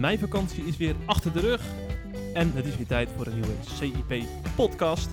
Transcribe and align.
meivakantie 0.00 0.64
is 0.64 0.76
weer 0.76 0.94
achter 1.04 1.32
de 1.32 1.40
rug. 1.40 1.62
En 2.34 2.52
het 2.54 2.66
is 2.66 2.76
weer 2.76 2.86
tijd 2.86 3.08
voor 3.16 3.26
een 3.26 3.32
nieuwe 3.32 3.54
CIP-podcast. 3.78 5.08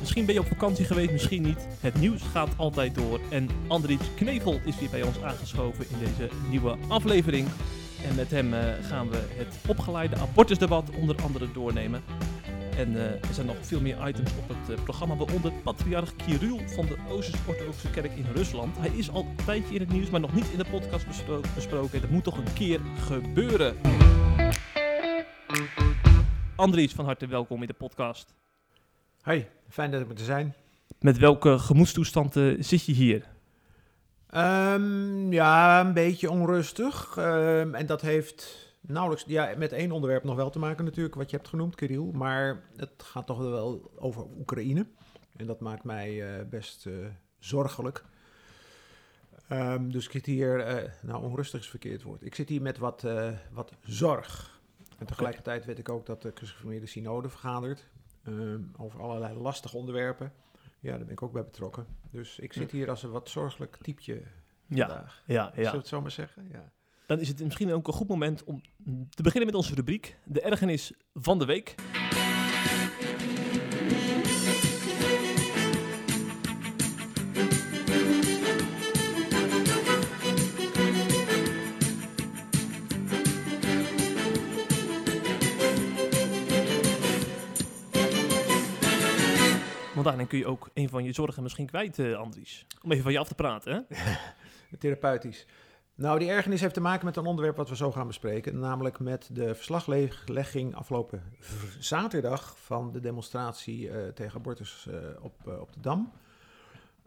Misschien 0.00 0.26
ben 0.26 0.34
je 0.34 0.40
op 0.40 0.46
vakantie 0.46 0.84
geweest, 0.84 1.10
misschien 1.10 1.42
niet. 1.42 1.66
Het 1.80 1.94
nieuws 1.94 2.22
gaat 2.22 2.48
altijd 2.56 2.94
door. 2.94 3.20
En 3.30 3.48
Andries 3.66 4.14
Knevel 4.16 4.60
is 4.64 4.78
weer 4.78 4.90
bij 4.90 5.02
ons 5.02 5.22
aangeschoven 5.22 5.84
in 5.90 5.98
deze 5.98 6.30
nieuwe 6.50 6.76
aflevering. 6.88 7.48
En 8.08 8.14
met 8.14 8.30
hem 8.30 8.54
eh, 8.54 8.60
gaan 8.88 9.10
we 9.10 9.18
het 9.36 9.56
opgeleide 9.66 10.16
abortusdebat 10.16 10.90
onder 11.00 11.22
andere 11.22 11.52
doornemen. 11.52 12.02
En 12.76 12.96
eh, 12.96 13.04
er 13.04 13.34
zijn 13.34 13.46
nog 13.46 13.56
veel 13.60 13.80
meer 13.80 14.08
items 14.08 14.30
op 14.30 14.56
het 14.56 14.76
eh, 14.76 14.84
programma, 14.84 15.16
waaronder 15.16 15.52
patriarch 15.52 16.16
Kirill 16.16 16.68
van 16.68 16.86
de 16.86 16.96
Oosters-Orthodoxe 17.08 17.90
Kerk 17.90 18.16
in 18.16 18.26
Rusland. 18.34 18.78
Hij 18.78 18.90
is 18.96 19.10
al 19.10 19.20
een 19.20 19.44
tijdje 19.44 19.74
in 19.74 19.80
het 19.80 19.92
nieuws, 19.92 20.10
maar 20.10 20.20
nog 20.20 20.34
niet 20.34 20.50
in 20.52 20.58
de 20.58 20.66
podcast 20.70 21.06
bespro- 21.06 21.40
besproken. 21.54 22.00
Dat 22.00 22.10
moet 22.10 22.24
toch 22.24 22.36
een 22.36 22.52
keer 22.52 22.80
gebeuren. 23.06 23.76
Andries, 26.56 26.92
van 26.92 27.04
harte 27.04 27.26
welkom 27.26 27.60
in 27.60 27.66
de 27.66 27.74
podcast. 27.74 28.34
Hoi, 29.20 29.46
fijn 29.68 29.90
dat 29.90 30.00
ik 30.00 30.08
er 30.08 30.14
te 30.14 30.24
zijn. 30.24 30.54
Met 31.00 31.18
welke 31.18 31.58
gemoedstoestand 31.58 32.32
zit 32.58 32.84
je 32.84 32.92
hier? 32.92 33.26
Ehm, 34.26 35.32
ja, 35.32 35.80
een 35.80 35.92
beetje 35.92 36.30
onrustig. 36.30 37.16
Ehm, 37.16 37.74
en 37.74 37.86
dat 37.86 38.00
heeft 38.00 38.70
nauwelijks 38.80 39.24
ja, 39.26 39.54
met 39.56 39.72
één 39.72 39.92
onderwerp 39.92 40.24
nog 40.24 40.36
wel 40.36 40.50
te 40.50 40.58
maken 40.58 40.84
natuurlijk, 40.84 41.14
wat 41.14 41.30
je 41.30 41.36
hebt 41.36 41.48
genoemd, 41.48 41.74
Kirill. 41.74 42.10
Maar 42.12 42.62
het 42.76 43.02
gaat 43.02 43.26
toch 43.26 43.38
wel 43.38 43.90
over 43.96 44.24
Oekraïne. 44.38 44.86
En 45.36 45.46
dat 45.46 45.60
maakt 45.60 45.84
mij 45.84 46.22
eh, 46.22 46.44
best 46.46 46.86
eh, 46.86 46.92
zorgelijk. 47.38 48.04
Ehm, 49.48 49.88
dus 49.88 50.04
ik 50.04 50.10
zit 50.10 50.26
hier, 50.26 50.60
eh, 50.60 50.90
nou 51.00 51.22
onrustig 51.22 51.60
is 51.60 51.68
verkeerd 51.68 52.02
woord. 52.02 52.24
Ik 52.24 52.34
zit 52.34 52.48
hier 52.48 52.62
met 52.62 52.78
wat, 52.78 53.06
wat 53.52 53.72
zorg. 53.84 54.51
En 55.02 55.08
tegelijkertijd 55.08 55.64
weet 55.64 55.78
ik 55.78 55.88
ook 55.88 56.06
dat 56.06 56.22
de 56.22 56.30
Christelijke 56.34 56.86
Synode 56.86 57.28
vergadert 57.28 57.88
ehm, 58.24 58.60
over 58.76 59.00
allerlei 59.00 59.38
lastige 59.38 59.76
onderwerpen. 59.76 60.32
Ja, 60.80 60.90
daar 60.90 61.04
ben 61.04 61.10
ik 61.12 61.22
ook 61.22 61.32
bij 61.32 61.44
betrokken. 61.44 61.86
Dus 62.10 62.38
ik 62.38 62.52
zit 62.52 62.70
hier 62.70 62.90
als 62.90 63.02
een 63.02 63.10
wat 63.10 63.28
zorgelijk 63.28 63.76
typje 63.76 64.22
Ja, 64.66 64.86
vandaag. 64.88 65.22
ja, 65.26 65.44
Zullen 65.44 65.54
we 65.54 65.62
ja. 65.62 65.76
het 65.76 65.88
zo 65.88 66.00
maar 66.00 66.10
zeggen? 66.10 66.48
Ja. 66.52 66.72
Dan 67.06 67.20
is 67.20 67.28
het 67.28 67.44
misschien 67.44 67.72
ook 67.72 67.86
een 67.86 67.92
goed 67.92 68.08
moment 68.08 68.44
om 68.44 68.60
te 69.10 69.22
beginnen 69.22 69.46
met 69.46 69.58
onze 69.58 69.74
rubriek. 69.74 70.16
De 70.24 70.40
ergernis 70.40 70.92
van 71.14 71.38
de 71.38 71.44
week. 71.44 71.74
Want 90.02 90.26
kun 90.26 90.38
je 90.38 90.46
ook 90.46 90.70
een 90.74 90.88
van 90.88 91.04
je 91.04 91.12
zorgen 91.12 91.42
misschien 91.42 91.66
kwijt, 91.66 91.98
eh, 91.98 92.14
Andries. 92.14 92.66
Om 92.82 92.90
even 92.90 93.02
van 93.02 93.12
je 93.12 93.18
af 93.18 93.28
te 93.28 93.34
praten, 93.34 93.86
hè? 93.88 93.96
Therapeutisch. 94.78 95.46
Nou, 95.94 96.18
die 96.18 96.30
ergernis 96.30 96.60
heeft 96.60 96.74
te 96.74 96.80
maken 96.80 97.04
met 97.04 97.16
een 97.16 97.26
onderwerp 97.26 97.56
wat 97.56 97.68
we 97.68 97.76
zo 97.76 97.92
gaan 97.92 98.06
bespreken. 98.06 98.58
Namelijk 98.58 98.98
met 98.98 99.28
de 99.32 99.54
verslaglegging 99.54 100.74
afgelopen 100.74 101.22
zaterdag 101.78 102.58
van 102.58 102.92
de 102.92 103.00
demonstratie 103.00 103.90
eh, 103.90 104.08
tegen 104.08 104.38
abortus 104.38 104.86
eh, 104.90 104.96
op, 105.20 105.34
op 105.60 105.72
de 105.72 105.80
Dam. 105.80 106.12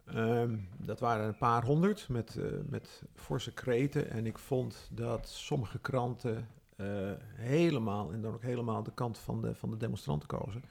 Ehm, 0.04 0.56
dat 0.76 1.00
waren 1.00 1.26
een 1.26 1.38
paar 1.38 1.64
honderd 1.64 2.08
met, 2.08 2.38
met 2.68 3.02
forse 3.14 3.52
kreten. 3.52 4.10
En 4.10 4.26
ik 4.26 4.38
vond 4.38 4.88
dat 4.92 5.28
sommige 5.28 5.78
kranten 5.78 6.48
helemaal, 7.34 8.12
en 8.12 8.20
dan 8.20 8.34
ook 8.34 8.42
helemaal 8.42 8.82
de 8.82 8.94
kant 8.94 9.18
van 9.18 9.40
de, 9.40 9.54
van 9.54 9.70
de 9.70 9.76
demonstranten 9.76 10.28
kozen. 10.28 10.62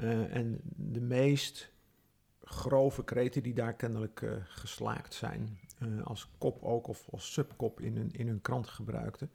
Eh, 0.00 0.34
en 0.34 0.60
de 0.76 1.00
meest 1.00 1.70
grove 2.42 3.04
kreten 3.04 3.42
die 3.42 3.54
daar 3.54 3.74
kennelijk 3.74 4.22
eh, 4.22 4.30
geslaakt 4.44 5.14
zijn, 5.14 5.58
eh, 5.78 6.02
als 6.06 6.28
kop 6.38 6.62
ook 6.62 6.86
of 6.86 7.08
als 7.10 7.32
subkop 7.32 7.80
in 7.80 7.96
hun, 7.96 8.10
in 8.12 8.26
hun 8.26 8.40
krant 8.40 8.66
gebruikten. 8.66 9.30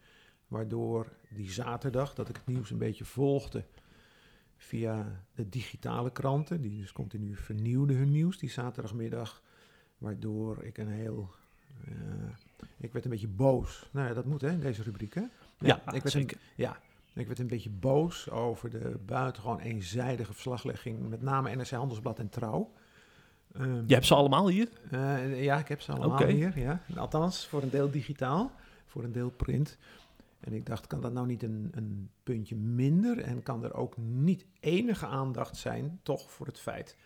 Waardoor 0.47 1.11
die 1.29 1.51
zaterdag, 1.51 2.13
dat 2.13 2.29
ik 2.29 2.35
het 2.35 2.45
nieuws 2.45 2.71
een 2.71 2.77
beetje 2.77 3.05
volgde 3.05 3.65
via 4.57 5.23
de 5.35 5.49
digitale 5.49 6.11
kranten, 6.11 6.61
die 6.61 6.81
dus 6.81 6.91
continu 6.91 7.35
vernieuwden 7.35 7.95
hun 7.95 8.11
nieuws 8.11 8.37
die 8.37 8.49
zaterdagmiddag, 8.49 9.41
waardoor 9.97 10.63
ik 10.63 10.77
een 10.77 10.91
heel... 10.91 11.29
ik 12.77 12.93
werd 12.93 13.05
een 13.05 13.11
beetje 13.11 13.27
boos. 13.27 13.89
Nou 13.91 14.07
ja, 14.07 14.13
dat 14.13 14.25
moet 14.25 14.41
hè, 14.41 14.51
in 14.51 14.59
deze 14.59 14.83
rubriek 14.83 15.13
hè? 15.13 15.23
Ja, 15.59 15.75
ik 15.75 16.01
werd 16.01 16.11
zeker. 16.11 16.37
Een, 16.37 16.43
ja, 16.55 16.79
ik 17.13 17.27
werd 17.27 17.39
een 17.39 17.47
beetje 17.47 17.69
boos 17.69 18.29
over 18.29 18.69
de 18.69 18.97
buitengewoon 19.05 19.59
eenzijdige 19.59 20.33
verslaglegging, 20.33 21.09
met 21.09 21.21
name 21.21 21.55
NRC 21.55 21.69
Handelsblad 21.69 22.19
en 22.19 22.29
Trouw. 22.29 22.71
Ehm, 23.53 23.83
Je 23.87 23.93
hebt 23.93 24.05
ze 24.05 24.15
allemaal 24.15 24.47
hier. 24.49 24.69
eh, 24.91 25.43
ja, 25.43 25.57
ik 25.59 25.67
heb 25.67 25.81
ze 25.81 25.91
allemaal 25.91 26.25
hier. 26.25 26.59
Ja. 26.59 26.81
Althans, 26.95 27.47
voor 27.47 27.61
een 27.61 27.69
deel 27.69 27.91
digitaal, 27.91 28.51
voor 28.85 29.03
een 29.03 29.11
deel 29.11 29.29
print. 29.29 29.77
En 30.39 30.53
ik 30.53 30.65
dacht, 30.65 30.87
kan 30.87 31.01
dat 31.01 31.13
nou 31.13 31.27
niet 31.27 31.43
een, 31.43 31.71
een 31.75 32.09
puntje 32.23 32.55
minder? 32.55 33.19
En 33.19 33.43
kan 33.43 33.63
er 33.63 33.73
ook 33.73 33.97
niet 33.97 34.45
enige 34.59 35.05
aandacht 35.05 35.57
zijn, 35.57 35.99
toch, 36.03 36.31
voor 36.31 36.45
het 36.45 36.59
feit 36.59 36.97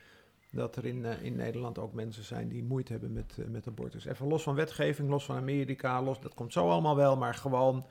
dat 0.52 0.76
er 0.76 0.86
in, 0.86 1.06
eh, 1.06 1.22
in 1.24 1.36
Nederland 1.36 1.78
ook 1.80 1.94
mensen 1.94 2.24
zijn 2.24 2.48
die 2.50 2.64
moeite 2.64 2.92
hebben 2.92 3.14
met, 3.14 3.38
eh, 3.40 3.46
met 3.48 3.68
abortus. 3.68 4.06
Even 4.06 4.28
los 4.28 4.44
van 4.44 4.56
wetgeving, 4.56 5.10
los 5.10 5.26
van 5.26 5.36
Amerika, 5.36 6.02
los, 6.02 6.20
dat 6.22 6.34
komt 6.34 6.54
zo 6.54 6.70
allemaal 6.70 6.96
wel, 6.96 7.18
maar 7.18 7.34
gewoon 7.34 7.86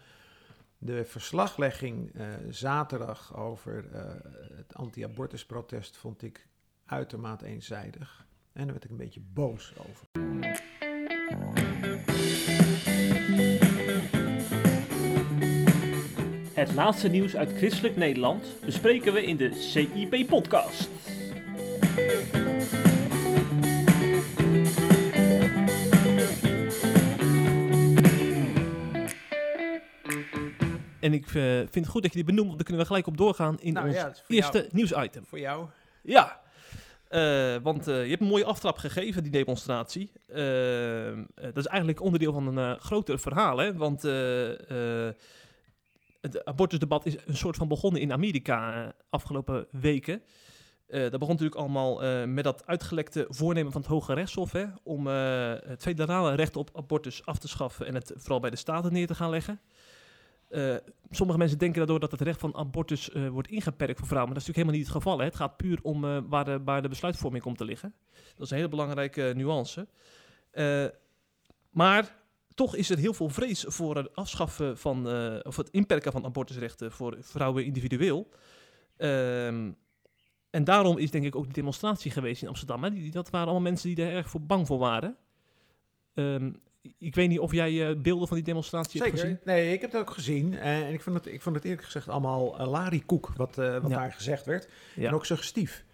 de 0.79 1.05
verslaglegging 1.05 2.15
eh, 2.15 2.27
zaterdag 2.51 3.37
over 3.37 3.89
eh, 3.93 4.03
het 4.57 4.75
anti-abortusprotest 4.75 5.97
vond 5.97 6.23
ik 6.23 6.49
uitermate 6.85 7.47
eenzijdig. 7.47 8.27
En 8.53 8.63
daar 8.63 8.73
werd 8.73 8.85
ik 8.85 8.91
een 8.91 8.97
beetje 8.97 9.23
boos 9.33 9.73
over. 9.79 10.07
Het 16.55 16.75
laatste 16.75 17.09
nieuws 17.09 17.37
uit 17.37 17.53
christelijk 17.53 17.97
Nederland 17.97 18.47
bespreken 18.65 19.13
we 19.13 19.25
in 19.25 19.37
de 19.37 19.55
CIP-podcast. 19.55 20.89
En 31.07 31.13
ik 31.13 31.27
eh, 31.27 31.33
vind 31.43 31.75
het 31.75 31.89
goed 31.89 32.03
dat 32.03 32.11
je 32.13 32.17
die 32.17 32.27
benoemt, 32.27 32.47
want 32.47 32.57
dan 32.57 32.67
kunnen 32.67 32.83
we 32.83 32.89
gelijk 32.89 33.07
op 33.07 33.17
doorgaan 33.17 33.61
in 33.61 33.73
Nou 33.73 33.87
ons 33.87 33.97
ja, 33.97 34.13
eerste 34.27 34.59
jou. 34.59 34.69
nieuwsitem. 34.73 35.25
Voor 35.27 35.39
jou? 35.39 35.67
Ja, 36.03 36.45
Eh, 37.09 37.57
want 37.63 37.89
eh, 37.89 38.03
je 38.03 38.09
hebt 38.09 38.21
een 38.21 38.29
mooie 38.29 38.45
aftrap 38.45 38.77
gegeven, 38.79 39.23
die 39.23 39.33
demonstratie. 39.33 40.13
Dat 41.37 41.57
is 41.57 41.67
eigenlijk 41.67 42.01
onderdeel 42.01 42.33
van 42.33 42.57
een 42.57 42.81
groter 42.81 43.19
verhaal, 43.19 43.59
hè? 43.59 43.75
Want 43.75 44.03
het 46.21 46.45
abortusdebat 46.45 47.07
is 47.07 47.17
een 47.27 47.37
soort 47.37 47.57
van 47.57 47.69
begonnen 47.69 48.01
in 48.01 48.13
Amerika 48.13 48.93
afgelopen 49.11 49.67
weken. 49.71 50.23
Dat 50.87 51.11
begon 51.11 51.29
natuurlijk 51.29 51.61
allemaal 51.61 52.27
met 52.27 52.45
dat 52.45 52.67
uitgelekte 52.67 53.27
voornemen 53.29 53.73
van 53.73 53.81
het 53.81 53.91
Hoge 53.91 54.15
Rechtshof... 54.15 54.53
Hè, 54.53 54.65
om 54.83 55.07
het 55.07 55.83
federale 55.83 56.35
recht 56.35 56.57
op 56.57 56.71
abortus 56.75 57.27
af 57.27 57.39
te 57.39 57.49
schaffen... 57.49 57.87
en 57.87 57.95
het 57.95 58.13
vooral 58.17 58.41
bij 58.41 58.51
de 58.51 58.57
staten 58.57 58.93
neer 58.93 59.07
te 59.07 59.15
gaan 59.15 59.31
leggen. 59.31 59.61
Eh, 60.57 60.77
sommige 61.11 61.39
mensen 61.39 61.59
denken 61.59 61.79
daardoor 61.79 62.01
dat 62.01 62.11
het 62.11 62.21
recht 62.21 62.41
van 62.41 62.55
abortus 62.55 63.11
eh, 63.11 63.29
wordt 63.29 63.49
ingeperkt 63.49 63.99
voor 63.99 64.07
vrouwen. 64.07 64.33
Maar 64.33 64.41
dat 64.41 64.49
is 64.49 64.55
natuurlijk 64.55 64.57
helemaal 64.57 64.75
niet 64.75 64.87
het 64.87 64.97
geval. 64.97 65.19
Hè. 65.19 65.25
Het 65.25 65.37
gaat 65.37 65.57
puur 65.57 65.79
om 65.83 66.05
eh, 66.05 66.19
waar, 66.29 66.45
de, 66.45 66.81
de 66.83 66.89
besluitvorming 66.89 67.43
komt 67.43 67.59
te 67.59 67.65
liggen. 67.65 67.95
Dat 68.35 68.45
is 68.45 68.51
een 68.51 68.57
hele 68.57 68.69
belangrijke 68.69 69.33
nuance. 69.37 69.89
Maar 71.71 72.17
toch 72.55 72.77
is 72.77 72.91
er 72.91 72.99
heel 72.99 73.15
veel 73.15 73.29
vrees 73.29 73.65
voor 73.69 73.97
het 73.97 74.15
afschaffen 74.15 74.79
van, 74.79 75.07
of 75.43 75.57
het 75.57 75.71
inperken 75.71 76.13
van 76.13 76.25
abortusrechten 76.25 76.93
voor 76.93 77.17
vrouwen 77.21 77.65
individueel. 77.65 78.29
Ehm, 78.97 79.73
en 80.51 80.65
daarom 80.65 80.99
is 80.99 81.11
denk 81.11 81.25
ik 81.25 81.37
ook 81.37 81.45
die 81.45 81.53
demonstratie 81.53 82.11
geweest 82.11 82.43
in 82.43 82.49
Amsterdam. 82.49 82.85
Hè. 82.85 82.91
Die, 82.91 83.11
dat 83.11 83.31
waren 83.31 83.47
allemaal 83.47 83.71
mensen 83.71 83.89
die 83.89 84.05
daar 84.05 84.13
erg 84.13 84.31
voor 84.31 84.43
bang 84.43 84.67
voor 84.67 84.79
waren. 84.79 85.17
Ehm, 86.15 86.53
ik 86.99 87.15
weet 87.15 87.29
niet 87.29 87.39
of 87.39 87.53
jij 87.53 87.89
eh, 87.89 87.97
beelden 87.97 88.29
van 88.29 88.37
die 88.37 88.47
demonstratie 88.47 89.01
hebt 89.03 89.21
gezien. 89.21 89.39
Nee, 89.45 89.73
ik 89.73 89.81
heb 89.81 89.93
het 89.93 90.01
ook 90.01 90.11
gezien. 90.11 90.59
Eh, 90.59 90.87
en 90.87 90.93
ik 90.93 91.01
vond 91.01 91.17
het, 91.17 91.27
ik 91.27 91.43
vond 91.43 91.55
het 91.57 91.65
eerlijk 91.65 91.85
gezegd 91.85 92.09
allemaal 92.09 92.61
uh, 92.61 92.67
larikoek 92.71 93.33
wat, 93.37 93.59
eh, 93.59 93.79
wat 93.79 93.91
Ja. 93.91 93.97
daar 93.97 94.13
gezegd 94.13 94.47
werd. 94.47 94.69
Ja. 94.95 95.09
En 95.09 95.15
ook 95.15 95.27
suggestief. 95.27 95.85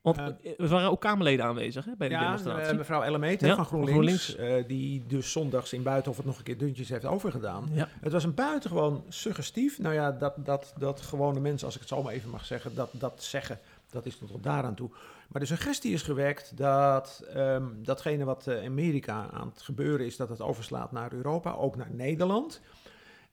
Want 0.00 0.18
Eh, 0.18 0.26
eh, 0.26 0.32
er 0.60 0.68
waren 0.68 0.90
ook 0.90 1.00
Kamerleden 1.00 1.44
aanwezig 1.44 1.84
hè, 1.84 1.92
bij 1.98 2.08
de 2.08 2.14
ja, 2.14 2.20
demonstratie. 2.20 2.70
eh, 2.70 2.76
mevrouw 2.76 3.02
Ellemeet 3.02 3.40
Ja, 3.40 3.54
van 3.54 3.64
GroenLinks, 3.64 4.36
eh, 4.36 4.54
die 4.66 5.06
dus 5.06 5.32
zondags 5.32 5.72
in 5.72 5.82
Buitenhof 5.82 6.16
het 6.16 6.26
nog 6.26 6.38
een 6.38 6.44
keer 6.44 6.58
duntjes 6.58 6.88
heeft 6.88 7.04
overgedaan. 7.04 7.68
ja. 7.72 7.88
Het 8.00 8.12
was 8.12 8.24
een 8.24 8.34
buitengewoon 8.34 9.04
suggestief. 9.08 9.78
Nou 9.78 9.94
ja, 9.94 10.12
dat, 10.12 10.34
dat, 10.36 10.74
dat 10.78 11.00
gewone 11.00 11.40
mensen, 11.40 11.66
als 11.66 11.74
ik 11.74 11.80
het 11.80 11.88
zo 11.90 12.02
maar 12.02 12.12
even 12.12 12.30
mag 12.30 12.44
zeggen, 12.44 12.74
dat, 12.74 12.88
dat 12.92 13.22
zeggen, 13.22 13.58
dat 13.90 14.06
is 14.06 14.16
tot 14.18 14.42
daaraan 14.42 14.74
toe. 14.74 14.90
Maar 15.28 15.40
de 15.40 15.46
suggestie 15.46 15.92
is 15.92 16.02
gewekt 16.02 16.56
dat 16.56 17.24
ehm, 17.32 17.66
datgene 17.82 18.24
wat 18.24 18.46
eh, 18.46 18.62
in 18.62 18.70
Amerika 18.70 19.30
aan 19.30 19.48
het 19.48 19.62
gebeuren 19.62 20.06
is, 20.06 20.16
dat 20.16 20.28
het 20.28 20.40
overslaat 20.40 20.92
naar 20.92 21.12
Europa, 21.12 21.52
ook 21.52 21.76
naar 21.76 21.90
Nederland. 21.94 22.60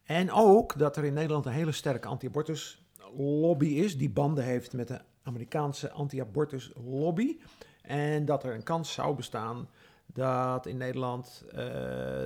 En 0.04 0.32
ook 0.32 0.78
dat 0.78 0.98
er 0.98 1.04
in 1.06 1.14
Nederland 1.14 1.46
een 1.46 1.52
hele 1.52 1.72
sterke 1.72 2.08
anti-abortus 2.08 2.84
lobby 3.18 3.68
is, 3.68 3.98
die 3.98 4.10
banden 4.10 4.44
heeft 4.44 4.74
met 4.74 4.88
de 4.88 5.00
Amerikaanse 5.24 5.92
anti-abortus 5.92 6.72
lobby. 6.86 7.38
En 7.82 8.26
dat 8.26 8.44
er 8.44 8.54
een 8.54 8.64
kans 8.64 8.94
zou 8.94 9.16
bestaan 9.16 9.70
dat 10.06 10.66
in 10.66 10.78
Nederland 10.78 11.44
uh, 11.48 11.54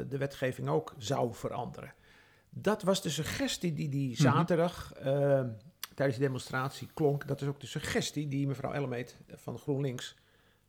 de 0.09 0.17
wetgeving 0.17 0.69
ook 0.69 0.93
zou 0.97 1.33
veranderen. 1.33 1.93
Dat 2.49 2.83
was 2.83 3.01
de 3.01 3.09
suggestie 3.09 3.73
die 3.73 3.89
die 3.89 4.09
Mhm. 4.11 4.21
zaterdag 4.21 4.93
uh, 5.05 5.41
tijdens 5.99 6.19
de 6.19 6.25
demonstratie 6.25 6.89
klonk. 6.93 7.27
Dat 7.27 7.41
is 7.41 7.47
ook 7.47 7.59
de 7.59 7.67
suggestie 7.67 8.27
die 8.27 8.47
mevrouw 8.47 8.71
Ellemeet 8.71 9.17
van 9.27 9.57
GroenLinks, 9.57 10.15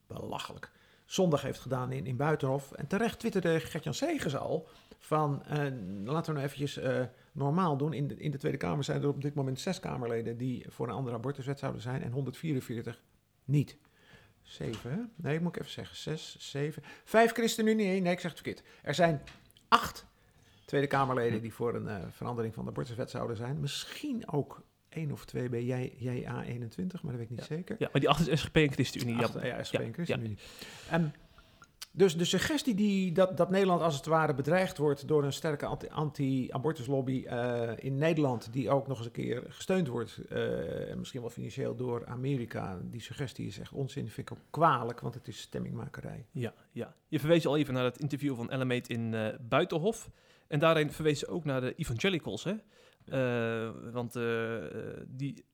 belachelijk, 0.07 0.71
zondag 1.05 1.43
heeft 1.43 1.61
gedaan 1.61 1.93
in, 1.93 2.07
in 2.07 2.17
Buitenhof. 2.17 2.73
En 2.73 2.87
terecht 2.87 3.19
twitterde 3.19 3.61
Gertjan 3.61 3.95
Segers 3.95 4.37
al 4.37 4.69
van, 4.99 5.43
uh, 5.47 5.57
laten 6.05 6.33
we 6.33 6.39
nou 6.39 6.39
eventjes 6.39 6.79
uh, 6.79 7.03
normaal 7.33 7.77
doen. 7.77 7.93
In 7.93 8.09
de, 8.09 8.17
in 8.17 8.31
de 8.31 8.39
Tweede 8.39 8.59
Kamer 8.59 8.85
zijn 8.85 9.03
er 9.03 9.09
op 9.09 9.23
dit 9.23 9.35
moment 9.35 9.61
zes 9.61 9.81
Kamerleden 9.81 10.37
die 10.37 10.65
voor 10.69 10.89
een 10.89 10.95
andere 10.95 11.17
abortuswet 11.17 11.59
zouden 11.59 11.83
zijn 11.83 12.03
en 12.03 12.13
144 12.13 13.03
niet. 13.45 13.77
Zeven, 14.43 14.91
hè? 14.91 14.99
Nee, 15.17 15.41
moet 15.41 15.57
ik 15.57 15.61
even 15.61 15.73
zeggen. 15.73 15.97
Zes, 15.97 16.37
zeven. 16.39 16.83
Vijf 17.05 17.33
ChristenUnie. 17.33 17.87
Nee, 17.87 18.01
nee, 18.01 18.13
ik 18.13 18.21
zeg 18.21 18.31
het 18.31 18.41
verkeerd. 18.41 18.67
Er 18.83 18.95
zijn 18.95 19.23
acht 19.69 20.07
Tweede 20.65 20.87
Kamerleden 20.87 21.41
die 21.41 21.55
voor 21.55 21.75
een 21.75 21.87
uh, 21.87 21.97
verandering 22.11 22.55
van 22.55 22.65
de 22.65 22.71
abortuswet 22.71 23.11
zouden 23.11 23.37
zijn. 23.37 23.61
Misschien 23.61 24.31
ook 24.31 24.63
één 24.91 25.13
of 25.13 25.25
twee 25.25 25.49
bij 25.49 25.93
JA21, 25.99 27.01
maar 27.03 27.13
dat 27.13 27.13
weet 27.13 27.21
ik 27.21 27.31
niet 27.31 27.39
ja. 27.39 27.45
zeker. 27.45 27.77
Ja, 27.79 27.89
maar 27.93 28.01
die 28.01 28.11
acht 28.11 28.29
is 28.29 28.41
SGP 28.41 28.57
en 28.57 28.73
ChristenUnie. 28.73 29.17
Ja, 29.43 29.63
SGP 29.63 29.81
en 29.81 29.95
ChristenUnie. 29.95 30.37
Um, 30.93 31.13
dus 31.93 32.17
de 32.17 32.25
suggestie 32.25 32.75
die, 32.75 33.13
dat, 33.13 33.37
dat 33.37 33.51
Nederland 33.51 33.83
als 33.83 33.97
het 33.97 34.07
ware 34.07 34.35
bedreigd 34.35 34.79
wordt 34.79 35.09
door 35.09 35.25
een 35.25 35.33
sterke 35.33 35.67
anti-abortuslobby 35.91 37.25
anti 37.29 37.71
uh, 37.71 37.73
in 37.77 37.99
Nederland, 37.99 38.53
die 38.53 38.71
ook 38.71 38.87
nog 38.87 38.97
eens 38.97 39.07
een 39.07 39.13
keer 39.13 39.45
gesteund 39.49 39.89
wordt, 39.89 40.21
uh, 40.33 40.95
misschien 40.95 41.21
wel 41.21 41.31
financieel 41.31 41.77
door 41.77 42.07
Amerika, 42.07 42.79
die 42.83 43.01
suggestie 43.01 43.47
is 43.47 43.59
echt 43.59 43.73
onzin, 43.73 44.09
vind 44.09 44.31
ik 44.31 44.39
ook 44.39 44.45
kwalijk, 44.51 45.01
want 45.01 45.15
het 45.15 45.29
is 45.29 45.41
stemmingmakerij. 45.41 46.27
Ja, 46.31 46.55
ja. 46.73 46.95
Je 47.09 47.19
verwees 47.19 47.47
al 47.47 47.57
even 47.57 47.75
naar 47.75 47.85
het 47.85 47.99
interview 47.99 48.37
van 48.37 48.51
Ellemeet 48.51 48.89
in 48.89 49.13
uh, 49.13 49.29
Buitenhof. 49.41 50.11
En 50.49 50.59
daarin 50.59 50.93
verwees 50.93 51.19
ze 51.19 51.29
ook 51.29 51.45
naar 51.45 51.61
de 51.61 51.75
evangelicals, 51.75 52.45
hè? 52.45 52.55
Uh, 53.07 53.71
want 53.93 54.13
die 55.07 55.45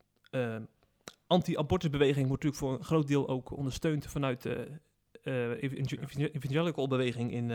anti-abortusbeweging 1.26 2.28
wordt 2.28 2.44
natuurlijk 2.44 2.62
voor 2.62 2.72
een 2.72 2.84
groot 2.84 3.06
deel 3.06 3.28
ook 3.28 3.56
ondersteund 3.56 4.06
vanuit 4.06 4.42
de 4.42 4.68
evangelical 6.32 6.88
beweging 6.88 7.32
in 7.32 7.52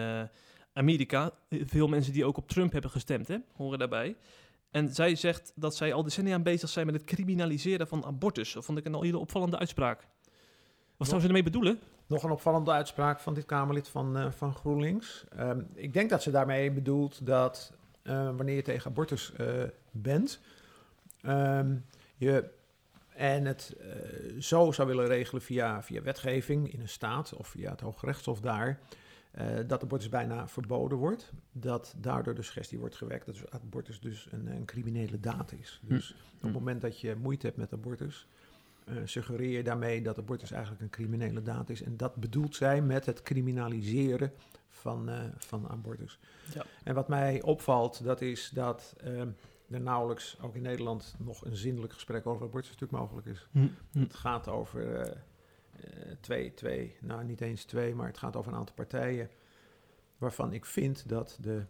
Amerika. 0.73 1.31
Veel 1.49 1.87
mensen 1.87 2.13
die 2.13 2.25
ook 2.25 2.37
op 2.37 2.47
Trump 2.47 2.71
hebben 2.71 2.91
gestemd, 2.91 3.27
hè, 3.27 3.37
horen 3.55 3.79
daarbij. 3.79 4.15
En 4.71 4.93
zij 4.93 5.15
zegt 5.15 5.51
dat 5.55 5.75
zij 5.75 5.93
al 5.93 6.03
decennia 6.03 6.39
bezig 6.39 6.69
zijn 6.69 6.85
met 6.85 6.95
het 6.95 7.03
criminaliseren 7.03 7.87
van 7.87 8.05
abortus. 8.05 8.53
Dat 8.53 8.65
vond 8.65 8.77
ik 8.77 8.85
een 8.85 8.95
al 8.95 9.01
hele 9.01 9.17
opvallende 9.17 9.57
uitspraak. 9.57 10.07
Wat 10.97 11.07
zou 11.07 11.21
ze 11.21 11.27
ermee 11.27 11.43
bedoelen? 11.43 11.79
Nog 12.07 12.23
een 12.23 12.31
opvallende 12.31 12.71
uitspraak 12.71 13.19
van 13.19 13.33
dit 13.33 13.45
Kamerlid 13.45 13.87
van, 13.87 14.17
uh, 14.17 14.31
van 14.31 14.53
GroenLinks. 14.53 15.25
Um, 15.39 15.67
ik 15.73 15.93
denk 15.93 16.09
dat 16.09 16.23
ze 16.23 16.31
daarmee 16.31 16.71
bedoelt 16.71 17.25
dat 17.25 17.73
wanneer 18.03 18.55
je 18.55 18.61
tegen 18.61 18.89
abortus 18.89 19.33
bent, 19.91 20.39
um, 21.25 21.85
je 22.15 22.49
en 23.21 23.45
het 23.45 23.75
uh, 23.79 24.41
zo 24.41 24.71
zou 24.71 24.87
willen 24.87 25.05
regelen 25.05 25.41
via, 25.41 25.83
via 25.83 26.01
wetgeving 26.01 26.73
in 26.73 26.79
een 26.79 26.89
staat 26.89 27.33
of 27.33 27.47
via 27.47 27.71
het 27.71 27.79
Hoge 27.79 28.05
Rechtshof 28.05 28.39
daar, 28.39 28.79
uh, 29.39 29.45
dat 29.67 29.83
abortus 29.83 30.09
bijna 30.09 30.47
verboden 30.47 30.97
wordt. 30.97 31.31
Dat 31.51 31.95
daardoor 31.97 32.35
de 32.35 32.41
suggestie 32.41 32.79
wordt 32.79 32.95
gewekt 32.95 33.25
dat 33.25 33.51
abortus 33.51 33.99
dus 33.99 34.27
een, 34.31 34.47
een 34.47 34.65
criminele 34.65 35.19
daad 35.19 35.51
is. 35.51 35.81
Dus 35.83 36.07
hm. 36.07 36.35
op 36.35 36.41
het 36.41 36.53
moment 36.53 36.81
dat 36.81 36.99
je 36.99 37.15
moeite 37.15 37.45
hebt 37.45 37.57
met 37.57 37.73
abortus, 37.73 38.27
suggereer 39.03 39.57
je 39.57 39.63
daarmee 39.63 40.01
dat 40.01 40.17
abortus 40.17 40.51
eigenlijk 40.51 40.81
een 40.81 40.89
criminele 40.89 41.41
daad 41.41 41.69
is. 41.69 41.83
En 41.83 41.97
dat 41.97 42.15
bedoelt 42.15 42.55
zij 42.55 42.81
met 42.81 43.05
het 43.05 43.21
criminaliseren 43.21 44.31
van, 44.69 45.09
van 45.37 45.69
abortus. 45.69 46.19
Ja. 46.53 46.65
En 46.83 46.95
wat 46.95 47.07
mij 47.07 47.41
opvalt, 47.41 48.03
dat 48.03 48.21
is 48.21 48.49
dat 48.53 48.95
er 49.71 49.81
nauwelijks, 49.81 50.37
ook 50.41 50.55
in 50.55 50.61
Nederland, 50.61 51.15
nog 51.19 51.45
een 51.45 51.55
zindelijk 51.55 51.93
gesprek 51.93 52.25
over 52.25 52.45
abortus 52.45 52.71
natuurlijk 52.71 53.01
mogelijk 53.01 53.27
is. 53.27 53.47
Hm, 53.51 53.67
hm. 53.91 53.99
Het 53.99 54.13
gaat 54.13 54.47
over 54.47 55.07
uh, 55.07 56.11
twee, 56.19 56.53
twee, 56.53 56.95
nou 57.01 57.23
niet 57.23 57.41
eens 57.41 57.63
twee, 57.63 57.95
maar 57.95 58.07
het 58.07 58.17
gaat 58.17 58.35
over 58.35 58.51
een 58.51 58.57
aantal 58.57 58.75
partijen 58.75 59.29
waarvan 60.17 60.53
ik 60.53 60.65
vind 60.65 61.09
dat 61.09 61.37
de, 61.41 61.65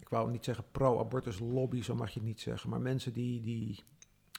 ik 0.00 0.08
wou 0.08 0.30
niet 0.30 0.44
zeggen 0.44 0.64
pro-abortus 0.70 1.38
lobby, 1.38 1.82
zo 1.82 1.94
mag 1.94 2.10
je 2.10 2.18
het 2.18 2.28
niet 2.28 2.40
zeggen, 2.40 2.70
maar 2.70 2.80
mensen 2.80 3.12
die, 3.12 3.40
die 3.40 3.82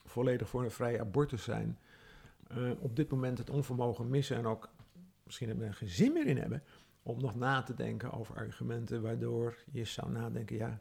volledig 0.05 0.49
voor 0.49 0.63
een 0.63 0.71
vrije 0.71 0.99
abortus 0.99 1.43
zijn, 1.43 1.79
uh, 2.57 2.71
op 2.79 2.95
dit 2.95 3.09
moment 3.11 3.37
het 3.37 3.49
onvermogen 3.49 4.09
missen 4.09 4.37
en 4.37 4.45
ook 4.45 4.69
misschien 5.23 5.61
er 5.61 5.73
geen 5.73 5.89
zin 5.89 6.13
meer 6.13 6.27
in 6.27 6.37
hebben 6.37 6.63
om 7.03 7.21
nog 7.21 7.35
na 7.35 7.63
te 7.63 7.73
denken 7.73 8.11
over 8.11 8.35
argumenten 8.35 9.01
waardoor 9.01 9.57
je 9.71 9.83
zou 9.83 10.11
nadenken, 10.11 10.55
ja, 10.55 10.79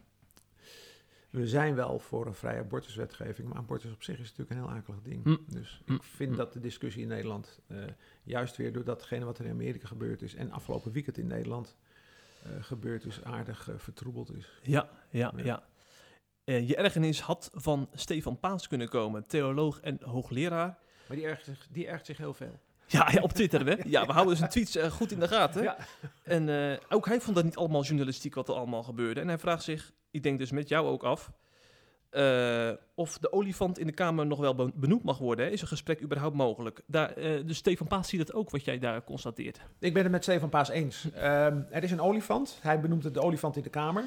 we 1.30 1.46
zijn 1.46 1.74
wel 1.74 1.98
voor 1.98 2.26
een 2.26 2.34
vrije 2.34 2.60
abortuswetgeving, 2.60 3.48
maar 3.48 3.56
abortus 3.56 3.92
op 3.92 4.02
zich 4.02 4.18
is 4.18 4.28
natuurlijk 4.28 4.50
een 4.50 4.56
heel 4.56 4.76
akelig 4.76 5.02
ding. 5.02 5.24
Hm. 5.24 5.36
Dus 5.46 5.82
ik 5.84 6.02
vind 6.02 6.30
hm. 6.30 6.36
dat 6.36 6.52
de 6.52 6.60
discussie 6.60 7.02
in 7.02 7.08
Nederland, 7.08 7.60
uh, 7.66 7.84
juist 8.22 8.56
weer 8.56 8.72
door 8.72 8.84
datgene 8.84 9.24
wat 9.24 9.38
er 9.38 9.44
in 9.44 9.50
Amerika 9.50 9.86
gebeurd 9.86 10.22
is 10.22 10.34
en 10.34 10.50
afgelopen 10.50 10.92
weekend 10.92 11.18
in 11.18 11.26
Nederland 11.26 11.76
uh, 12.46 12.52
gebeurd 12.60 13.04
is, 13.04 13.24
aardig 13.24 13.68
uh, 13.68 13.74
vertroebeld 13.78 14.36
is. 14.36 14.60
Ja, 14.62 14.90
ja, 15.10 15.32
ja. 15.36 15.44
ja. 15.44 15.63
Eh, 16.44 16.68
je 16.68 16.76
ergernis 16.76 17.20
had 17.20 17.50
van 17.54 17.88
Stefan 17.92 18.38
Paas 18.38 18.68
kunnen 18.68 18.88
komen, 18.88 19.26
theoloog 19.26 19.80
en 19.80 19.98
hoogleraar. 20.02 20.78
Maar 21.08 21.16
die 21.16 21.26
ergt 21.26 21.44
zich, 21.44 21.66
die 21.70 21.86
ergt 21.86 22.06
zich 22.06 22.16
heel 22.16 22.34
veel. 22.34 22.60
Ja, 22.86 23.08
ja, 23.12 23.22
op 23.22 23.32
Twitter, 23.32 23.66
hè? 23.66 23.76
Ja, 23.84 24.06
we 24.06 24.12
houden 24.12 24.36
zijn 24.36 24.50
tweets 24.50 24.76
uh, 24.76 24.84
goed 24.84 25.12
in 25.12 25.20
de 25.20 25.28
gaten. 25.28 25.62
Ja. 25.62 25.76
En 26.22 26.48
uh, 26.48 26.76
ook 26.88 27.06
hij 27.06 27.20
vond 27.20 27.36
dat 27.36 27.44
niet 27.44 27.56
allemaal 27.56 27.82
journalistiek 27.82 28.34
wat 28.34 28.48
er 28.48 28.54
allemaal 28.54 28.82
gebeurde. 28.82 29.20
En 29.20 29.28
hij 29.28 29.38
vraagt 29.38 29.62
zich, 29.62 29.92
ik 30.10 30.22
denk 30.22 30.38
dus 30.38 30.50
met 30.50 30.68
jou 30.68 30.86
ook 30.86 31.02
af, 31.02 31.32
uh, 32.10 32.70
of 32.94 33.18
de 33.18 33.32
olifant 33.32 33.78
in 33.78 33.86
de 33.86 33.92
Kamer 33.92 34.26
nog 34.26 34.38
wel 34.38 34.70
benoemd 34.74 35.02
mag 35.02 35.18
worden. 35.18 35.44
Hè? 35.44 35.50
Is 35.50 35.60
een 35.60 35.68
gesprek 35.68 36.02
überhaupt 36.02 36.36
mogelijk? 36.36 36.82
Daar, 36.86 37.14
dus 37.46 37.56
Stefan 37.56 37.86
Paas 37.86 38.08
ziet 38.08 38.20
het 38.20 38.32
ook, 38.32 38.50
wat 38.50 38.64
jij 38.64 38.78
daar 38.78 39.04
constateert. 39.04 39.60
Ik 39.78 39.94
ben 39.94 40.02
het 40.02 40.12
met 40.12 40.22
Stefan 40.22 40.48
Paas 40.48 40.68
eens. 40.68 41.04
Um, 41.04 41.66
er 41.70 41.82
is 41.82 41.90
een 41.90 42.00
olifant. 42.00 42.58
Hij 42.60 42.80
benoemt 42.80 43.04
het 43.04 43.14
de 43.14 43.22
olifant 43.22 43.56
in 43.56 43.62
de 43.62 43.70
Kamer. 43.70 44.04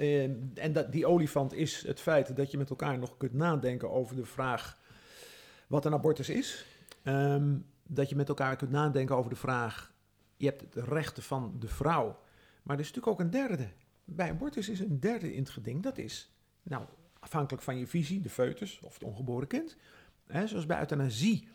Um, 0.00 0.50
en 0.54 0.72
dat, 0.72 0.92
die 0.92 1.06
olifant 1.06 1.52
is 1.52 1.86
het 1.86 2.00
feit 2.00 2.36
dat 2.36 2.50
je 2.50 2.58
met 2.58 2.70
elkaar 2.70 2.98
nog 2.98 3.16
kunt 3.16 3.32
nadenken 3.32 3.90
over 3.90 4.16
de 4.16 4.24
vraag 4.24 4.78
wat 5.66 5.84
een 5.84 5.92
abortus 5.92 6.28
is. 6.28 6.66
Um, 7.04 7.66
dat 7.86 8.08
je 8.08 8.16
met 8.16 8.28
elkaar 8.28 8.56
kunt 8.56 8.70
nadenken 8.70 9.16
over 9.16 9.30
de 9.30 9.36
vraag, 9.36 9.92
je 10.36 10.46
hebt 10.46 10.72
de 10.72 10.84
rechten 10.84 11.22
van 11.22 11.56
de 11.58 11.68
vrouw. 11.68 12.18
Maar 12.62 12.76
er 12.76 12.82
is 12.82 12.92
natuurlijk 12.92 13.06
ook 13.06 13.20
een 13.20 13.30
derde. 13.30 13.68
Bij 14.04 14.30
abortus 14.30 14.68
is 14.68 14.80
een 14.80 15.00
derde 15.00 15.34
in 15.34 15.42
het 15.42 15.50
geding. 15.50 15.82
Dat 15.82 15.98
is, 15.98 16.34
nou, 16.62 16.84
afhankelijk 17.18 17.62
van 17.62 17.78
je 17.78 17.86
visie, 17.86 18.20
de 18.20 18.30
foetus 18.30 18.80
of 18.82 18.94
het 18.94 19.02
ongeboren 19.02 19.48
kind. 19.48 19.76
Hè, 20.26 20.46
zoals 20.46 20.66
bij 20.66 20.78
euthanasie 20.78 21.48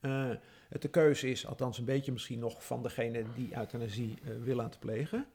uh, 0.00 0.30
het 0.68 0.82
de 0.82 0.88
keuze 0.88 1.30
is, 1.30 1.46
althans 1.46 1.78
een 1.78 1.84
beetje 1.84 2.12
misschien 2.12 2.38
nog 2.38 2.64
van 2.64 2.82
degene 2.82 3.24
die 3.34 3.56
euthanasie 3.56 4.14
uh, 4.22 4.42
wil 4.42 4.56
laten 4.56 4.80
plegen. 4.80 5.26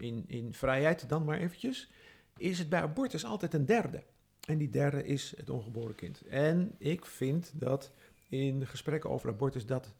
In, 0.00 0.24
in 0.26 0.54
vrijheid 0.54 1.08
dan 1.08 1.24
maar 1.24 1.38
eventjes. 1.38 1.90
Is 2.36 2.58
het 2.58 2.68
bij 2.68 2.80
abortus 2.80 3.24
altijd 3.24 3.54
een 3.54 3.66
derde. 3.66 4.02
En 4.48 4.58
die 4.58 4.70
derde 4.70 5.04
is 5.04 5.34
het 5.36 5.50
ongeboren 5.50 5.94
kind. 5.94 6.20
En 6.26 6.74
ik 6.78 7.04
vind 7.06 7.52
dat 7.54 7.92
in 8.28 8.66
gesprekken 8.66 9.10
over 9.10 9.28
abortus 9.28 9.66
dat 9.66 9.94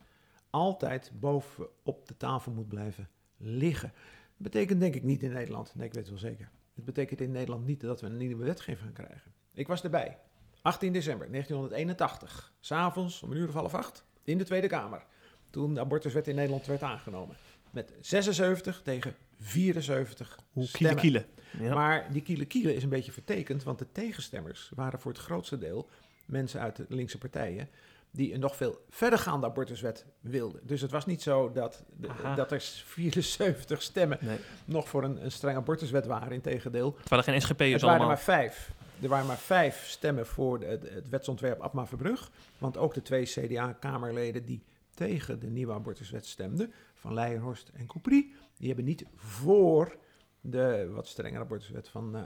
altijd 0.49 1.11
boven 1.19 1.67
op 1.83 2.07
de 2.07 2.17
tafel 2.17 2.51
moet 2.51 2.67
blijven 2.67 3.09
liggen. 3.37 3.91
Dat 3.93 4.51
betekent 4.51 4.79
denk 4.79 4.95
ik 4.95 5.03
niet 5.03 5.23
in 5.23 5.31
Nederland, 5.31 5.75
nee 5.75 5.87
ik 5.87 5.93
weet 5.93 6.09
het 6.09 6.21
wel 6.21 6.31
zeker. 6.31 6.49
Het 6.75 6.85
betekent 6.85 7.21
in 7.21 7.31
Nederland 7.31 7.65
niet 7.65 7.81
dat 7.81 8.01
we 8.01 8.07
een 8.07 8.17
nieuwe 8.17 8.43
wetgeving 8.43 8.79
gaan 8.79 9.05
krijgen. 9.05 9.31
Ik 9.53 9.67
was 9.67 9.83
erbij, 9.83 10.17
18 10.61 10.93
december 10.93 11.31
1981, 11.31 12.53
s'avonds 12.59 13.23
om 13.23 13.31
een 13.31 13.37
uur 13.37 13.47
of 13.47 13.53
half 13.53 13.73
acht, 13.73 14.03
in 14.23 14.37
de 14.37 14.43
Tweede 14.43 14.67
Kamer. 14.67 15.05
Toen 15.49 15.73
de 15.73 15.79
abortuswet 15.79 16.27
in 16.27 16.35
Nederland 16.35 16.65
werd 16.65 16.83
aangenomen. 16.83 17.35
Met 17.71 17.93
76 17.99 18.81
tegen 18.81 19.15
74 19.39 20.39
Hoe 20.51 20.65
stemmen. 20.67 20.95
kiele 21.01 21.25
ja. 21.59 21.73
Maar 21.73 22.11
die 22.11 22.21
kiele 22.21 22.45
kiele 22.45 22.75
is 22.75 22.83
een 22.83 22.89
beetje 22.89 23.11
vertekend, 23.11 23.63
want 23.63 23.79
de 23.79 23.87
tegenstemmers 23.91 24.71
waren 24.75 24.99
voor 24.99 25.11
het 25.11 25.21
grootste 25.21 25.57
deel 25.57 25.89
mensen 26.25 26.59
uit 26.59 26.75
de 26.75 26.85
linkse 26.89 27.17
partijen 27.17 27.69
die 28.11 28.33
een 28.33 28.39
nog 28.39 28.55
veel 28.55 28.85
verdergaande 28.89 29.45
abortuswet 29.45 30.05
wilden. 30.21 30.61
Dus 30.63 30.81
het 30.81 30.91
was 30.91 31.05
niet 31.05 31.21
zo 31.21 31.51
dat, 31.51 31.83
de, 31.99 32.09
dat 32.35 32.51
er 32.51 32.61
74 32.61 33.81
stemmen 33.81 34.17
Nee. 34.21 34.37
nog 34.65 34.89
voor 34.89 35.03
een, 35.03 35.23
een 35.23 35.31
streng 35.31 35.57
abortuswet 35.57 36.05
waren. 36.05 36.31
Integendeel, 36.31 36.95
Het 36.99 37.09
waren 37.09 37.23
geen 37.25 37.41
SGP'ers 37.41 37.71
het 37.71 37.81
waren 37.81 37.89
allemaal. 37.97 38.07
maar 38.15 38.23
vijf. 38.23 38.71
Er 39.01 39.07
waren 39.07 39.25
maar 39.27 39.37
vijf 39.37 39.87
stemmen 39.87 40.25
voor 40.27 40.59
de- 40.59 40.65
het, 40.65 40.89
het 40.89 41.09
wetsontwerp 41.09 41.59
Abma 41.61 41.85
Verbrug. 41.85 42.31
Want 42.57 42.77
ook 42.77 42.93
de 42.93 43.01
twee 43.01 43.23
CDA-kamerleden 43.25 44.45
die 44.45 44.63
tegen 44.93 45.39
de 45.39 45.47
nieuwe 45.47 45.73
abortuswet 45.73 46.25
stemden, 46.25 46.73
van 46.99 47.13
Leijenhorst 47.13 47.69
en 47.73 47.85
Couprie, 47.85 48.33
die 48.57 48.67
hebben 48.67 48.85
niet 48.85 49.05
voor 49.15 49.97
de 50.41 50.89
wat 50.93 51.07
strengere 51.07 51.43
abortuswet 51.43 51.87
van, 51.87 52.15
eh, 52.15 52.23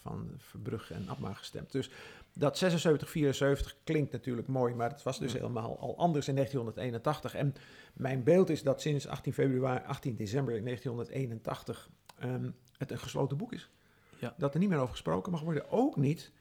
van 0.00 0.30
Verbrugge 0.38 0.94
en 0.94 1.08
Abma 1.08 1.32
gestemd. 1.32 1.72
Dus 1.72 1.90
dat 2.34 2.58
76, 2.58 3.10
74 3.10 3.76
klinkt 3.84 4.12
natuurlijk 4.12 4.48
mooi, 4.48 4.74
maar 4.74 4.90
het 4.90 5.02
was 5.02 5.18
dus 5.18 5.32
Ja. 5.32 5.38
helemaal 5.38 5.78
al 5.78 5.98
anders 5.98 6.28
in 6.28 6.34
1981. 6.34 7.34
En 7.34 7.54
mijn 7.92 8.22
beeld 8.22 8.50
is 8.50 8.62
dat 8.62 8.80
sinds 8.80 9.06
18, 9.06 9.32
februari, 9.32 9.84
18 9.86 10.16
december 10.16 10.62
1981 10.62 11.88
ehm, 12.18 12.50
het 12.78 12.90
een 12.90 12.98
gesloten 12.98 13.36
boek 13.36 13.52
is. 13.52 13.70
Ja. 14.18 14.34
Dat 14.38 14.54
er 14.54 14.60
niet 14.60 14.68
meer 14.68 14.78
over 14.78 14.90
gesproken 14.90 15.32
mag 15.32 15.40
worden. 15.40 15.70
Ook 15.70 15.96
niet 15.96 16.32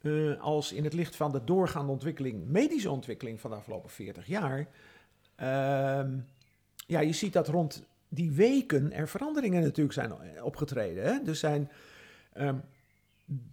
eh, 0.00 0.40
als 0.40 0.72
in 0.72 0.84
het 0.84 0.92
licht 0.92 1.16
van 1.16 1.32
de 1.32 1.44
doorgaande 1.44 1.92
ontwikkeling, 1.92 2.44
medische 2.46 2.90
ontwikkeling 2.90 3.40
van 3.40 3.50
de 3.50 3.56
afgelopen 3.56 3.90
40 3.90 4.26
jaar. 4.26 4.68
ehm, 5.36 6.18
ja, 6.86 7.00
je 7.00 7.12
ziet 7.12 7.32
dat 7.32 7.48
rond 7.48 7.86
die 8.08 8.30
weken 8.30 8.92
er 8.92 9.08
veranderingen 9.08 9.62
natuurlijk 9.62 9.92
zijn 9.92 10.42
opgetreden. 10.42 11.04
Hè? 11.04 11.18
Er 11.26 11.36
zijn 11.36 11.70
ehm, 12.32 12.58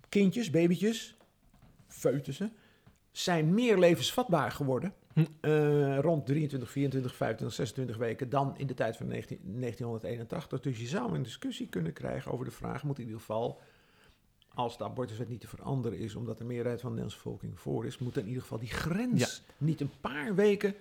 kindjes, 0.09 0.49
babytjes, 0.49 1.15
foetussen, 1.87 2.53
zijn 3.11 3.53
meer 3.53 3.77
levensvatbaar 3.77 4.51
geworden. 4.51 4.93
Hm. 5.13 5.25
eh, 5.41 5.99
rond 5.99 6.25
23, 6.25 6.71
24, 6.71 7.15
25, 7.15 7.55
26 7.57 7.97
weken 7.97 8.29
dan 8.29 8.57
in 8.57 8.67
de 8.67 8.73
tijd 8.73 8.97
van 8.97 9.07
19, 9.07 9.37
1981. 9.43 10.59
Dus 10.59 10.79
je 10.79 10.87
zou 10.87 11.15
een 11.15 11.23
discussie 11.23 11.67
kunnen 11.67 11.93
krijgen 11.93 12.31
over 12.31 12.45
de 12.45 12.51
vraag: 12.51 12.83
moet 12.83 12.97
in 12.97 13.03
ieder 13.03 13.19
geval, 13.19 13.61
als 14.53 14.77
de 14.77 14.83
abortuswet 14.83 15.29
niet 15.29 15.41
te 15.41 15.47
veranderen 15.47 15.99
is, 15.99 16.15
omdat 16.15 16.37
de 16.37 16.43
meerderheid 16.43 16.81
van 16.81 16.89
de 16.89 16.95
Nederlandse 16.95 17.29
bevolking 17.29 17.59
voor 17.59 17.85
is, 17.85 17.97
moet 17.97 18.17
in 18.17 18.27
ieder 18.27 18.41
geval 18.41 18.59
die 18.59 18.69
grens 18.69 19.43
niet 19.57 19.81
een 19.81 19.91
paar 20.01 20.35
weken 20.35 20.75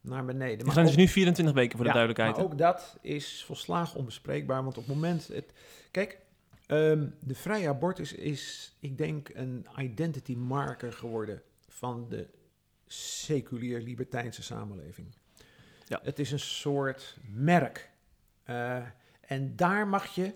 naar 0.00 0.24
beneden. 0.24 0.58
De 0.58 0.64
Maar 0.64 0.84
is 0.84 0.90
ook- 0.90 0.96
nu 0.96 1.08
24 1.08 1.54
weken 1.54 1.70
voor 1.76 1.86
de 1.86 1.92
ja, 1.92 1.96
duidelijkheid. 1.96 2.36
Maar 2.36 2.44
ook 2.44 2.58
dat 2.58 2.96
is 3.00 3.44
volslagen 3.46 3.98
onbespreekbaar. 3.98 4.64
Want 4.64 4.76
op 4.78 4.86
het 4.86 4.94
moment. 4.94 5.28
Het, 5.28 5.52
kijk, 5.90 6.18
ehm, 6.66 7.06
de 7.20 7.34
vrije 7.34 7.68
abortus 7.68 8.12
is, 8.12 8.74
ik 8.80 8.98
denk, 8.98 9.28
een 9.34 9.66
identity 9.78 10.34
marker 10.34 10.92
geworden 10.92 11.42
van 11.68 12.06
de 12.08 12.26
seculier 12.86 13.80
libertijnse 13.80 14.42
samenleving. 14.42 15.14
Ja. 15.86 16.00
Het 16.02 16.18
is 16.18 16.30
een 16.32 16.38
soort 16.40 17.16
merk. 17.32 17.90
Eh, 18.44 18.76
en 19.20 19.56
daar 19.56 19.88
mag 19.88 20.14
je 20.14 20.32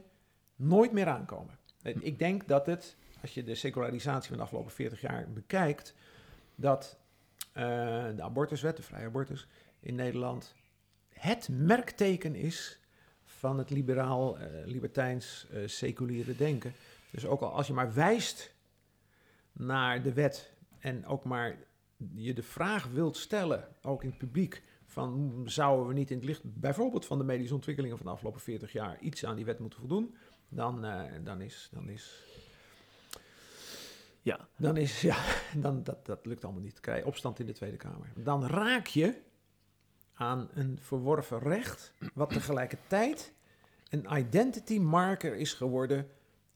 nooit 0.56 0.92
meer 0.92 1.06
aankomen. 1.08 1.58
Eh, 1.82 1.96
Ik 2.00 2.18
denk 2.18 2.48
dat 2.48 2.66
het, 2.66 2.96
als 3.20 3.34
je 3.34 3.44
de 3.44 3.54
secularisatie 3.54 4.28
van 4.28 4.36
de 4.36 4.42
afgelopen 4.42 4.72
40 4.72 5.00
jaar 5.00 5.28
bekijkt, 5.32 5.94
dat 6.54 6.98
de 7.52 8.22
abortuswet, 8.22 8.76
de 8.76 8.82
vrije 8.82 9.06
abortus 9.06 9.46
in 9.80 9.94
Nederland, 9.94 10.54
het 11.08 11.48
merkteken 11.48 12.34
is 12.34 12.80
van 13.24 13.58
het 13.58 13.70
liberaal, 13.70 14.38
eh, 14.38 14.66
libertijns, 14.66 15.46
eh, 15.50 15.62
seculiere 15.66 16.36
denken. 16.36 16.72
Dus 17.10 17.26
ook 17.26 17.40
al 17.40 17.52
als 17.52 17.66
je 17.66 17.72
maar 17.72 17.94
wijst 17.94 18.54
naar 19.52 20.02
de 20.02 20.12
wet 20.12 20.52
en 20.78 21.06
ook 21.06 21.24
maar 21.24 21.56
je 22.14 22.34
de 22.34 22.42
vraag 22.42 22.86
wilt 22.86 23.16
stellen, 23.16 23.68
ook 23.82 24.02
in 24.02 24.08
het 24.08 24.18
publiek, 24.18 24.62
van 24.86 25.42
zouden 25.44 25.86
we 25.86 25.94
niet 25.94 26.10
in 26.10 26.16
het 26.16 26.24
licht 26.24 26.42
bijvoorbeeld 26.44 27.06
van 27.06 27.18
de 27.18 27.24
medische 27.24 27.54
ontwikkelingen 27.54 27.96
van 27.96 28.06
de 28.06 28.12
afgelopen 28.12 28.40
40 28.40 28.72
jaar 28.72 29.00
iets 29.00 29.24
aan 29.24 29.36
die 29.36 29.44
wet 29.44 29.58
moeten 29.58 29.78
voldoen, 29.78 30.16
dan, 30.48 30.84
eh, 30.84 31.02
dan 31.24 31.40
is, 31.40 31.68
dan 31.72 31.88
is, 31.88 32.22
Ja. 34.22 34.48
dan 34.56 34.76
is, 34.76 35.00
ja, 35.00 35.16
dan, 35.56 35.82
dat, 35.82 36.06
dat 36.06 36.26
lukt 36.26 36.44
allemaal 36.44 36.62
niet. 36.62 36.80
Krijg 36.80 36.98
je 36.98 37.06
opstand 37.06 37.38
in 37.38 37.46
de 37.46 37.52
Tweede 37.52 37.76
Kamer. 37.76 38.12
Dan 38.14 38.46
raak 38.46 38.86
je 38.86 39.20
aan 40.14 40.48
een 40.54 40.78
verworven 40.80 41.38
recht, 41.38 41.92
wat 42.14 42.30
tegelijkertijd 42.30 43.32
een 43.88 44.06
identity 44.18 44.78
marker 44.78 45.36
is 45.36 45.52
geworden 45.52 46.08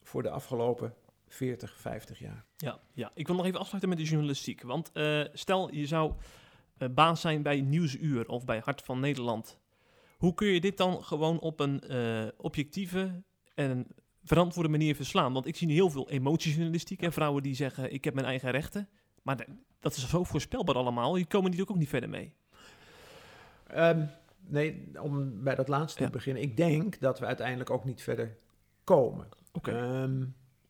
voor 0.03 0.23
de 0.23 0.31
afgelopen 0.31 0.95
40, 1.29 1.77
50 1.81 2.19
jaar. 2.19 2.45
Ja, 2.57 2.81
ja, 2.93 3.11
ik 3.15 3.27
wil 3.27 3.37
nog 3.37 3.47
even 3.47 3.61
afsluiten 3.61 3.89
met 3.89 3.99
de 3.99 4.05
journalistiek. 4.05 4.63
Want 4.63 4.93
eh, 4.93 5.25
stel, 5.33 5.75
je 5.75 5.87
zou 5.87 6.13
eh, 6.79 6.89
baas 6.89 7.21
zijn 7.21 7.43
bij 7.43 7.61
Nieuwsuur 7.61 8.29
of 8.29 8.45
bij 8.45 8.61
Hart 8.65 8.83
van 8.83 9.01
Nederland. 9.01 9.59
Hoe 10.17 10.35
kun 10.35 10.47
je 10.47 10.61
dit 10.61 10.77
dan 10.77 11.05
gewoon 11.05 11.41
op 11.41 11.61
een 11.61 11.81
eh, 11.81 12.27
objectieve 12.37 13.23
en 13.55 13.87
verantwoorde 14.27 14.69
manier 14.69 14.95
verslaan? 14.95 15.33
Want 15.33 15.47
ik 15.47 15.57
zie 15.57 15.73
heel 15.73 15.91
veel 15.91 16.09
emotiejournalistiek 16.11 17.03
en 17.03 17.13
vrouwen 17.13 17.43
die 17.43 17.55
zeggen, 17.55 17.93
ik 17.93 18.05
heb 18.05 18.15
mijn 18.15 18.27
eigen 18.27 18.51
rechten. 18.51 18.89
Maar 19.23 19.47
dat 19.81 19.97
is 19.97 20.09
zo 20.09 20.25
voorspelbaar 20.25 20.75
allemaal, 20.75 21.13
die 21.13 21.27
komen 21.27 21.45
natuurlijk 21.45 21.71
ook 21.71 21.79
niet 21.79 21.89
verder 21.89 22.09
mee. 22.09 22.33
Ehm, 23.67 24.05
nee, 24.47 24.89
om 25.01 25.43
bij 25.43 25.55
dat 25.55 25.69
laatste 25.69 26.01
Ja. 26.01 26.07
te 26.07 26.13
beginnen. 26.13 26.43
Ik 26.43 26.57
denk 26.57 27.01
dat 27.01 27.19
we 27.19 27.27
uiteindelijk 27.27 27.71
ook 27.71 27.85
niet 27.85 28.03
verder 28.03 28.37
komen. 28.85 29.29
Oké. 29.53 29.71
Ehm, 29.71 30.25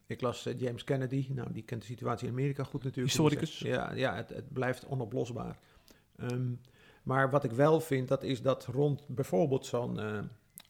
ik 0.07 0.21
las 0.21 0.47
eh, 0.47 0.61
James 0.61 0.85
Kennedy. 0.85 1.27
Nou, 1.35 1.53
die 1.53 1.63
kent 1.63 1.81
de 1.81 1.87
situatie 1.87 2.27
in 2.27 2.33
Amerika 2.33 2.63
goed 2.65 2.85
natuurlijk. 2.85 3.15
Historicus. 3.15 3.59
Ja, 3.59 3.93
ja 3.93 4.15
het, 4.15 4.29
het 4.29 4.53
blijft 4.53 4.87
onoplosbaar. 4.87 5.59
Ehm, 6.17 6.53
maar 7.03 7.31
wat 7.31 7.45
ik 7.45 7.51
wel 7.51 7.81
vind, 7.81 8.09
dat 8.09 8.23
is 8.23 8.43
dat 8.43 8.65
rond 8.67 9.09
bijvoorbeeld 9.09 9.67
zo'n 9.67 10.01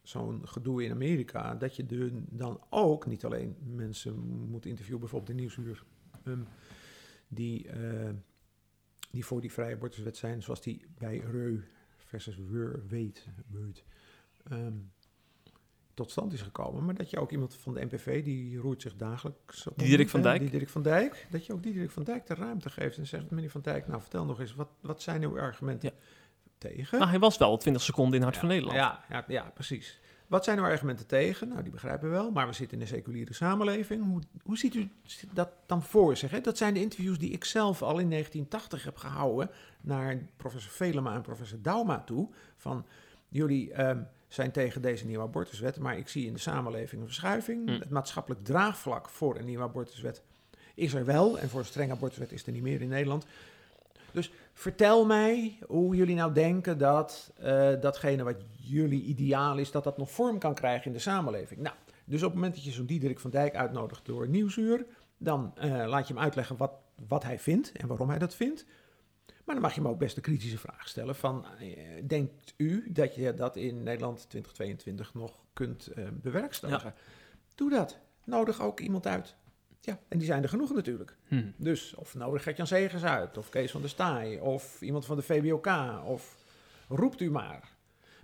zo'n 0.08 0.48
gedoe 0.48 0.84
in 0.84 0.90
Amerika... 0.90 1.54
dat 1.54 1.76
je 1.76 1.86
de, 1.86 2.22
dan 2.30 2.60
ook 2.70 3.06
niet 3.06 3.24
alleen 3.24 3.56
mensen 3.74 4.18
moet 4.50 4.66
interviewen, 4.66 5.00
bijvoorbeeld 5.00 5.30
in 5.30 5.36
Nieuwsuur... 5.36 5.84
ehm, 6.24 6.42
die, 7.28 7.68
eh, 7.68 8.10
die 9.10 9.24
voor 9.24 9.40
die 9.40 9.52
vrije 9.52 9.74
abortuswet 9.74 10.16
zijn, 10.16 10.42
zoals 10.42 10.62
die 10.62 10.86
bij 10.98 11.18
Reu 11.18 11.60
versus 11.96 12.36
Weur 12.36 12.86
weet, 12.86 13.28
weet 13.46 13.84
ehm, 14.44 14.74
tot 15.94 16.10
stand 16.10 16.32
is 16.32 16.42
gekomen. 16.42 16.84
Maar 16.84 16.94
dat 16.94 17.10
je 17.10 17.20
ook 17.20 17.30
iemand 17.30 17.54
van 17.54 17.74
de 17.74 17.84
NPV, 17.84 18.24
die 18.24 18.58
roert 18.58 18.82
zich 18.82 18.96
dagelijks 18.96 19.66
op. 19.66 19.78
Diederik 19.78 20.08
van 20.08 20.20
hè, 20.20 20.26
Dijk. 20.26 20.40
Die 20.40 20.50
Dirk 20.50 20.68
van 20.68 20.82
Dijk. 20.82 21.26
Dat 21.30 21.46
je 21.46 21.52
ook 21.52 21.62
die 21.62 21.72
Dirk 21.72 21.90
van 21.90 22.04
Dijk 22.04 22.26
de 22.26 22.34
ruimte 22.34 22.70
geeft 22.70 22.98
en 22.98 23.06
zegt, 23.06 23.30
meneer 23.30 23.50
van 23.50 23.60
Dijk, 23.60 23.86
nou 23.86 24.00
vertel 24.00 24.24
nog 24.24 24.40
eens, 24.40 24.54
wat, 24.54 24.68
wat 24.80 25.02
zijn 25.02 25.22
uw 25.22 25.40
argumenten 25.40 25.92
tegen? 26.58 26.98
Maar 26.98 27.08
hij 27.08 27.18
was 27.18 27.38
wel 27.38 27.56
20 27.56 27.82
seconden 27.82 28.14
in 28.14 28.22
Hart 28.22 28.34
Ja, 28.34 28.40
van 28.40 28.48
Nederland. 28.48 28.78
Ja, 28.78 29.04
ja, 29.08 29.24
ja, 29.28 29.50
precies. 29.54 30.00
Wat 30.26 30.44
zijn 30.44 30.58
uw 30.58 30.64
argumenten 30.64 31.06
tegen? 31.06 31.48
Nou, 31.48 31.62
die 31.62 31.72
begrijpen 31.72 32.08
we 32.08 32.14
wel, 32.14 32.30
maar 32.30 32.46
we 32.46 32.52
zitten 32.52 32.76
in 32.76 32.82
een 32.82 32.88
seculiere 32.88 33.34
samenleving. 33.34 34.04
Hoe, 34.04 34.20
hoe 34.42 34.58
ziet 34.58 34.74
u 34.74 34.90
dat 35.32 35.48
dan 35.66 35.82
voor 35.82 36.16
zich? 36.16 36.30
Hè? 36.30 36.40
Dat 36.40 36.56
zijn 36.56 36.74
de 36.74 36.80
interviews 36.80 37.18
die 37.18 37.30
ik 37.30 37.44
zelf 37.44 37.82
al 37.82 37.98
in 37.98 38.10
1980 38.10 38.84
heb 38.84 38.96
gehouden 38.96 39.50
naar 39.80 40.18
professor 40.36 40.72
Velema 40.72 41.14
en 41.14 41.22
professor 41.22 41.58
Dauma 41.62 42.00
toe. 42.00 42.28
Van, 42.56 42.86
jullie 43.28 43.72
ehm, 43.72 44.02
zijn 44.28 44.50
tegen 44.50 44.82
deze 44.82 45.06
nieuwe 45.06 45.22
abortuswet, 45.22 45.78
maar 45.78 45.98
ik 45.98 46.08
zie 46.08 46.26
in 46.26 46.32
de 46.32 46.38
samenleving 46.38 47.00
een 47.00 47.06
verschuiving. 47.06 47.68
Hm. 47.68 47.80
Het 47.80 47.90
maatschappelijk 47.90 48.44
draagvlak 48.44 49.08
voor 49.08 49.36
een 49.36 49.44
nieuwe 49.44 49.64
abortuswet 49.64 50.22
is 50.74 50.94
er 50.94 51.04
wel. 51.04 51.38
En 51.38 51.48
voor 51.48 51.60
een 51.60 51.66
strenge 51.66 51.92
abortuswet 51.92 52.32
is 52.32 52.46
er 52.46 52.52
niet 52.52 52.62
meer 52.62 52.80
in 52.80 52.88
Nederland. 52.88 53.26
Dus 54.12 54.32
vertel 54.56 55.06
mij 55.06 55.58
hoe 55.66 55.96
jullie 55.96 56.14
nou 56.14 56.32
denken 56.32 56.78
dat 56.78 57.32
eh, 57.36 57.80
datgene 57.80 58.22
wat 58.22 58.36
jullie 58.50 59.02
ideaal 59.02 59.58
is, 59.58 59.70
dat 59.70 59.84
dat 59.84 59.96
nog 59.96 60.10
vorm 60.10 60.38
kan 60.38 60.54
krijgen 60.54 60.86
in 60.86 60.92
de 60.92 60.98
samenleving. 60.98 61.60
Nou, 61.60 61.76
dus 62.04 62.22
op 62.22 62.26
het 62.26 62.34
moment 62.34 62.54
dat 62.54 62.64
je 62.64 62.70
zo'n 62.70 62.86
Diederik 62.86 63.20
van 63.20 63.30
Dijk 63.30 63.54
uitnodigt 63.54 64.06
door 64.06 64.28
Nieuwsuur, 64.28 64.86
dan 65.18 65.52
eh, 65.56 65.86
laat 65.86 66.08
je 66.08 66.14
hem 66.14 66.22
uitleggen 66.22 66.56
wat, 66.56 66.72
wat 67.08 67.22
hij 67.22 67.38
vindt 67.38 67.72
en 67.72 67.86
waarom 67.86 68.08
hij 68.08 68.18
dat 68.18 68.34
vindt. 68.34 68.66
Maar 69.44 69.54
dan 69.54 69.64
mag 69.64 69.74
je 69.74 69.80
hem 69.80 69.90
ook 69.90 69.98
best 69.98 70.16
een 70.16 70.22
kritische 70.22 70.58
vraag 70.58 70.88
stellen 70.88 71.16
van, 71.16 71.46
eh, 71.58 71.68
denkt 72.06 72.54
u 72.56 72.92
dat 72.92 73.14
je 73.14 73.34
dat 73.34 73.56
in 73.56 73.82
Nederland 73.82 74.16
2022 74.28 75.14
nog 75.14 75.44
kunt 75.52 75.90
bewerkstelligen? 76.12 76.94
Doe 77.54 77.70
dat. 77.70 77.98
Nodig 78.24 78.60
ook 78.60 78.80
iemand 78.80 79.06
uit. 79.06 79.36
Ja, 79.80 79.98
en 80.08 80.18
die 80.18 80.26
zijn 80.26 80.42
er 80.42 80.48
genoeg 80.48 80.74
natuurlijk. 80.74 81.16
Hm. 81.28 81.42
Dus 81.56 81.94
of 81.94 82.14
nodig 82.14 82.42
Gert-Jan 82.42 82.66
Segers 82.66 83.04
uit, 83.04 83.38
of 83.38 83.48
Kees 83.48 83.70
van 83.70 83.80
der 83.80 83.90
Staaij, 83.90 84.40
of 84.40 84.82
iemand 84.82 85.06
van 85.06 85.16
de 85.16 85.22
VBOK, 85.22 85.68
of 86.04 86.36
roept 86.88 87.20
u 87.20 87.30
maar. 87.30 87.74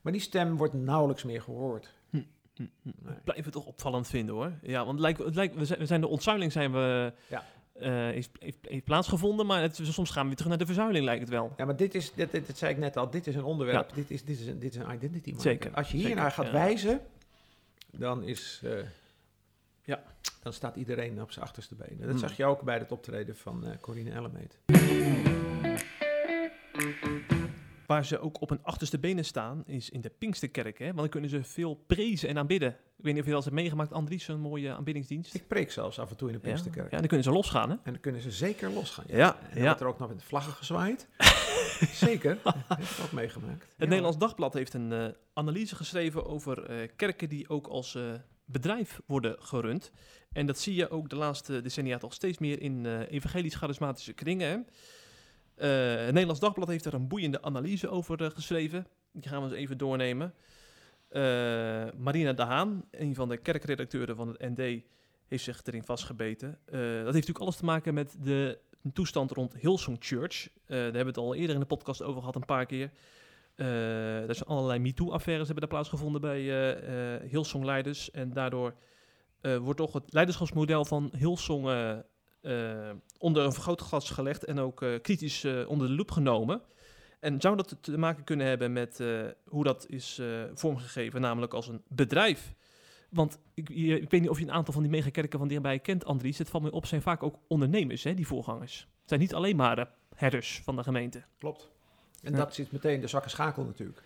Maar 0.03 0.13
die 0.13 0.21
stem 0.21 0.57
wordt 0.57 0.75
nauwelijks 0.75 1.23
meer 1.23 1.43
gehoord. 1.43 1.95
Hm, 2.11 2.17
hm. 2.55 2.63
Nee. 2.83 3.15
Ik 3.17 3.25
blijf 3.25 3.45
het 3.45 3.53
toch 3.53 3.65
opvallend 3.67 4.09
vinden 4.09 4.35
hoor. 4.35 4.53
Ja, 4.63 4.79
want 4.79 4.91
het 4.91 5.01
lijkt, 5.01 5.19
het 5.19 5.35
lijkt, 5.35 5.55
we, 5.79 5.87
zijn, 5.87 6.01
de 6.01 6.07
ontzuiling 6.07 6.53
zijn 6.53 6.73
we, 6.73 7.13
Ja. 7.29 7.45
eh, 7.73 7.91
heeft, 7.93 8.31
heeft, 8.39 8.59
heeft 8.63 8.85
plaatsgevonden, 8.85 9.47
maar 9.47 9.63
het, 9.63 9.79
soms 9.83 10.11
gaan 10.11 10.23
we 10.23 10.27
weer 10.29 10.37
terug 10.37 10.51
naar 10.51 10.61
de 10.61 10.67
verzuiling 10.67 11.05
lijkt 11.05 11.21
het 11.21 11.31
wel. 11.31 11.53
Ja, 11.57 11.65
maar 11.65 11.77
dit 11.77 11.95
is, 11.95 12.13
dit, 12.15 12.31
dit, 12.31 12.47
dit 12.47 12.59
zei 12.59 12.73
ik 12.73 12.79
net 12.79 12.97
al, 12.97 13.11
dit 13.11 13.27
is 13.27 13.35
een 13.35 13.45
onderwerp, 13.45 13.95
dit, 13.95 14.11
is, 14.11 14.25
dit, 14.25 14.41
is 14.41 14.47
een, 14.47 14.59
dit 14.59 14.75
is 14.75 14.81
een 14.81 14.93
identity 14.93 15.31
marker. 15.31 15.51
Zeker, 15.51 15.75
Als 15.75 15.91
je 15.91 15.97
hiernaar 15.97 16.31
gaat 16.31 16.47
ja. 16.47 16.53
wijzen, 16.53 17.01
dan 17.91 18.23
is... 18.23 18.61
eh, 18.65 18.73
Ja. 19.85 20.03
Dan 20.43 20.53
staat 20.53 20.77
iedereen 20.77 21.23
op 21.23 21.33
zijn 21.33 21.45
achterste 21.45 21.75
benen. 21.75 21.99
Dat 22.01 22.09
Hmm. 22.11 22.19
zag 22.19 22.37
je 22.37 22.45
ook 22.45 22.63
bij 22.63 22.79
het 22.79 22.93
optreden 22.93 23.37
van 23.37 23.67
eh 23.67 23.79
Corine 23.81 24.11
Ellemeet. 24.11 24.59
Waar 27.87 28.05
ze 28.05 28.19
ook 28.19 28.41
op 28.41 28.49
hun 28.49 28.63
achterste 28.63 28.99
benen 28.99 29.25
staan, 29.25 29.63
is 29.67 29.91
in 29.91 30.01
de 30.01 30.11
Pinksterkerk. 30.19 30.79
Hè? 30.79 30.85
Want 30.87 30.99
dan 30.99 31.09
kunnen 31.09 31.31
ze 31.31 31.45
veel 31.45 31.75
prezen 31.87 32.29
en 32.29 32.39
aanbidden. 32.39 32.69
Ik 32.71 33.05
weet 33.05 33.13
niet 33.13 33.23
of 33.23 33.29
je 33.29 33.35
dat 33.35 33.45
hebt 33.45 33.57
meegemaakt, 33.57 33.93
Andries, 33.93 34.25
zo'n 34.25 34.41
mooie 34.41 34.73
aanbiddingsdienst. 34.75 35.35
Ik 35.35 35.47
preek 35.49 35.71
zelfs 35.71 35.99
af 35.99 36.11
en 36.11 36.17
toe 36.17 36.29
in 36.29 36.35
de 36.35 36.41
ja. 36.41 36.47
Pinksterkerk. 36.49 36.91
ja, 36.91 36.99
dan 36.99 37.07
kunnen 37.07 37.25
ze 37.27 37.33
losgaan. 37.33 37.69
Hè? 37.71 37.75
En 37.75 37.93
dan 37.93 38.01
kunnen 38.01 38.21
ze 38.21 38.31
zeker 38.31 38.71
losgaan. 38.71 39.05
Ja, 39.09 39.37
En 39.41 39.49
dan 39.51 39.59
ja. 39.59 39.65
wordt 39.65 39.81
er 39.81 39.87
ook 39.87 39.99
nog 39.99 40.09
met 40.09 40.19
de 40.19 40.25
vlaggen 40.25 40.53
gezwaaid. 40.53 41.09
zeker, 42.07 42.39
dat 42.43 42.55
heb 42.69 42.79
ik 42.79 43.05
ook 43.05 43.13
meegemaakt. 43.13 43.63
Het 43.63 43.75
Ja. 43.77 43.87
Nederlands 43.87 44.19
Dagblad 44.19 44.55
heeft 44.55 44.75
een 44.75 44.93
eh, 44.93 45.07
analyse 45.35 45.77
geschreven 45.77 46.27
over 46.27 46.65
eh, 46.65 46.89
kerken 46.97 47.29
die 47.29 47.49
ook 47.49 47.67
als 47.67 47.99
bedrijf 48.45 49.01
worden 49.07 49.37
gerund. 49.39 49.93
En 50.33 50.47
dat 50.47 50.59
zie 50.59 50.75
je 50.75 50.91
ook 50.91 51.09
de 51.09 51.17
laatste 51.17 51.61
decennia 51.61 51.99
toch 51.99 52.13
steeds 52.13 52.39
meer 52.39 52.61
in 52.61 52.85
uh, 52.85 53.11
evangelisch-charismatische 53.11 54.13
kringen. 54.13 54.67
Uh, 55.57 55.69
het 55.95 56.13
Nederlands 56.13 56.41
Dagblad 56.41 56.69
heeft 56.69 56.85
daar 56.85 56.93
een 56.93 57.09
boeiende 57.09 57.43
analyse 57.43 57.89
over 57.89 58.23
uh, 58.23 58.31
geschreven. 58.31 58.87
Die 59.13 59.29
gaan 59.29 59.43
we 59.43 59.49
eens 59.49 59.59
even 59.59 59.79
doornemen. 59.79 60.35
Marina 61.97 62.33
de 62.33 62.43
Haan, 62.43 62.85
een 62.91 63.15
van 63.15 63.29
de 63.29 63.37
kerkredacteuren 63.37 64.17
van 64.17 64.29
het 64.29 64.39
ND, 64.39 64.83
heeft 65.27 65.45
zich 65.45 65.61
erin 65.65 65.85
vastgebeten. 65.85 66.59
dat 66.65 66.75
heeft 66.75 67.05
natuurlijk 67.05 67.39
alles 67.39 67.57
te 67.57 67.65
maken 67.65 67.95
met 67.95 68.17
de 68.23 68.59
toestand 68.93 69.31
rond 69.31 69.55
Hillsong 69.55 69.97
Church. 70.01 70.49
daar 70.67 70.79
hebben 70.79 71.03
we 71.03 71.09
het 71.09 71.17
al 71.17 71.35
eerder 71.35 71.55
in 71.55 71.61
de 71.61 71.67
podcast 71.67 72.03
over 72.03 72.21
gehad, 72.21 72.35
een 72.35 72.45
paar 72.45 72.67
keer. 72.67 72.91
Er 73.55 74.35
zijn 74.35 74.49
allerlei 74.49 74.79
MeToo-affaires 74.79 75.49
hebben 75.49 75.69
daar 75.69 75.79
plaatsgevonden 75.79 76.21
bij 76.21 76.41
Hillsong-leiders. 77.29 78.11
En 78.11 78.33
daardoor 78.33 78.75
wordt 79.61 79.79
toch 79.79 79.93
het 79.93 80.13
leiderschapsmodel 80.13 80.85
van 80.85 81.13
Hillsong 81.17 81.63
onder 83.19 83.45
een 83.45 83.53
vergrootglas 83.53 84.11
gelegd 84.11 84.45
en 84.45 84.59
ook 84.59 84.85
kritisch 85.03 85.45
onder 85.67 85.87
de 85.87 85.95
loep 85.95 86.11
genomen. 86.11 86.63
En 87.21 87.41
zou 87.41 87.57
dat 87.57 87.77
te 87.81 87.99
maken 87.99 88.25
kunnen 88.25 88.47
hebben 88.47 88.73
met 88.73 89.05
hoe 89.45 89.65
dat 89.65 89.87
is 89.89 90.21
vormgegeven, 90.55 91.21
namelijk 91.21 91.55
als 91.55 91.69
een 91.69 91.83
bedrijf? 91.89 92.55
Want 93.13 93.39
ik, 93.55 93.71
ik, 93.71 94.11
weet 94.11 94.21
niet 94.21 94.31
of 94.31 94.39
je 94.39 94.45
een 94.45 94.53
aantal 94.53 94.75
van 94.75 94.83
die 94.83 94.91
megakerken 94.91 95.39
van 95.39 95.49
dichtbij 95.49 95.79
kent, 95.79 96.05
Andries. 96.05 96.39
Het 96.39 96.51
valt 96.51 96.63
me 96.63 96.71
op, 96.71 96.87
zijn 96.87 97.03
vaak 97.03 97.23
ook 97.23 97.39
ondernemers, 97.49 98.05
hè, 98.05 98.15
die 98.15 98.27
voorgangers. 98.27 98.81
Het 98.81 99.09
zijn 99.09 99.21
niet 99.21 99.35
alleen 99.35 99.57
maar 99.57 99.77
de 99.77 99.87
herders 100.15 100.61
van 100.65 100.77
de 100.77 100.83
gemeente. 100.83 101.23
Klopt. 101.39 101.71
En 102.23 102.33
dat 102.33 102.55
zit 102.55 102.73
meteen 102.73 103.01
de 103.01 103.07
zak 103.07 103.25
en 103.25 103.31
schakel 103.31 103.65
natuurlijk. 103.65 104.03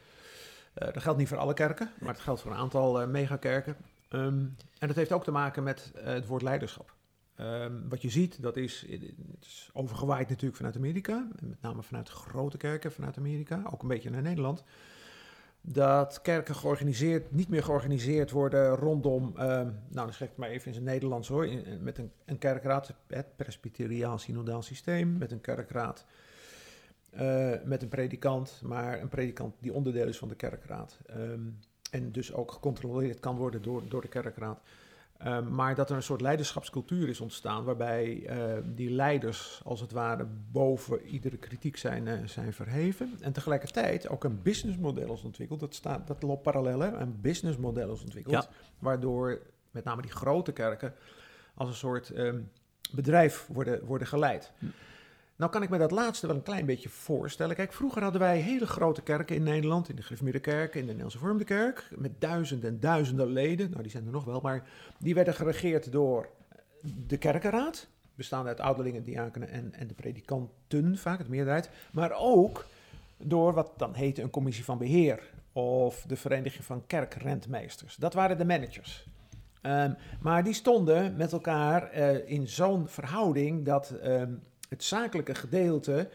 dat 0.75 1.03
geldt 1.03 1.19
niet 1.19 1.29
voor 1.29 1.39
alle 1.39 1.55
kerken, 1.55 1.91
maar 2.01 2.13
het 2.13 2.23
geldt 2.23 2.41
voor 2.41 2.51
een 2.51 2.59
aantal 2.59 3.07
megakerken. 3.07 3.77
Um, 4.11 4.57
en 4.79 4.87
dat 4.87 4.97
heeft 4.97 5.13
ook 5.13 5.25
te 5.25 5.31
maken 5.31 5.63
met 5.63 5.93
het 5.95 6.27
woord 6.27 6.43
leiderschap. 6.43 6.95
Um, 7.41 7.89
wat 7.89 8.03
je 8.03 8.11
ziet, 8.11 8.43
dat 8.43 8.57
is, 8.57 8.87
het 8.89 9.03
is 9.41 9.71
overgewaaid 9.73 10.29
natuurlijk 10.29 10.57
vanuit 10.57 10.77
Amerika, 10.77 11.29
met 11.41 11.63
name 11.63 11.83
vanuit 11.83 12.09
grote 12.09 12.57
kerken 12.57 12.93
vanuit 12.93 13.17
Amerika, 13.19 13.63
ook 13.73 13.83
een 13.83 13.89
beetje 13.89 14.11
naar 14.11 14.23
Nederland. 14.23 14.65
Dat 15.61 16.23
kerken 16.23 16.55
georganiseerd, 16.55 17.33
niet 17.33 17.49
meer 17.49 17.63
georganiseerd 17.63 18.31
worden 18.31 18.75
rondom, 18.75 19.25
um, 19.25 19.35
nou 19.35 19.75
dan 19.89 20.13
zeg 20.13 20.21
ik 20.21 20.29
het 20.29 20.37
maar 20.37 20.49
even 20.49 20.67
in 20.67 20.73
zijn 20.73 20.85
Nederlands 20.85 21.29
hoor, 21.29 21.47
in, 21.47 21.83
met 21.83 21.99
een, 21.99 22.13
een 22.25 22.39
kerkraad, 22.39 22.95
het 23.07 23.37
presbyteriaal 23.37 24.19
synodaal 24.19 24.63
systeem, 24.63 25.19
met 25.19 25.33
een 25.33 25.41
kerkraad, 25.41 26.05
uh, 27.21 27.53
met 27.65 27.83
een 27.83 27.89
predikant, 27.89 28.61
maar 28.65 29.01
een 29.01 29.09
predikant 29.09 29.55
die 29.61 29.73
onderdeel 29.73 30.09
is 30.09 30.19
van 30.19 30.29
de 30.29 30.35
kerkraad. 30.35 30.99
Um, 31.11 31.59
en 31.91 32.13
dus 32.13 32.33
ook 32.33 32.53
gecontroleerd 32.53 33.21
kan 33.21 33.37
worden 33.37 33.63
door, 33.63 33.83
door 33.89 34.01
de 34.01 34.09
kerkraad. 34.09 34.61
Ehm, 35.19 35.55
maar 35.55 35.75
dat 35.75 35.91
er 35.91 35.97
een 35.97 36.03
soort 36.03 36.21
leiderschapscultuur 36.21 37.09
is 37.09 37.21
ontstaan, 37.21 37.65
waarbij 37.65 38.31
uh, 38.31 38.63
die 38.65 38.91
leiders 38.91 39.61
als 39.65 39.81
het 39.81 39.93
ware 39.93 40.27
boven 40.53 41.03
iedere 41.03 41.37
kritiek 41.37 41.77
zijn, 41.77 42.07
uh, 42.07 42.27
zijn 42.27 42.53
verheven. 42.53 43.17
En 43.21 43.33
tegelijkertijd 43.33 44.09
ook 44.09 44.25
een 44.25 44.43
businessmodel 44.43 45.13
is 45.13 45.23
ontwikkeld. 45.23 45.61
Dat, 45.61 45.75
staat, 45.75 46.07
dat 46.07 46.23
loopt 46.23 46.43
parallel, 46.43 46.81
hè? 46.81 46.93
een 46.93 47.21
businessmodel 47.21 47.93
is 47.93 48.03
ontwikkeld. 48.03 48.35
Ja. 48.35 48.49
Waardoor 48.79 49.41
met 49.71 49.85
name 49.85 50.03
die 50.03 50.11
grote 50.11 50.53
kerken 50.53 50.95
als 51.55 51.69
een 51.69 51.75
soort 51.75 52.17
um, 52.17 52.51
bedrijf 52.93 53.47
worden, 53.53 53.85
worden 53.85 54.07
geleid. 54.07 54.53
Hm. 54.59 54.67
Nou 55.37 55.51
kan 55.51 55.63
ik 55.63 55.69
me 55.69 55.79
dat 55.79 55.91
laatste 55.91 56.27
wel 56.27 56.37
een 56.37 56.43
klein 56.43 56.67
beetje 56.67 56.89
voorstellen. 56.89 57.57
Kijk, 57.57 57.73
vroeger 57.73 58.03
hadden 58.03 58.21
wij 58.21 58.39
hele 58.39 58.67
grote 58.67 59.03
kerken 59.03 59.37
in 59.37 59.43
Nederland, 59.43 59.89
in 59.89 59.97
de 59.97 60.03
Gereformeerde 60.03 60.41
Kerk, 60.41 60.75
in 60.75 60.81
de 60.81 60.87
Nederlandse 60.87 61.19
Vormde 61.19 61.45
Kerk, 61.45 61.89
met 61.97 62.21
duizenden 62.21 62.71
en 62.71 62.81
duizenden 62.81 63.27
leden. 63.27 63.71
Nou, 63.71 63.83
die 63.83 63.91
zijn 63.91 64.07
er 64.07 64.13
nog 64.13 64.25
wel, 64.25 64.41
maar 64.41 64.69
die 64.99 65.15
werden 65.15 65.35
geregeerd 65.35 65.93
door 65.93 66.29
de 67.07 67.17
kerkenraad, 67.17 67.87
bestaande 68.15 68.49
uit 68.49 68.61
ouderlingen, 68.61 69.05
diakenen 69.05 69.49
en, 69.49 69.75
en 69.75 69.87
de 69.87 69.95
predikanten, 69.95 70.99
vaak 70.99 71.19
het 71.19 71.29
meerderheid. 71.29 71.71
Maar 71.93 72.13
ook 72.19 72.67
door 73.17 73.53
wat 73.53 73.73
dan 73.77 73.95
heette 73.95 74.23
een 74.23 74.31
commissie 74.31 74.65
van 74.65 74.79
beheer 74.79 75.23
of 75.53 76.05
de 76.07 76.17
vereniging 76.17 76.65
van 76.65 76.87
kerkrentmeesters. 76.87 77.97
Dat 77.97 78.15
waren 78.15 78.39
de 78.39 78.45
managers. 78.45 79.07
Um, 79.63 79.97
maar 80.21 80.45
die 80.45 80.53
stonden 80.53 81.17
met 81.17 81.33
elkaar 81.33 81.99
uh, 81.99 82.31
in 82.31 82.49
zo'n 82.49 82.89
verhouding 82.89 83.65
dat 83.65 83.95
um, 84.05 84.43
het 84.69 84.85
zakelijke 84.85 85.35
gedeelte 85.35 86.09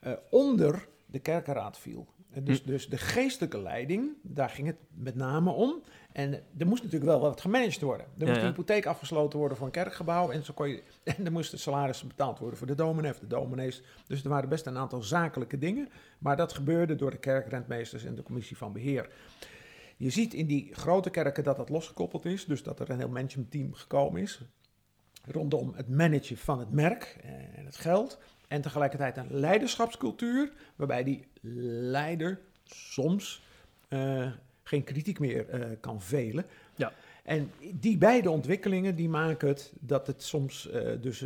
uh, 0.00 0.12
onder 0.30 0.88
de 1.06 1.18
kerkenraad 1.18 1.78
viel. 1.78 2.06
Dus, 2.42 2.60
hm. 2.60 2.66
dus 2.66 2.88
de 2.88 2.98
geestelijke 2.98 3.58
leiding, 3.58 4.10
daar 4.22 4.48
ging 4.48 4.66
het 4.66 4.76
met 4.94 5.14
name 5.14 5.50
om. 5.50 5.82
En 6.12 6.32
er 6.58 6.66
moest 6.66 6.82
natuurlijk 6.82 7.10
wel 7.10 7.20
wat 7.20 7.40
gemanaged 7.40 7.80
worden. 7.80 8.06
Er 8.18 8.26
moest 8.26 8.40
een 8.40 8.46
hypotheek 8.46 8.86
afgesloten 8.86 9.38
worden 9.38 9.56
voor 9.56 9.66
een 9.66 9.72
kerkgebouw. 9.72 10.30
En, 10.30 10.44
zo 10.44 10.52
kon 10.54 10.68
je, 10.68 10.82
en 11.04 11.24
er 11.24 11.32
moesten 11.32 11.58
salarissen 11.58 12.08
betaald 12.08 12.38
worden 12.38 12.58
voor 12.58 12.66
de 12.66 12.74
dominee 12.74 13.10
of 13.10 13.18
de 13.18 13.26
dominees. 13.26 13.82
Dus 14.06 14.22
er 14.22 14.28
waren 14.28 14.48
best 14.48 14.66
een 14.66 14.76
aantal 14.76 15.02
zakelijke 15.02 15.58
dingen. 15.58 15.88
Maar 16.18 16.36
dat 16.36 16.52
gebeurde 16.52 16.94
door 16.94 17.10
de 17.10 17.18
kerkrentmeesters 17.18 18.04
en 18.04 18.14
de 18.14 18.22
commissie 18.22 18.56
van 18.56 18.72
beheer. 18.72 19.08
Je 19.96 20.10
ziet 20.10 20.34
in 20.34 20.46
die 20.46 20.74
grote 20.74 21.10
kerken 21.10 21.44
dat 21.44 21.56
dat 21.56 21.68
losgekoppeld 21.68 22.24
is. 22.24 22.44
Dus 22.44 22.62
dat 22.62 22.80
er 22.80 22.90
een 22.90 22.98
heel 22.98 23.08
managementteam 23.08 23.74
gekomen 23.74 24.22
is 24.22 24.40
rondom 25.26 25.72
het 25.74 25.88
managen 25.88 26.36
van 26.36 26.58
het 26.58 26.70
merk 26.70 27.16
en 27.54 27.64
het 27.64 27.76
geld. 27.76 28.18
En 28.48 28.60
tegelijkertijd 28.60 29.16
een 29.16 29.28
leiderschapscultuur, 29.30 30.52
waarbij 30.76 31.04
die 31.04 31.26
leider 31.80 32.40
soms 32.64 33.44
uh, 33.88 34.30
geen 34.62 34.84
kritiek 34.84 35.18
meer 35.18 35.54
uh, 35.54 35.76
kan 35.80 36.02
velen. 36.02 36.44
Ja. 36.76 36.92
En 37.24 37.50
die 37.74 37.98
beide 37.98 38.30
ontwikkelingen 38.30 38.96
die 38.96 39.08
maken 39.08 39.48
het 39.48 39.72
dat 39.80 40.06
het 40.06 40.22
soms 40.22 40.68
uh, 40.72 40.92
dus 41.00 41.24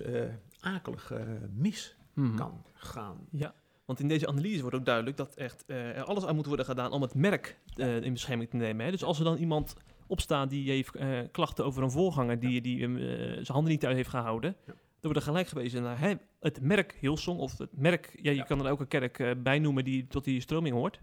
akelig 0.60 1.12
mis 1.56 1.96
-hmm. 2.14 2.36
kan 2.36 2.62
gaan. 2.74 3.26
Ja. 3.30 3.54
Want 3.84 4.00
in 4.00 4.08
deze 4.08 4.26
analyse 4.26 4.60
wordt 4.60 4.76
ook 4.76 4.84
duidelijk 4.84 5.16
dat 5.16 5.34
echt, 5.34 5.64
er 5.66 6.04
alles 6.04 6.26
aan 6.26 6.34
moet 6.34 6.46
worden 6.46 6.64
gedaan 6.64 6.92
om 6.92 7.02
het 7.02 7.14
merk 7.14 7.56
in 7.76 8.12
bescherming 8.12 8.50
te 8.50 8.56
nemen. 8.56 8.84
Hè? 8.84 8.90
Dus 8.90 9.04
als 9.04 9.18
er 9.18 9.24
dan 9.24 9.36
iemand 9.36 9.74
opstaan 10.10 10.48
die 10.48 10.70
heeft 10.70 10.96
uh, 10.96 11.18
klachten 11.32 11.64
over 11.64 11.82
een 11.82 11.90
voorganger 11.90 12.38
die, 12.38 12.60
die 12.60 12.78
uh, 12.78 13.32
zijn 13.32 13.46
handen 13.46 13.70
niet 13.70 13.80
thuis 13.80 13.94
heeft 13.94 14.08
gehouden. 14.08 14.56
Ja. 14.66 14.72
Dan 14.72 15.10
wordt 15.12 15.16
er 15.16 15.32
gelijk 15.32 15.48
gewezen 15.48 15.82
naar 15.82 16.00
hè, 16.00 16.14
het 16.40 16.60
merk 16.60 16.96
Hillsong 17.00 17.38
of 17.38 17.58
het 17.58 17.76
merk, 17.76 18.10
ja, 18.22 18.30
je 18.30 18.36
ja. 18.36 18.42
kan 18.42 18.60
er 18.60 18.66
elke 18.66 18.86
kerk 18.86 19.18
uh, 19.18 19.30
bij 19.38 19.58
noemen 19.58 19.84
die 19.84 20.06
tot 20.06 20.24
die 20.24 20.40
stroming 20.40 20.74
hoort. 20.74 21.00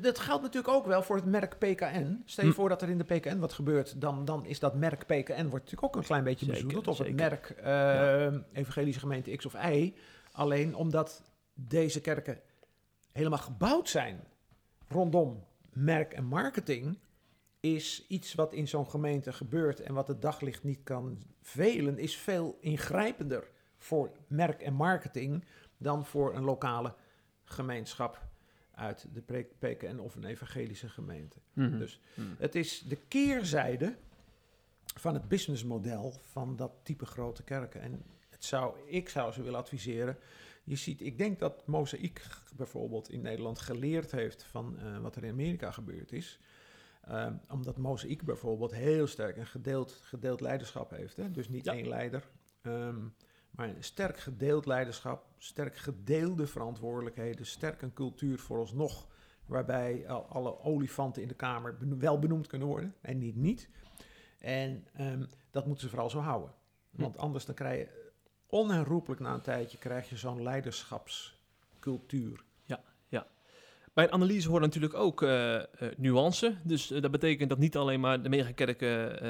Dat 0.00 0.18
geldt 0.18 0.42
natuurlijk 0.42 0.74
ook 0.74 0.86
wel 0.86 1.02
voor 1.02 1.16
het 1.16 1.24
merk 1.24 1.58
PKN. 1.58 2.22
Stel 2.24 2.44
je 2.44 2.50
hm. 2.50 2.56
voor 2.56 2.68
dat 2.68 2.82
er 2.82 2.88
in 2.88 2.98
de 2.98 3.04
PKN 3.04 3.38
wat 3.38 3.52
gebeurt, 3.52 4.00
dan, 4.00 4.24
dan 4.24 4.46
is 4.46 4.58
dat 4.58 4.74
merk 4.74 5.06
PKN 5.06 5.46
wordt 5.46 5.64
natuurlijk 5.64 5.82
ook 5.82 5.96
een 5.96 6.02
klein 6.02 6.24
beetje 6.24 6.46
bezoedeld. 6.46 6.88
Of 6.88 6.98
het 6.98 7.16
merk 7.16 7.54
ja. 7.62 8.44
Evangelische 8.52 9.00
Gemeente 9.00 9.36
X 9.36 9.46
of 9.46 9.54
Y. 9.54 9.94
Alleen 10.32 10.74
omdat 10.74 11.22
deze 11.54 12.00
kerken 12.00 12.40
helemaal 13.12 13.38
gebouwd 13.38 13.88
zijn 13.88 14.20
rondom 14.88 15.44
merk 15.72 16.12
en 16.12 16.24
marketing, 16.24 16.98
is 17.60 18.06
iets 18.08 18.34
wat 18.34 18.52
in 18.52 18.68
zo'n 18.68 18.90
gemeente 18.90 19.32
gebeurt 19.32 19.80
en 19.80 19.94
wat 19.94 20.08
het 20.08 20.22
daglicht 20.22 20.64
niet 20.64 20.82
kan 20.82 21.22
velen, 21.40 21.98
is 21.98 22.16
veel 22.16 22.58
ingrijpender 22.60 23.50
voor 23.76 24.10
merk 24.26 24.60
en 24.60 24.74
marketing 24.74 25.44
dan 25.76 26.06
voor 26.06 26.34
een 26.34 26.44
lokale 26.44 26.94
gemeenschap 27.44 28.26
uit 28.74 29.06
de 29.12 29.44
PKN 29.58 29.98
of 29.98 30.14
een 30.14 30.24
evangelische 30.24 30.88
gemeente. 30.88 31.36
Mhm. 31.52 31.78
Dus 31.78 32.00
mhm. 32.14 32.28
het 32.38 32.54
is 32.54 32.80
de 32.80 32.96
keerzijde 33.08 33.96
van 34.94 35.14
het 35.14 35.28
businessmodel 35.28 36.14
van 36.22 36.56
dat 36.56 36.72
type 36.82 37.06
grote 37.06 37.42
kerken. 37.42 37.80
En 37.80 38.02
het 38.28 38.44
zou, 38.44 38.78
ik 38.86 39.08
zou 39.08 39.32
ze 39.32 39.42
willen 39.42 39.58
adviseren. 39.58 40.18
Je 40.64 40.76
ziet, 40.76 41.00
ik 41.00 41.18
denk 41.18 41.38
dat 41.38 41.66
Mozaïek 41.66 42.26
bijvoorbeeld 42.56 43.10
in 43.10 43.20
Nederland 43.20 43.58
geleerd 43.58 44.10
heeft 44.10 44.42
van 44.42 44.78
uh, 44.82 44.98
wat 44.98 45.16
er 45.16 45.24
in 45.24 45.32
Amerika 45.32 45.70
gebeurd 45.70 46.12
is. 46.12 46.40
Uh, 47.08 47.26
omdat 47.48 47.76
Mozaïek 47.76 48.24
bijvoorbeeld 48.24 48.74
heel 48.74 49.06
sterk 49.06 49.36
een 49.36 49.46
gedeeld, 49.46 49.92
gedeeld 49.92 50.40
leiderschap 50.40 50.90
heeft. 50.90 51.16
Hè? 51.16 51.30
Dus 51.30 51.48
niet 51.48 51.64
ja. 51.64 51.72
één 51.72 51.88
leider, 51.88 52.28
um, 52.62 53.14
maar 53.50 53.68
een 53.68 53.84
sterk 53.84 54.18
gedeeld 54.18 54.66
leiderschap, 54.66 55.26
sterk 55.38 55.76
gedeelde 55.76 56.46
verantwoordelijkheden, 56.46 57.46
sterk 57.46 57.82
een 57.82 57.92
cultuur 57.92 58.38
vooralsnog, 58.38 59.06
waarbij 59.46 60.08
al, 60.08 60.26
alle 60.26 60.60
olifanten 60.60 61.22
in 61.22 61.28
de 61.28 61.34
Kamer 61.34 61.76
wel 61.98 62.18
benoemd 62.18 62.46
kunnen 62.46 62.68
worden 62.68 62.94
en 63.00 63.18
niet 63.18 63.36
niet. 63.36 63.68
En 64.38 64.86
um, 65.00 65.28
dat 65.50 65.66
moeten 65.66 65.84
ze 65.84 65.90
vooral 65.90 66.10
zo 66.10 66.18
houden. 66.18 66.54
Hm. 66.90 67.02
Want 67.02 67.18
anders 67.18 67.44
dan 67.44 67.54
krijg 67.54 67.78
je 67.78 68.12
onherroepelijk 68.46 69.20
na 69.20 69.34
een 69.34 69.40
tijdje 69.40 69.78
krijg 69.78 70.08
je 70.08 70.16
zo'n 70.16 70.42
leiderschapscultuur. 70.42 72.44
Bij 73.96 74.04
een 74.04 74.12
analyse 74.12 74.48
hoort 74.48 74.62
natuurlijk 74.62 74.94
ook 74.94 75.22
uh, 75.22 75.60
nuance. 75.96 76.56
Dus 76.62 76.90
uh, 76.90 77.02
dat 77.02 77.10
betekent 77.10 77.48
dat 77.48 77.58
niet 77.58 77.76
alleen 77.76 78.00
maar 78.00 78.22
de 78.22 78.28
megakerken 78.28 79.26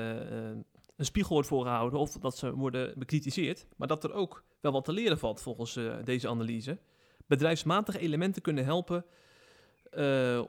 een 0.96 1.04
spiegel 1.04 1.32
wordt 1.32 1.48
voorgehouden 1.48 1.98
of 1.98 2.12
dat 2.12 2.36
ze 2.36 2.54
worden 2.54 2.98
bekritiseerd, 2.98 3.66
maar 3.76 3.88
dat 3.88 4.04
er 4.04 4.12
ook 4.12 4.44
wel 4.60 4.72
wat 4.72 4.84
te 4.84 4.92
leren 4.92 5.18
valt 5.18 5.40
volgens 5.40 5.78
deze 6.04 6.28
analyse. 6.28 6.78
Bedrijfsmatige 7.26 7.98
elementen 7.98 8.42
kunnen 8.42 8.64
helpen 8.64 9.04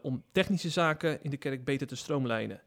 om 0.01 0.23
technische 0.31 0.69
zaken 0.69 1.23
in 1.23 1.29
de 1.29 1.37
kerk 1.37 1.65
beter 1.65 1.87
te 1.87 1.95
stroomlijnen. 1.95 2.61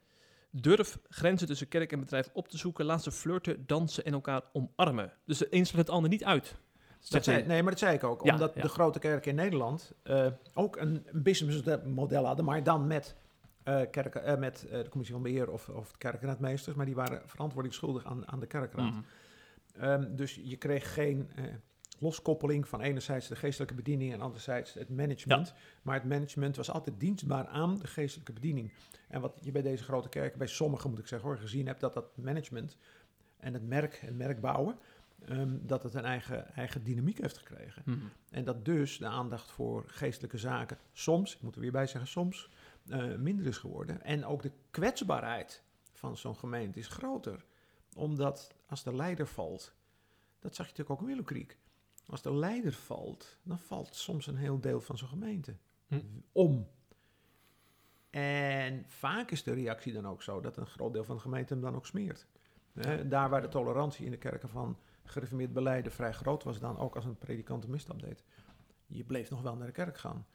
Durf 0.50 0.98
grenzen 1.08 1.46
tussen 1.46 1.68
kerk 1.68 1.92
en 1.92 2.00
bedrijf 2.00 2.30
op 2.32 2.48
te 2.48 2.58
zoeken. 2.58 2.84
Laat 2.84 3.02
ze 3.02 3.12
flirten, 3.12 3.66
dansen 3.66 4.04
en 4.04 4.12
elkaar 4.12 4.42
omarmen. 4.52 5.12
Dus 5.24 5.38
de 5.38 5.46
een 5.50 5.66
sluit 5.66 5.86
het 5.86 5.96
ander 5.96 6.10
niet 6.10 6.24
uit. 6.24 6.56
Dat 7.08 7.24
zei, 7.24 7.46
nee, 7.46 7.62
maar 7.62 7.70
dat 7.70 7.80
zei 7.80 7.94
ik 7.94 8.04
ook. 8.04 8.24
Ja, 8.24 8.32
omdat 8.32 8.54
ja. 8.54 8.62
de 8.62 8.68
grote 8.68 8.98
kerken 8.98 9.30
in 9.30 9.36
Nederland 9.36 9.92
eh, 10.02 10.26
ook 10.54 10.76
een 10.76 11.06
businessmodel 11.12 12.24
hadden, 12.24 12.44
maar 12.44 12.62
dan 12.62 12.86
met, 12.86 13.14
eh, 13.62 13.80
kerken, 13.90 14.24
eh, 14.24 14.38
met 14.38 14.66
de 14.70 14.88
commissie 14.88 15.14
van 15.14 15.24
beheer 15.24 15.50
of, 15.50 15.68
of 15.68 15.92
de 15.92 15.98
kerkraadmeesters. 15.98 16.76
Maar 16.76 16.86
die 16.86 16.94
waren 16.94 17.22
verantwoording 17.26 17.74
schuldig 17.74 18.04
aan, 18.04 18.28
aan 18.28 18.40
de 18.40 18.46
kerkraad. 18.46 18.92
Mhm. 18.92 19.00
Ehm, 19.78 20.16
dus 20.16 20.40
je 20.44 20.56
kreeg 20.56 20.94
geen 20.94 21.30
loskoppeling 21.98 22.68
van 22.68 22.80
enerzijds 22.80 23.28
de 23.28 23.36
geestelijke 23.36 23.74
bediening 23.74 24.12
en 24.12 24.20
anderzijds 24.20 24.74
het 24.74 24.88
management. 24.88 25.54
Maar 25.82 25.94
het 25.94 26.04
management 26.04 26.56
was 26.56 26.70
altijd 26.70 27.00
dienstbaar 27.00 27.46
aan 27.46 27.78
de 27.78 27.86
geestelijke 27.86 28.32
bediening. 28.32 28.72
En 29.08 29.20
wat 29.20 29.38
je 29.42 29.50
bij 29.52 29.62
deze 29.62 29.84
grote 29.84 30.08
kerken, 30.08 30.38
bij 30.38 30.46
sommigen 30.46 30.90
moet 30.90 30.98
ik 30.98 31.06
zeggen 31.06 31.28
hoor, 31.28 31.38
gezien 31.38 31.66
hebt, 31.66 31.80
dat 31.80 31.92
dat 31.92 32.16
management 32.16 32.76
en 33.40 33.52
het 33.52 33.68
merk 33.68 33.94
en 33.94 34.16
merk 34.16 34.40
bouwen, 34.40 34.78
ehm, 35.24 35.58
dat 35.60 35.82
het 35.82 35.94
een 35.94 36.04
eigen, 36.04 36.54
eigen 36.54 36.84
dynamiek 36.84 37.20
heeft 37.20 37.38
gekregen. 37.38 37.82
Mhm. 37.84 37.98
En 38.30 38.44
dat 38.44 38.64
dus 38.64 38.98
de 38.98 39.06
aandacht 39.06 39.50
voor 39.50 39.84
geestelijke 39.86 40.38
zaken 40.38 40.78
soms, 40.92 41.34
ik 41.34 41.42
moet 41.42 41.54
er 41.54 41.60
weer 41.60 41.72
bij 41.72 41.86
zeggen 41.86 42.10
soms, 42.10 42.50
eh, 42.88 43.14
minder 43.14 43.46
is 43.46 43.58
geworden. 43.58 44.02
En 44.02 44.24
ook 44.24 44.42
de 44.42 44.52
kwetsbaarheid 44.70 45.62
van 45.92 46.16
zo'n 46.16 46.36
gemeente 46.36 46.78
is 46.78 46.88
groter. 46.88 47.44
Omdat 47.96 48.54
als 48.66 48.82
de 48.82 48.94
leider 48.94 49.26
valt, 49.26 49.74
dat 50.38 50.54
zag 50.54 50.66
je 50.66 50.72
natuurlijk 50.72 50.90
ook 50.90 51.00
in 51.00 51.06
Willow 51.06 51.26
Creek. 51.26 51.58
Als 52.06 52.22
de 52.22 52.34
leider 52.34 52.72
valt, 52.72 53.38
dan 53.42 53.58
valt 53.58 53.94
soms 53.94 54.26
een 54.26 54.36
heel 54.36 54.60
deel 54.60 54.80
van 54.80 54.98
zo'n 54.98 55.08
gemeente 55.08 55.56
Hm. 55.90 56.00
om. 56.32 56.68
En 58.10 58.84
vaak 58.86 59.30
is 59.30 59.42
de 59.42 59.52
reactie 59.52 59.92
dan 59.92 60.06
ook 60.06 60.22
zo 60.22 60.40
dat 60.40 60.56
een 60.56 60.66
groot 60.66 60.92
deel 60.92 61.04
van 61.04 61.16
de 61.16 61.22
gemeente 61.22 61.52
hem 61.52 61.62
dan 61.62 61.74
ook 61.74 61.86
smeert. 61.86 62.26
Eh, 62.74 62.98
daar 63.04 63.28
waar 63.28 63.40
de 63.40 63.48
tolerantie 63.48 64.04
in 64.04 64.10
de 64.10 64.16
kerken 64.16 64.48
van 64.48 64.78
gereformeerd 65.10 65.52
beleiden 65.52 65.92
vrij 65.92 66.12
groot 66.12 66.42
was, 66.42 66.58
dan 66.58 66.78
ook 66.78 66.94
als 66.94 67.04
een 67.04 67.18
predikant 67.18 67.64
een 67.64 67.70
misstap 67.70 68.02
deed. 68.02 68.24
Je 68.86 69.04
bleef 69.04 69.30
nog 69.30 69.42
wel 69.42 69.56
naar 69.56 69.66
de 69.66 69.72
kerk 69.72 69.98
gaan. 69.98 70.26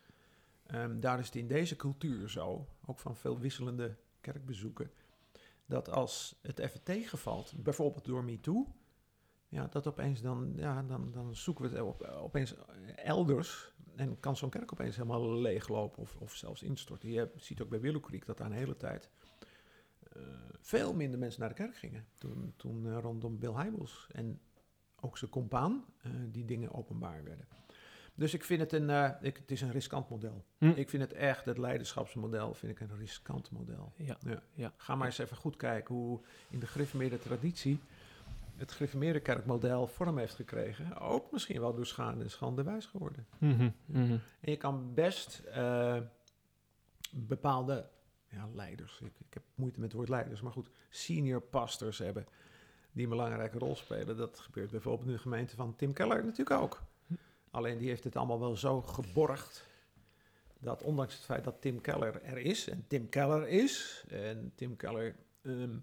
Ehm, 0.65 0.99
daar 0.99 1.19
is 1.19 1.25
het 1.25 1.35
in 1.35 1.47
deze 1.47 1.75
cultuur 1.75 2.29
zo, 2.29 2.67
ook 2.85 2.99
van 2.99 3.15
veel 3.15 3.39
wisselende 3.39 3.95
kerkbezoeken, 4.21 4.91
dat 5.65 5.89
als 5.89 6.39
het 6.41 6.59
even 6.59 6.83
tegenvalt, 6.83 7.53
bijvoorbeeld 7.63 8.05
door 8.05 8.23
MeToo, 8.23 8.67
ja, 9.47 9.67
dat 9.67 9.87
opeens 9.87 10.21
dan, 10.21 10.53
ja, 10.55 10.83
dan, 10.83 11.11
dan 11.11 11.35
zoeken 11.35 11.69
we 11.69 11.77
het 11.77 11.85
op, 11.85 12.01
opeens 12.03 12.55
elders 12.95 13.73
en 13.95 14.19
kan 14.19 14.37
zo'n 14.37 14.49
kerk 14.49 14.71
opeens 14.71 14.95
helemaal 14.95 15.31
leeglopen 15.31 16.01
of, 16.01 16.15
of 16.15 16.35
zelfs 16.35 16.63
instorten. 16.63 17.09
Je 17.09 17.31
ziet 17.35 17.61
ook 17.61 17.69
bij 17.69 17.79
Willow 17.79 18.01
Creek 18.01 18.25
dat 18.25 18.37
daar 18.37 18.47
een 18.47 18.53
hele 18.53 18.77
tijd 18.77 19.09
eh, 20.13 20.21
veel 20.59 20.93
minder 20.93 21.19
mensen 21.19 21.39
naar 21.39 21.49
de 21.49 21.55
kerk 21.55 21.75
gingen. 21.75 22.05
Toen, 22.15 22.53
toen 22.55 22.87
eh, 22.87 22.97
rondom 22.99 23.39
Bill 23.39 23.53
Hybels 23.53 24.07
en 24.11 24.39
ook 25.05 25.17
zijn 25.17 25.31
compaan 25.31 25.85
eh, 26.01 26.11
die 26.31 26.45
dingen 26.45 26.73
openbaar 26.73 27.23
werden. 27.23 27.47
Dus 28.15 28.33
ik 28.33 28.43
vind 28.43 28.59
het 28.59 28.73
een, 28.73 28.89
eh, 28.89 29.09
ik, 29.21 29.37
het 29.37 29.51
is 29.51 29.61
een 29.61 29.71
riskant 29.71 30.09
model. 30.09 30.45
Hm. 30.57 30.69
Ik 30.69 30.89
vind 30.89 31.03
het 31.03 31.13
echt, 31.13 31.45
het 31.45 31.57
leiderschapsmodel, 31.57 32.53
vind 32.53 32.71
ik 32.71 32.79
een 32.79 32.97
riskant 32.97 33.51
model. 33.51 33.93
Ja. 33.95 34.17
Ja. 34.25 34.41
Ja. 34.53 34.73
Ga 34.77 34.95
maar 34.95 35.05
eens 35.05 35.17
even 35.17 35.37
goed 35.37 35.55
kijken 35.55 35.95
hoe 35.95 36.21
in 36.49 36.59
de 36.59 36.67
gereformeerde 36.67 37.19
traditie 37.19 37.79
het 38.55 38.71
gereformeerde 38.71 39.19
kerkmodel 39.19 39.87
vorm 39.87 40.17
heeft 40.17 40.35
gekregen. 40.35 40.97
Ook 40.97 41.31
misschien 41.31 41.59
wel 41.59 41.73
door 41.73 41.85
schade 41.85 42.23
en 42.23 42.29
schande 42.29 42.63
wijs 42.63 42.85
geworden. 42.85 43.25
Mhm. 43.37 43.69
Mhm. 43.85 44.17
En 44.39 44.51
je 44.51 44.57
kan 44.57 44.93
best 44.93 45.39
eh, 45.39 45.97
bepaalde 47.11 47.89
ja, 48.29 48.49
leiders, 48.53 48.99
ik, 49.01 49.13
ik 49.27 49.33
heb 49.33 49.43
moeite 49.55 49.79
met 49.79 49.87
het 49.87 49.97
woord 49.97 50.09
leiders, 50.09 50.41
maar 50.41 50.51
goed, 50.51 50.69
senior 50.89 51.41
pastors 51.41 51.97
hebben 51.97 52.27
die 52.95 53.03
een 53.03 53.09
belangrijke 53.09 53.57
rol 53.57 53.75
spelen. 53.75 54.17
Dat 54.17 54.39
gebeurt 54.39 54.71
bijvoorbeeld 54.71 55.07
in 55.07 55.13
de 55.13 55.19
gemeente 55.21 55.55
van 55.55 55.75
Tim 55.75 55.93
Keller 55.93 56.23
natuurlijk 56.25 56.61
ook. 56.61 56.81
Alleen 57.51 57.77
die 57.77 57.87
heeft 57.87 58.03
het 58.03 58.15
allemaal 58.15 58.39
wel 58.39 58.57
zo 58.57 58.81
geborgd 58.81 59.67
dat 60.59 60.83
ondanks 60.83 61.13
het 61.13 61.23
feit 61.23 61.43
dat 61.43 61.61
Tim 61.61 61.81
Keller 61.81 62.21
er 62.23 62.37
is 62.37 62.69
en 62.69 62.85
Tim 62.87 63.09
Keller 63.09 63.47
is 63.47 64.05
en 64.09 64.51
Tim 64.55 64.75
Keller 64.75 65.15
ehm, 65.41 65.77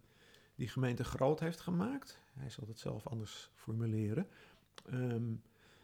die 0.54 0.68
gemeente 0.68 1.04
groot 1.04 1.40
heeft 1.40 1.60
gemaakt, 1.60 2.20
hij 2.38 2.50
zal 2.50 2.64
het 2.68 2.78
zelf 2.78 3.06
anders 3.06 3.50
formuleren. 3.54 4.26
ehm, 4.90 5.32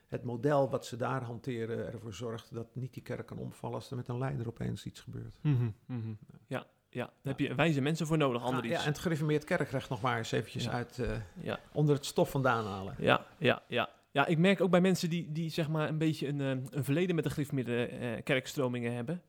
het 0.07 0.25
model 0.25 0.71
wat 0.71 0.87
ze 0.87 0.97
daar 0.97 1.23
hanteren 1.23 1.93
ervoor 1.93 2.15
zorgt 2.15 2.55
dat 2.55 2.75
niet 2.75 2.95
die 2.95 3.03
kerk 3.03 3.27
kan 3.27 3.39
omvallen 3.39 3.77
als 3.77 3.91
er 3.91 3.97
met 3.97 4.09
een 4.09 4.19
leider 4.19 4.47
opeens 4.47 4.85
iets 4.85 5.01
gebeurt. 5.01 5.35
Mhm. 5.41 5.71
Mhm. 5.87 6.13
Ja, 6.47 6.67
ja, 6.91 7.05
daar 7.05 7.37
heb 7.37 7.39
je 7.39 7.55
wijze 7.55 7.81
mensen 7.81 8.07
voor 8.07 8.19
nodig, 8.19 8.43
Andries. 8.43 8.73
ja, 8.73 8.81
en 8.81 8.87
het 8.87 8.99
gereformeerd 8.99 9.45
kerkrecht 9.45 9.89
nog 9.89 10.01
maar 10.01 10.19
eens 10.19 10.33
eventjes 10.33 10.69
uit 10.69 10.99
eh, 10.99 11.11
ja. 11.41 11.59
onder 11.73 11.95
het 11.95 12.07
stof 12.07 12.31
vandaan 12.31 12.67
halen. 12.67 12.95
Ja, 12.99 13.27
ja, 13.39 13.63
ja. 13.69 13.91
Ja, 14.11 14.27
ik 14.27 14.39
merk 14.39 14.61
ook 14.61 14.71
bij 14.71 14.81
mensen 14.81 15.11
die, 15.11 15.33
die 15.33 15.51
zeg 15.51 15.69
maar 15.69 15.89
een 15.89 15.99
beetje 15.99 16.29
een, 16.29 16.41
eh, 16.41 16.49
een 16.71 16.85
verleden 16.85 17.15
met 17.15 17.25
de 17.25 17.31
gereformeerde 17.31 17.87
eh, 17.87 18.23
kerkstromingen 18.23 18.95
hebben. 18.95 19.23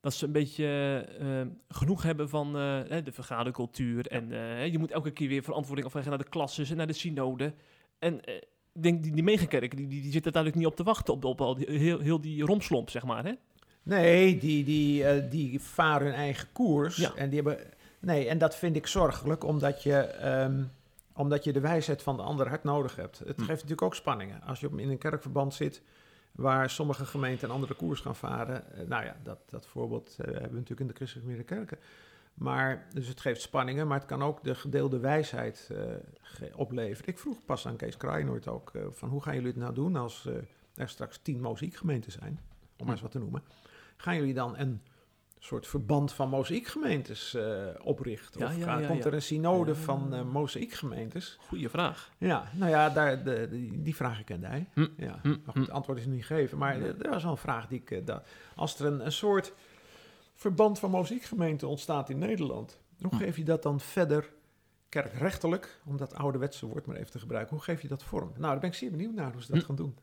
Dat 0.00 0.14
ze 0.14 0.26
een 0.26 0.32
beetje 0.32 1.58
genoeg 1.68 2.02
hebben 2.02 2.28
van 2.28 2.52
de 2.52 3.12
vergadercultuur. 3.12 4.06
En 4.06 4.28
je 4.70 4.78
moet 4.78 4.90
elke 4.90 5.10
keer 5.10 5.28
weer 5.28 5.42
verantwoording 5.42 5.86
afleggen 5.86 6.12
naar 6.12 6.22
de 6.22 6.28
klasses 6.28 6.70
en 6.70 6.76
naar 6.76 6.86
de 6.86 6.92
synode. 6.92 7.54
En 7.98 8.20
ik 8.74 8.82
denk, 8.82 9.02
die, 9.02 9.12
die 9.12 9.22
megakerken, 9.22 9.76
die, 9.76 9.86
die, 9.86 10.02
die 10.02 10.12
zitten 10.12 10.32
duidelijk 10.32 10.62
niet 10.62 10.72
op 10.72 10.76
te 10.76 10.82
wachten 10.82 11.14
op, 11.14 11.24
op 11.24 11.40
al 11.40 11.54
die, 11.54 11.70
heel, 11.70 11.98
heel 12.00 12.20
die 12.20 12.44
romslomp, 12.44 12.90
zeg 12.90 13.04
maar. 13.04 13.24
Hè? 13.24 13.32
Nee, 13.84 14.38
die, 14.38 14.64
die, 14.64 15.04
eh, 15.04 15.30
die 15.30 15.60
varen 15.60 16.06
hun 16.06 16.16
eigen 16.16 16.48
koers. 16.52 16.96
Ja. 16.96 17.14
En, 17.14 17.30
die 17.30 17.42
hebben, 17.42 17.66
nee, 17.98 18.28
en 18.28 18.38
dat 18.38 18.56
vind 18.56 18.76
ik 18.76 18.86
zorgelijk, 18.86 19.44
omdat 19.44 19.82
je, 19.82 19.96
ehm, 20.00 20.62
omdat 21.12 21.44
je 21.44 21.52
de 21.52 21.60
wijsheid 21.60 22.02
van 22.02 22.16
de 22.16 22.22
ander 22.22 22.48
hard 22.48 22.64
nodig 22.64 22.96
hebt. 22.96 23.18
Het 23.18 23.26
Hm. 23.36 23.38
geeft 23.38 23.48
natuurlijk 23.48 23.82
ook 23.82 23.94
spanningen. 23.94 24.42
Als 24.42 24.60
je 24.60 24.70
in 24.76 24.90
een 24.90 24.98
kerkverband 24.98 25.54
zit 25.54 25.82
waar 26.32 26.70
sommige 26.70 27.04
gemeenten 27.06 27.48
een 27.48 27.54
andere 27.54 27.74
koers 27.74 28.00
gaan 28.00 28.16
varen. 28.16 28.72
eh, 28.74 28.86
nou 28.86 29.04
ja, 29.04 29.16
dat, 29.22 29.38
dat 29.50 29.66
voorbeeld 29.66 30.08
eh, 30.18 30.24
hebben 30.24 30.42
we 30.42 30.54
natuurlijk 30.56 30.80
in 30.80 30.86
de 30.86 30.94
christelijke 30.94 31.42
kerken. 31.42 31.78
Maar, 32.34 32.86
dus 32.92 33.08
het 33.08 33.20
geeft 33.20 33.40
spanningen, 33.40 33.86
maar 33.86 33.98
het 33.98 34.06
kan 34.08 34.22
ook 34.22 34.44
de 34.44 34.54
gedeelde 34.54 34.98
wijsheid 34.98 35.70
opleveren. 36.54 37.08
Ik 37.08 37.18
vroeg 37.18 37.44
pas 37.44 37.66
aan 37.66 37.76
Kees 37.76 37.96
Kraaienoord 37.96 38.48
ook, 38.48 38.72
van 38.90 39.08
hoe 39.08 39.22
gaan 39.22 39.34
jullie 39.34 39.48
het 39.48 39.56
nou 39.56 39.74
doen 39.74 39.96
als 39.96 40.28
er 40.74 40.88
straks 40.88 41.18
tien 41.22 41.40
mozaïekgemeenten 41.40 42.12
zijn, 42.12 42.40
om 42.76 42.84
maar 42.84 42.92
eens 42.94 43.02
wat 43.02 43.10
te 43.10 43.18
noemen. 43.18 43.42
Gaan 44.04 44.16
jullie 44.16 44.34
dan 44.34 44.56
een 44.58 44.80
soort 45.38 45.66
verband 45.66 46.12
van 46.12 46.28
mozaïekgemeentes 46.28 47.34
eh, 47.34 47.66
oprichten? 47.82 48.40
Ja, 48.40 48.46
of 48.46 48.56
ja, 48.56 48.78
ja, 48.78 48.86
komt 48.86 48.98
ja. 49.02 49.04
er 49.08 49.14
een 49.14 49.22
synode 49.22 49.70
Ja. 49.72 49.76
van 49.76 50.14
eh 50.14 50.22
mozaïekgemeentes? 50.22 51.38
Goeie 51.48 51.68
vraag. 51.68 52.10
Ja, 52.18 52.50
nou 52.54 52.70
ja, 52.70 52.90
daar, 52.90 53.24
de, 53.24 53.48
die, 53.50 53.82
die 53.82 53.96
vraag 53.96 54.24
kende 54.24 54.46
hij. 54.46 54.68
Hm. 54.74 54.86
Ja, 54.96 55.18
Hm. 55.22 55.28
goed, 55.44 55.54
Hm. 55.54 55.60
het 55.60 55.70
antwoord 55.70 55.98
is 55.98 56.06
niet 56.06 56.24
gegeven. 56.26 56.58
Maar 56.58 56.80
er 56.82 57.10
was 57.10 57.22
wel 57.22 57.32
een 57.32 57.38
vraag 57.38 57.66
die 57.68 57.82
ik... 57.84 58.06
da- 58.06 58.22
als 58.54 58.78
er 58.78 58.86
een, 58.86 59.04
een 59.04 59.12
soort 59.12 59.52
verband 60.34 60.78
van 60.78 60.90
mozaïekgemeenten 60.90 61.68
ontstaat 61.68 62.10
in 62.10 62.18
Nederland... 62.18 62.80
hoe 63.00 63.16
geef 63.16 63.36
je 63.36 63.44
dat 63.44 63.62
dan 63.62 63.80
verder 63.80 64.32
kerkrechtelijk, 64.88 65.80
om 65.84 65.96
dat 65.96 66.14
ouderwetse 66.14 66.66
woord 66.66 66.86
maar 66.86 66.96
even 66.96 67.10
te 67.10 67.18
gebruiken... 67.18 67.54
hoe 67.56 67.64
geef 67.64 67.82
je 67.82 67.88
dat 67.88 68.02
vorm? 68.02 68.28
Nou, 68.28 68.40
daar 68.40 68.58
ben 68.58 68.68
ik 68.68 68.74
zeer 68.76 68.90
benieuwd 68.90 69.14
naar 69.14 69.32
hoe 69.32 69.42
ze 69.42 69.52
dat 69.52 69.64
gaan 69.64 69.76
doen. 69.76 69.96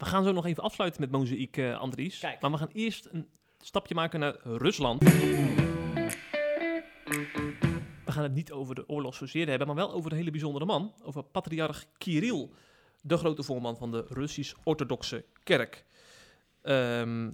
We 0.00 0.06
gaan 0.06 0.24
zo 0.24 0.32
nog 0.32 0.46
even 0.46 0.62
afsluiten 0.62 1.00
met 1.00 1.10
mozaïek, 1.10 1.56
eh 1.56 1.78
Andries. 1.78 2.18
Kijk. 2.18 2.40
Maar 2.40 2.50
we 2.50 2.56
gaan 2.56 2.70
eerst 2.72 3.08
een 3.10 3.26
stapje 3.58 3.94
maken 3.94 4.20
naar 4.20 4.36
Rusland. 4.42 5.02
We 8.04 8.12
gaan 8.16 8.22
het 8.22 8.34
niet 8.34 8.52
over 8.52 8.74
de 8.74 8.88
oorlog 8.88 9.14
zozeer 9.14 9.48
hebben, 9.48 9.66
maar 9.66 9.76
wel 9.76 9.92
over 9.92 10.10
een 10.10 10.16
hele 10.16 10.30
bijzondere 10.30 10.64
man. 10.64 10.94
Over 11.02 11.22
patriarch 11.22 11.86
Kirill, 11.98 12.48
de 13.02 13.16
grote 13.16 13.42
voorman 13.42 13.76
van 13.76 13.90
de 13.90 14.04
Russisch-Orthodoxe 14.08 15.24
Kerk. 15.42 15.84
Ehm, 16.62 17.30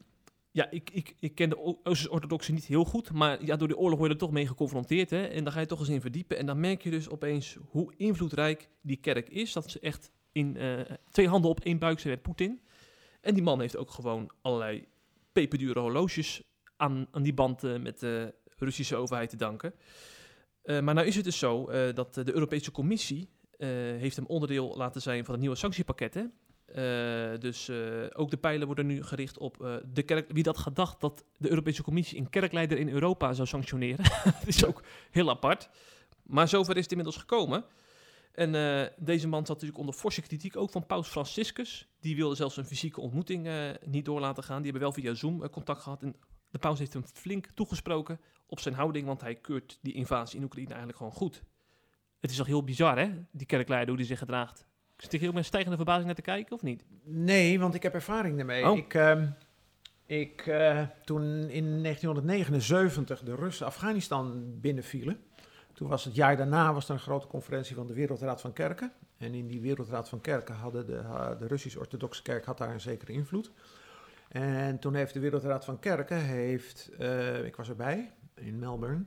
ja, 0.50 0.70
ik, 0.70 0.90
ik, 0.90 1.14
ik 1.20 1.34
ken 1.34 1.48
de 1.48 1.58
Oosterse-Orthodoxe 1.82 2.52
niet 2.52 2.64
heel 2.64 2.84
goed, 2.84 3.12
maar 3.12 3.44
ja, 3.44 3.56
door 3.56 3.68
de 3.68 3.76
oorlog 3.76 3.98
word 3.98 4.10
je 4.10 4.16
er 4.16 4.22
toch 4.22 4.32
mee 4.32 4.46
geconfronteerd. 4.46 5.10
Hè? 5.10 5.24
En 5.26 5.44
dan 5.44 5.52
ga 5.52 5.60
je 5.60 5.66
toch 5.66 5.78
eens 5.78 5.88
in 5.88 6.00
verdiepen. 6.00 6.38
En 6.38 6.46
dan 6.46 6.60
merk 6.60 6.82
je 6.82 6.90
dus 6.90 7.08
opeens 7.08 7.56
hoe 7.68 7.94
invloedrijk 7.96 8.68
die 8.80 8.96
kerk 8.96 9.28
is. 9.28 9.52
Dat 9.52 9.70
ze 9.70 9.80
echt 9.80 10.12
in 10.36 10.56
eh, 10.56 10.80
twee 11.10 11.28
handen 11.28 11.50
op 11.50 11.60
één 11.60 11.78
buik 11.78 11.98
zijn 11.98 12.12
met 12.12 12.22
Poetin. 12.22 12.60
En 13.20 13.34
die 13.34 13.42
man 13.42 13.60
heeft 13.60 13.76
ook 13.76 13.90
gewoon 13.90 14.30
allerlei 14.40 14.88
peperdure 15.32 15.80
horloges 15.80 16.42
aan, 16.76 17.06
aan 17.10 17.22
die 17.22 17.34
band 17.34 17.64
eh, 17.64 17.78
met 17.78 18.00
de 18.00 18.34
Russische 18.58 18.96
overheid 18.96 19.30
te 19.30 19.36
danken. 19.36 19.74
Eh, 20.62 20.80
maar 20.80 20.94
nou 20.94 21.06
is 21.06 21.14
het 21.14 21.24
dus 21.24 21.38
zo 21.38 21.70
dat 21.92 22.14
de 22.14 22.32
Europese 22.34 22.70
Commissie 22.70 23.28
heeft 23.98 24.16
hem 24.16 24.26
onderdeel 24.26 24.74
laten 24.76 25.02
zijn 25.02 25.24
van 25.24 25.32
het 25.32 25.40
nieuwe 25.40 25.56
sanctiepakket. 25.56 26.28
Dus 27.40 27.70
ook 28.12 28.30
de 28.30 28.36
pijlen 28.40 28.66
worden 28.66 28.86
nu 28.86 29.02
gericht 29.02 29.38
op 29.38 29.80
de 29.92 30.02
kerk. 30.02 30.32
Wie 30.32 30.42
dat 30.42 30.58
gedacht 30.58 31.00
dat 31.00 31.24
de 31.36 31.48
Europese 31.50 31.82
Commissie 31.82 32.18
een 32.18 32.30
kerkleider 32.30 32.78
in 32.78 32.88
Europa 32.88 33.32
zou 33.32 33.48
sanctioneren. 33.48 34.04
dat 34.24 34.46
is 34.54 34.64
ook 34.64 34.82
heel 35.10 35.30
apart. 35.30 35.68
Maar 36.22 36.48
zover 36.48 36.76
is 36.76 36.82
het 36.82 36.90
inmiddels 36.90 37.16
gekomen. 37.16 37.64
En 38.36 38.54
eh, 38.54 38.86
deze 38.96 39.28
man 39.28 39.38
zat 39.38 39.48
natuurlijk 39.48 39.78
onder 39.78 39.94
forse 39.94 40.22
kritiek 40.22 40.56
ook 40.56 40.70
van 40.70 40.86
Paus 40.86 41.08
Franciscus. 41.08 41.88
Die 42.00 42.16
wilde 42.16 42.34
zelfs 42.34 42.56
een 42.56 42.64
fysieke 42.64 43.00
ontmoeting 43.00 43.46
eh, 43.46 43.70
niet 43.84 44.04
door 44.04 44.20
laten 44.20 44.42
gaan. 44.42 44.62
Die 44.62 44.70
hebben 44.70 44.82
wel 44.82 44.92
via 44.92 45.14
Zoom 45.14 45.42
eh, 45.42 45.48
contact 45.48 45.82
gehad. 45.82 46.02
En 46.02 46.16
De 46.50 46.58
paus 46.58 46.78
heeft 46.78 46.92
hem 46.92 47.04
flink 47.12 47.46
toegesproken 47.54 48.20
op 48.46 48.60
zijn 48.60 48.74
houding, 48.74 49.06
want 49.06 49.20
hij 49.20 49.34
keurt 49.34 49.78
die 49.82 49.94
invasie 49.94 50.38
in 50.38 50.44
Oekraïne 50.44 50.68
eigenlijk 50.68 50.98
gewoon 50.98 51.12
goed. 51.12 51.42
Het 52.20 52.30
is 52.30 52.36
toch 52.36 52.46
heel 52.46 52.64
bizar, 52.64 52.98
hè? 52.98 53.10
Die 53.32 53.46
kerkleider, 53.46 53.88
hoe 53.88 53.96
die 53.96 54.06
zich 54.06 54.18
gedraagt. 54.18 54.66
Zit 54.96 55.12
ik 55.12 55.20
heel 55.20 55.32
met 55.32 55.44
stijgende 55.44 55.76
verbazing 55.76 56.06
naar 56.06 56.14
te 56.14 56.22
kijken, 56.22 56.54
of 56.54 56.62
niet? 56.62 56.84
Nee, 57.04 57.60
want 57.60 57.74
ik 57.74 57.82
heb 57.82 57.94
ervaring 57.94 58.36
daarmee. 58.36 58.70
Oh. 58.70 58.76
Ik, 58.76 58.94
ehm, 58.94 59.26
ik, 60.06 60.42
toen 61.04 61.22
in 61.48 61.82
1979 61.82 63.22
de 63.22 63.34
Russen 63.34 63.66
Afghanistan 63.66 64.54
binnenvielen, 64.60 65.20
toen 65.76 65.88
was 65.88 66.04
het 66.04 66.14
jaar 66.14 66.36
daarna 66.36 66.72
was 66.72 66.88
er 66.88 66.94
een 66.94 67.00
grote 67.00 67.26
conferentie 67.26 67.74
van 67.74 67.86
de 67.86 67.92
Wereldraad 67.94 68.40
van 68.40 68.52
Kerken. 68.52 68.92
En 69.16 69.34
in 69.34 69.46
die 69.46 69.60
Wereldraad 69.60 70.08
van 70.08 70.20
Kerken 70.20 70.54
hadden 70.54 70.86
de, 70.86 71.02
de 71.38 71.46
Russisch-Orthodoxe 71.46 72.22
Kerk 72.22 72.44
had 72.44 72.58
daar 72.58 72.70
een 72.72 72.80
zekere 72.80 73.12
invloed. 73.12 73.50
En 74.28 74.78
toen 74.78 74.94
heeft 74.94 75.14
de 75.14 75.20
Wereldraad 75.20 75.64
van 75.64 75.78
Kerken, 75.78 76.20
heeft, 76.20 76.90
eh, 76.98 77.44
ik 77.44 77.56
was 77.56 77.68
erbij 77.68 78.12
in 78.34 78.58
Melbourne, 78.58 79.04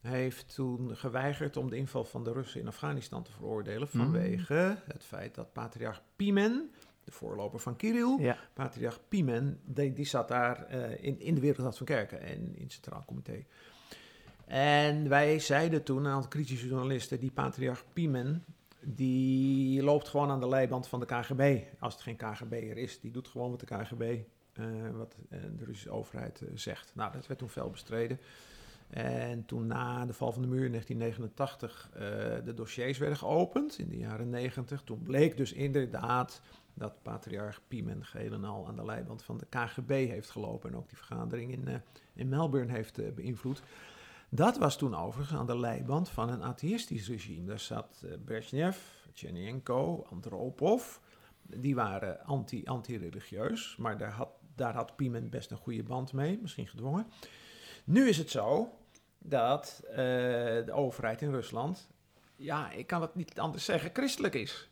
heeft 0.00 0.54
toen 0.54 0.96
geweigerd 0.96 1.56
om 1.56 1.70
de 1.70 1.76
inval 1.76 2.04
van 2.04 2.24
de 2.24 2.32
Russen 2.32 2.60
in 2.60 2.66
Afghanistan 2.66 3.22
te 3.22 3.32
veroordelen 3.32 3.88
Mm. 3.92 4.00
vanwege 4.02 4.76
het 4.84 5.04
feit 5.04 5.34
dat 5.34 5.52
patriarch 5.52 6.02
Pimen, 6.16 6.70
de 7.04 7.12
voorloper 7.12 7.58
van 7.60 7.76
Kirill, 7.76 8.16
Ja. 8.18 8.36
patriarch 8.54 9.00
Pimen, 9.08 9.60
die, 9.64 9.92
die 9.92 10.06
zat 10.06 10.28
daar 10.28 10.66
eh, 10.66 11.04
in, 11.04 11.20
in 11.20 11.34
de 11.34 11.40
Wereldraad 11.40 11.76
van 11.76 11.86
Kerken 11.86 12.20
en 12.20 12.54
in 12.56 12.62
het 12.62 12.72
Centraal 12.72 13.04
Comité. 13.06 13.44
En 14.52 15.08
wij 15.08 15.38
zeiden 15.38 15.82
toen, 15.82 16.04
een 16.04 16.12
aantal 16.12 16.28
kritische 16.28 16.66
journalisten, 16.66 17.20
die 17.20 17.30
patriarch 17.30 17.84
Pimen, 17.92 18.44
die 18.80 19.82
loopt 19.82 20.08
gewoon 20.08 20.30
aan 20.30 20.40
de 20.40 20.48
leiband 20.48 20.88
van 20.88 21.00
de 21.00 21.06
KGB. 21.06 21.60
Als 21.78 21.92
het 21.94 22.02
geen 22.02 22.16
KGB'er 22.16 22.76
is, 22.76 23.00
die 23.00 23.10
doet 23.10 23.28
gewoon 23.28 23.50
wat 23.50 23.60
de 23.60 23.66
KGB, 23.66 24.18
eh, 24.52 24.64
wat 24.92 25.16
eh, 25.28 25.38
de 25.58 25.64
Russische 25.64 25.90
overheid 25.90 26.40
eh, 26.40 26.48
zegt. 26.54 26.92
Nou, 26.94 27.12
dat 27.12 27.26
werd 27.26 27.38
toen 27.38 27.48
fel 27.48 27.70
bestreden. 27.70 28.20
En 28.88 29.44
toen 29.44 29.66
na 29.66 30.06
de 30.06 30.12
val 30.12 30.32
van 30.32 30.42
de 30.42 30.48
muur 30.48 30.64
in 30.64 30.70
1989 30.70 31.90
eh, 31.92 32.00
de 32.44 32.54
dossiers 32.54 32.98
werden 32.98 33.18
geopend 33.18 33.78
in 33.78 33.88
de 33.88 33.98
jaren 33.98 34.30
90, 34.30 34.82
toen 34.82 35.02
bleek 35.02 35.36
dus 35.36 35.52
inderdaad 35.52 36.42
dat 36.74 37.02
patriarch 37.02 37.60
Pimen 37.68 38.04
geheel 38.04 38.32
en 38.32 38.44
al 38.44 38.66
aan 38.66 38.76
de 38.76 38.84
leiband 38.84 39.22
van 39.22 39.38
de 39.38 39.46
KGB 39.48 39.88
heeft 39.88 40.30
gelopen 40.30 40.70
en 40.70 40.76
ook 40.76 40.88
die 40.88 40.98
vergadering 40.98 41.52
in, 41.52 41.82
in 42.14 42.28
Melbourne 42.28 42.72
heeft 42.72 43.14
beïnvloed. 43.14 43.62
Dat 44.34 44.58
was 44.58 44.76
toen 44.76 44.94
overigens 44.94 45.38
aan 45.38 45.46
de 45.46 45.58
leiband 45.58 46.08
van 46.08 46.28
een 46.28 46.42
atheïstisch 46.42 47.08
regime. 47.08 47.46
Daar 47.46 47.58
zat 47.58 48.02
eh, 48.04 48.10
Brezhnev, 48.24 48.76
Tchernenko, 49.12 50.06
Andropov. 50.10 50.96
Die 51.42 51.74
waren 51.74 52.24
anti- 52.24 52.64
anti-religieus, 52.64 53.76
maar 53.78 53.98
daar 53.98 54.10
had, 54.10 54.28
daar 54.54 54.74
had 54.74 54.96
Pimen 54.96 55.30
best 55.30 55.50
een 55.50 55.56
goede 55.56 55.82
band 55.82 56.12
mee, 56.12 56.38
misschien 56.42 56.68
gedwongen. 56.68 57.06
Nu 57.84 58.08
is 58.08 58.18
het 58.18 58.30
zo 58.30 58.78
dat 59.18 59.82
eh, 59.88 59.96
de 59.96 60.72
overheid 60.72 61.22
in 61.22 61.30
Rusland, 61.30 61.88
ja, 62.36 62.70
ik 62.70 62.86
kan 62.86 63.02
het 63.02 63.14
niet 63.14 63.40
anders 63.40 63.64
zeggen, 63.64 63.90
christelijk 63.92 64.34
is. 64.34 64.68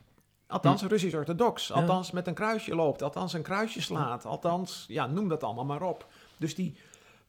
Althans, 0.47 0.83
Russisch-orthodox. 0.83 1.67
Ja. 1.69 1.75
Althans, 1.75 2.11
met 2.11 2.27
een 2.27 2.35
kruisje 2.35 2.75
loopt. 2.75 3.03
Althans, 3.03 3.33
een 3.33 3.43
kruisje 3.43 3.81
slaat. 3.83 4.25
Althans, 4.25 4.85
ja, 4.89 5.07
noem 5.07 5.29
dat 5.29 5.43
allemaal 5.43 5.65
maar 5.65 5.83
op. 5.83 6.07
Dus 6.39 6.55
die 6.55 6.77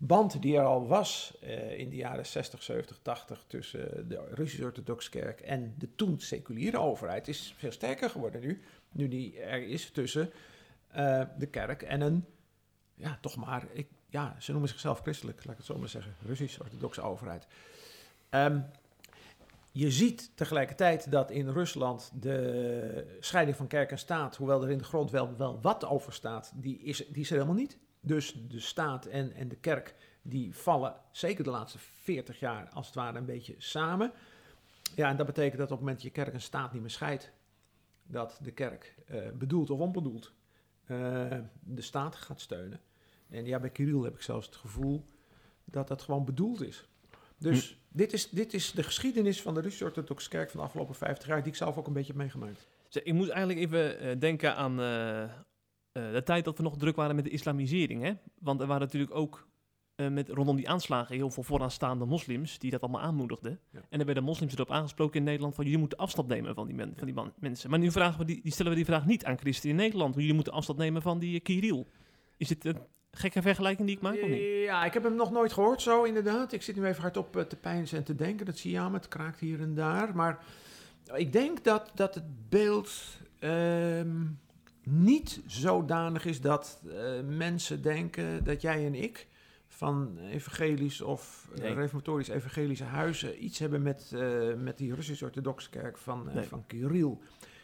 band 0.03 0.41
die 0.41 0.57
er 0.57 0.65
al 0.65 0.87
was 0.87 1.33
eh, 1.41 1.79
in 1.79 1.89
de 1.89 1.95
jaren 1.95 2.25
60, 2.25 2.63
70, 2.63 2.99
80 3.01 3.43
tussen 3.47 4.07
de 4.07 4.27
Russisch-orthodoxe 4.31 5.09
kerk 5.09 5.39
en 5.41 5.73
de 5.77 5.95
toen 5.95 6.19
seculiere 6.19 6.79
overheid 6.79 7.27
is 7.27 7.53
veel 7.57 7.71
sterker 7.71 8.09
geworden 8.09 8.41
nu. 8.41 8.61
Nu 8.91 9.07
die 9.07 9.39
er 9.39 9.67
is 9.67 9.91
tussen 9.91 10.29
eh, 10.87 11.21
de 11.37 11.45
kerk 11.45 11.81
en 11.81 12.01
een, 12.01 12.25
ja, 12.95 13.17
toch 13.21 13.35
maar, 13.35 13.67
ik, 13.71 13.87
ja, 14.09 14.35
ze 14.39 14.51
noemen 14.51 14.69
zichzelf 14.69 14.99
christelijk, 14.99 15.37
laat 15.37 15.51
ik 15.51 15.57
het 15.57 15.65
zo 15.65 15.77
maar 15.77 15.89
zeggen, 15.89 16.15
Russisch-orthodoxe 16.25 17.01
overheid. 17.01 17.47
Ehm, 18.29 18.59
je 19.71 19.91
ziet 19.91 20.31
tegelijkertijd 20.35 21.11
dat 21.11 21.31
in 21.31 21.49
Rusland 21.49 22.11
de 22.13 23.17
scheiding 23.19 23.57
van 23.57 23.67
kerk 23.67 23.91
en 23.91 23.99
staat, 23.99 24.35
hoewel 24.35 24.63
er 24.63 24.71
in 24.71 24.77
de 24.77 24.83
grond 24.83 25.11
wel, 25.11 25.37
wel 25.37 25.61
wat 25.61 25.85
over 25.85 26.13
staat, 26.13 26.51
die 26.55 26.79
is, 26.79 26.97
die 26.97 27.21
is 27.21 27.29
er 27.29 27.35
helemaal 27.35 27.55
niet. 27.55 27.77
Dus 28.01 28.33
de 28.47 28.59
staat 28.59 29.05
en, 29.05 29.33
en 29.33 29.47
de 29.47 29.55
kerk 29.55 29.95
die 30.21 30.55
vallen 30.55 30.95
zeker 31.11 31.43
de 31.43 31.49
laatste 31.49 31.77
40 31.79 32.39
jaar 32.39 32.69
als 32.69 32.85
het 32.85 32.95
ware 32.95 33.17
een 33.17 33.25
beetje 33.25 33.55
samen. 33.57 34.11
Ja, 34.95 35.09
en 35.09 35.17
dat 35.17 35.25
betekent 35.25 35.57
dat 35.57 35.71
op 35.71 35.77
het 35.77 35.79
moment 35.79 35.97
dat 35.97 36.05
je 36.05 36.21
kerk 36.21 36.33
en 36.33 36.41
staat 36.41 36.73
niet 36.73 36.81
meer 36.81 36.91
scheidt, 36.91 37.31
dat 38.03 38.39
de 38.41 38.51
kerk 38.51 38.95
eh, 39.07 39.31
bedoeld 39.33 39.69
of 39.69 39.79
onbedoeld 39.79 40.31
eh, 40.85 40.97
de 41.59 41.81
staat 41.81 42.15
gaat 42.15 42.41
steunen. 42.41 42.79
En 43.29 43.45
ja, 43.45 43.59
bij 43.59 43.69
Kirill 43.69 44.03
heb 44.03 44.15
ik 44.15 44.21
zelfs 44.21 44.45
het 44.45 44.55
gevoel 44.55 45.05
dat 45.65 45.87
dat 45.87 46.01
gewoon 46.01 46.25
bedoeld 46.25 46.61
is. 46.61 46.89
Dus 47.37 47.77
dit, 47.87 48.13
is, 48.13 48.29
dit 48.29 48.53
is 48.53 48.71
de 48.71 48.83
geschiedenis 48.83 49.41
van 49.41 49.53
de 49.53 49.61
Russisch-Orthodoxe 49.61 50.29
Kerk 50.29 50.49
van 50.49 50.59
de 50.59 50.65
afgelopen 50.65 50.95
50 50.95 51.27
jaar, 51.27 51.43
die 51.43 51.51
ik 51.51 51.57
zelf 51.57 51.77
ook 51.77 51.87
een 51.87 51.93
beetje 51.93 52.11
heb 52.11 52.21
meegemaakt. 52.21 52.67
Ik 52.89 53.13
moet 53.13 53.29
eigenlijk 53.29 53.59
even 53.59 53.99
eh, 53.99 54.19
denken 54.19 54.55
aan 54.55 54.81
eh, 54.81 55.23
eh, 55.91 56.11
de 56.11 56.23
tijd 56.23 56.45
dat 56.45 56.57
we 56.57 56.63
nog 56.63 56.77
druk 56.77 56.95
waren 56.95 57.15
met 57.15 57.23
de 57.23 57.29
islamisering. 57.29 58.03
Hè? 58.03 58.13
Want 58.39 58.61
er 58.61 58.67
waren 58.67 58.81
natuurlijk 58.81 59.15
ook 59.15 59.47
eh, 59.95 60.07
met, 60.07 60.29
rondom 60.29 60.55
die 60.55 60.69
aanslagen 60.69 61.15
heel 61.15 61.29
veel 61.29 61.43
vooraanstaande 61.43 62.05
moslims 62.05 62.59
die 62.59 62.71
dat 62.71 62.81
allemaal 62.81 63.01
aanmoedigden. 63.01 63.59
Ja. 63.71 63.79
En 63.89 63.99
er 63.99 64.05
werden 64.05 64.23
moslims 64.23 64.53
erop 64.53 64.71
aangesproken 64.71 65.19
in 65.19 65.23
Nederland 65.23 65.55
van 65.55 65.63
jullie 65.63 65.79
moeten 65.79 65.97
afstand 65.97 66.27
nemen 66.27 66.53
van 66.53 66.67
die, 66.67 66.75
men, 66.75 66.93
van 66.95 67.05
die 67.05 67.15
man- 67.15 67.33
mensen. 67.39 67.69
Maar 67.69 67.79
nu 67.79 67.91
vragen 67.91 68.19
we 68.19 68.25
die, 68.25 68.41
die 68.43 68.51
stellen 68.51 68.71
we 68.71 68.77
die 68.77 68.85
vraag 68.85 69.05
niet 69.05 69.25
aan 69.25 69.37
christenen 69.37 69.75
in 69.75 69.81
Nederland. 69.81 70.15
Jullie 70.15 70.33
moeten 70.33 70.53
afstand 70.53 70.79
nemen 70.79 71.01
van 71.01 71.19
die 71.19 71.33
uh, 71.33 71.41
Kirill. 71.41 71.85
Is 72.37 72.47
dit 72.47 72.65
een 72.65 72.77
gekke 73.11 73.41
vergelijking 73.41 73.87
die 73.87 73.95
ik 73.95 74.01
maak 74.01 74.21
of 74.21 74.29
niet? 74.29 74.41
Ja, 74.63 74.85
ik 74.85 74.93
heb 74.93 75.03
hem 75.03 75.15
nog 75.15 75.31
nooit 75.31 75.53
gehoord 75.53 75.81
zo 75.81 76.03
inderdaad. 76.03 76.51
Ik 76.51 76.61
zit 76.61 76.75
nu 76.75 76.85
even 76.85 77.01
hardop 77.01 77.37
eh, 77.37 77.43
te 77.43 77.55
pijnsen 77.55 77.97
en 77.97 78.03
te 78.03 78.15
denken. 78.15 78.45
Dat 78.45 78.57
zie 78.57 78.71
je 78.71 78.79
aan 78.79 78.93
het 78.93 79.07
kraakt 79.07 79.39
hier 79.39 79.61
en 79.61 79.75
daar. 79.75 80.15
Maar 80.15 80.43
ik 81.13 81.31
denk 81.31 81.63
dat, 81.63 81.91
dat 81.95 82.15
het 82.15 82.49
beeld 82.49 82.91
ehm, 83.39 84.17
niet 84.83 85.41
zodanig 85.45 86.25
is 86.25 86.41
dat 86.41 86.81
eh, 86.87 87.21
mensen 87.21 87.81
denken 87.81 88.43
dat 88.43 88.61
jij 88.61 88.85
en 88.85 88.95
ik 88.95 89.27
van 89.67 90.17
evangelisch 90.17 91.01
of 91.01 91.49
eh, 91.55 91.61
Nee. 91.61 91.73
reformatorisch 91.73 92.27
evangelische 92.27 92.83
huizen 92.83 93.43
iets 93.43 93.59
hebben 93.59 93.81
met, 93.81 94.11
eh, 94.13 94.53
met 94.53 94.77
die 94.77 94.95
Russisch-orthodoxe 94.95 95.69
kerk 95.69 95.97
van, 95.97 96.29
Nee. 96.33 96.43
van 96.43 96.63
Kirill. 96.67 97.17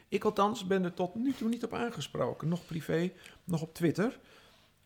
Ik 0.08 0.24
althans 0.24 0.68
ben 0.68 0.84
er 0.84 0.94
tot 0.94 1.16
nu 1.16 1.34
toe 1.34 1.50
niet 1.50 1.64
op 1.64 1.74
aangesproken. 1.74 2.48
Nog 2.48 2.66
privé, 2.66 3.12
nog 3.44 3.62
op 3.62 3.74
Twitter. 3.74 4.20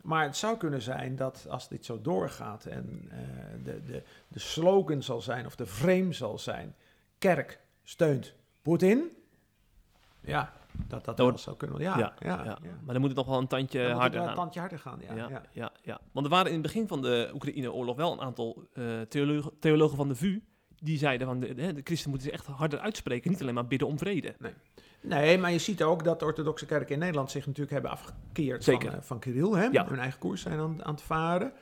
Maar 0.01 0.23
het 0.23 0.37
zou 0.37 0.57
kunnen 0.57 0.81
zijn 0.81 1.15
dat 1.15 1.45
als 1.49 1.69
dit 1.69 1.85
zo 1.85 2.01
doorgaat 2.01 2.65
en 2.65 3.11
de, 3.63 3.81
de, 3.85 4.03
de 4.27 4.39
slogan 4.39 5.03
zal 5.03 5.21
zijn, 5.21 5.45
of 5.45 5.55
de 5.55 5.65
frame 5.65 6.13
zal 6.13 6.39
zijn, 6.39 6.75
kerk 7.17 7.59
steunt 7.83 8.33
Poetin. 8.61 9.09
Ja, 10.21 10.53
dat 10.87 11.05
dat 11.05 11.17
wel 11.17 11.37
zou 11.37 11.57
kunnen. 11.57 11.79
Ja, 11.81 11.97
ja, 11.97 12.13
ja. 12.19 12.43
ja. 12.43 12.57
Maar 12.61 12.93
dan 12.93 12.99
moet 12.99 13.09
het 13.09 13.17
nog 13.17 13.27
wel 13.27 13.37
een 13.37 13.47
tandje 13.47 13.87
Dan 13.87 13.99
harder 13.99 14.19
gaan. 14.19 14.29
een 14.29 14.35
tandje 14.35 14.59
harder 14.59 14.79
gaan. 14.79 14.99
Ja, 15.15 15.41
Ja, 15.51 15.71
ja. 15.81 15.99
Want 16.11 16.25
er 16.25 16.31
waren 16.31 16.47
in 16.47 16.53
het 16.53 16.61
begin 16.61 16.87
van 16.87 17.01
de 17.01 17.29
Oekraïne-oorlog 17.33 17.95
wel 17.95 18.11
een 18.11 18.21
aantal 18.21 18.67
eh, 18.73 19.01
theologen, 19.01 19.51
theologen 19.59 19.97
van 19.97 20.07
de 20.07 20.15
VU. 20.15 20.41
Die 20.79 20.97
zeiden 20.97 21.27
van 21.27 21.39
de, 21.39 21.53
de, 21.53 21.73
de 21.73 21.81
christen 21.83 22.09
moeten 22.09 22.27
zich 22.29 22.37
echt 22.37 22.47
harder 22.47 22.79
uitspreken. 22.79 23.31
Niet 23.31 23.41
alleen 23.41 23.53
maar 23.53 23.67
bidden 23.67 23.87
om 23.87 23.97
vrede. 23.97 24.35
Nee, 25.01 25.37
maar 25.37 25.51
je 25.51 25.57
ziet 25.59 25.83
ook 25.83 26.03
dat 26.03 26.19
de 26.19 26.25
orthodoxe 26.25 26.65
kerken 26.65 26.93
in 26.93 26.99
Nederland 26.99 27.31
zich 27.31 27.45
natuurlijk 27.45 27.71
hebben 27.73 27.91
afgekeerd 27.91 28.63
Zeker. 28.63 28.89
van, 28.89 28.99
eh, 28.99 29.05
van 29.05 29.19
Kirill. 29.19 29.51
Hè? 29.51 29.65
Ja. 29.65 29.87
Hun 29.87 29.99
eigen 29.99 30.19
koers 30.19 30.41
zijn 30.41 30.59
aan, 30.59 30.83
aan 30.85 30.93
het 30.93 31.01
varen. 31.03 31.53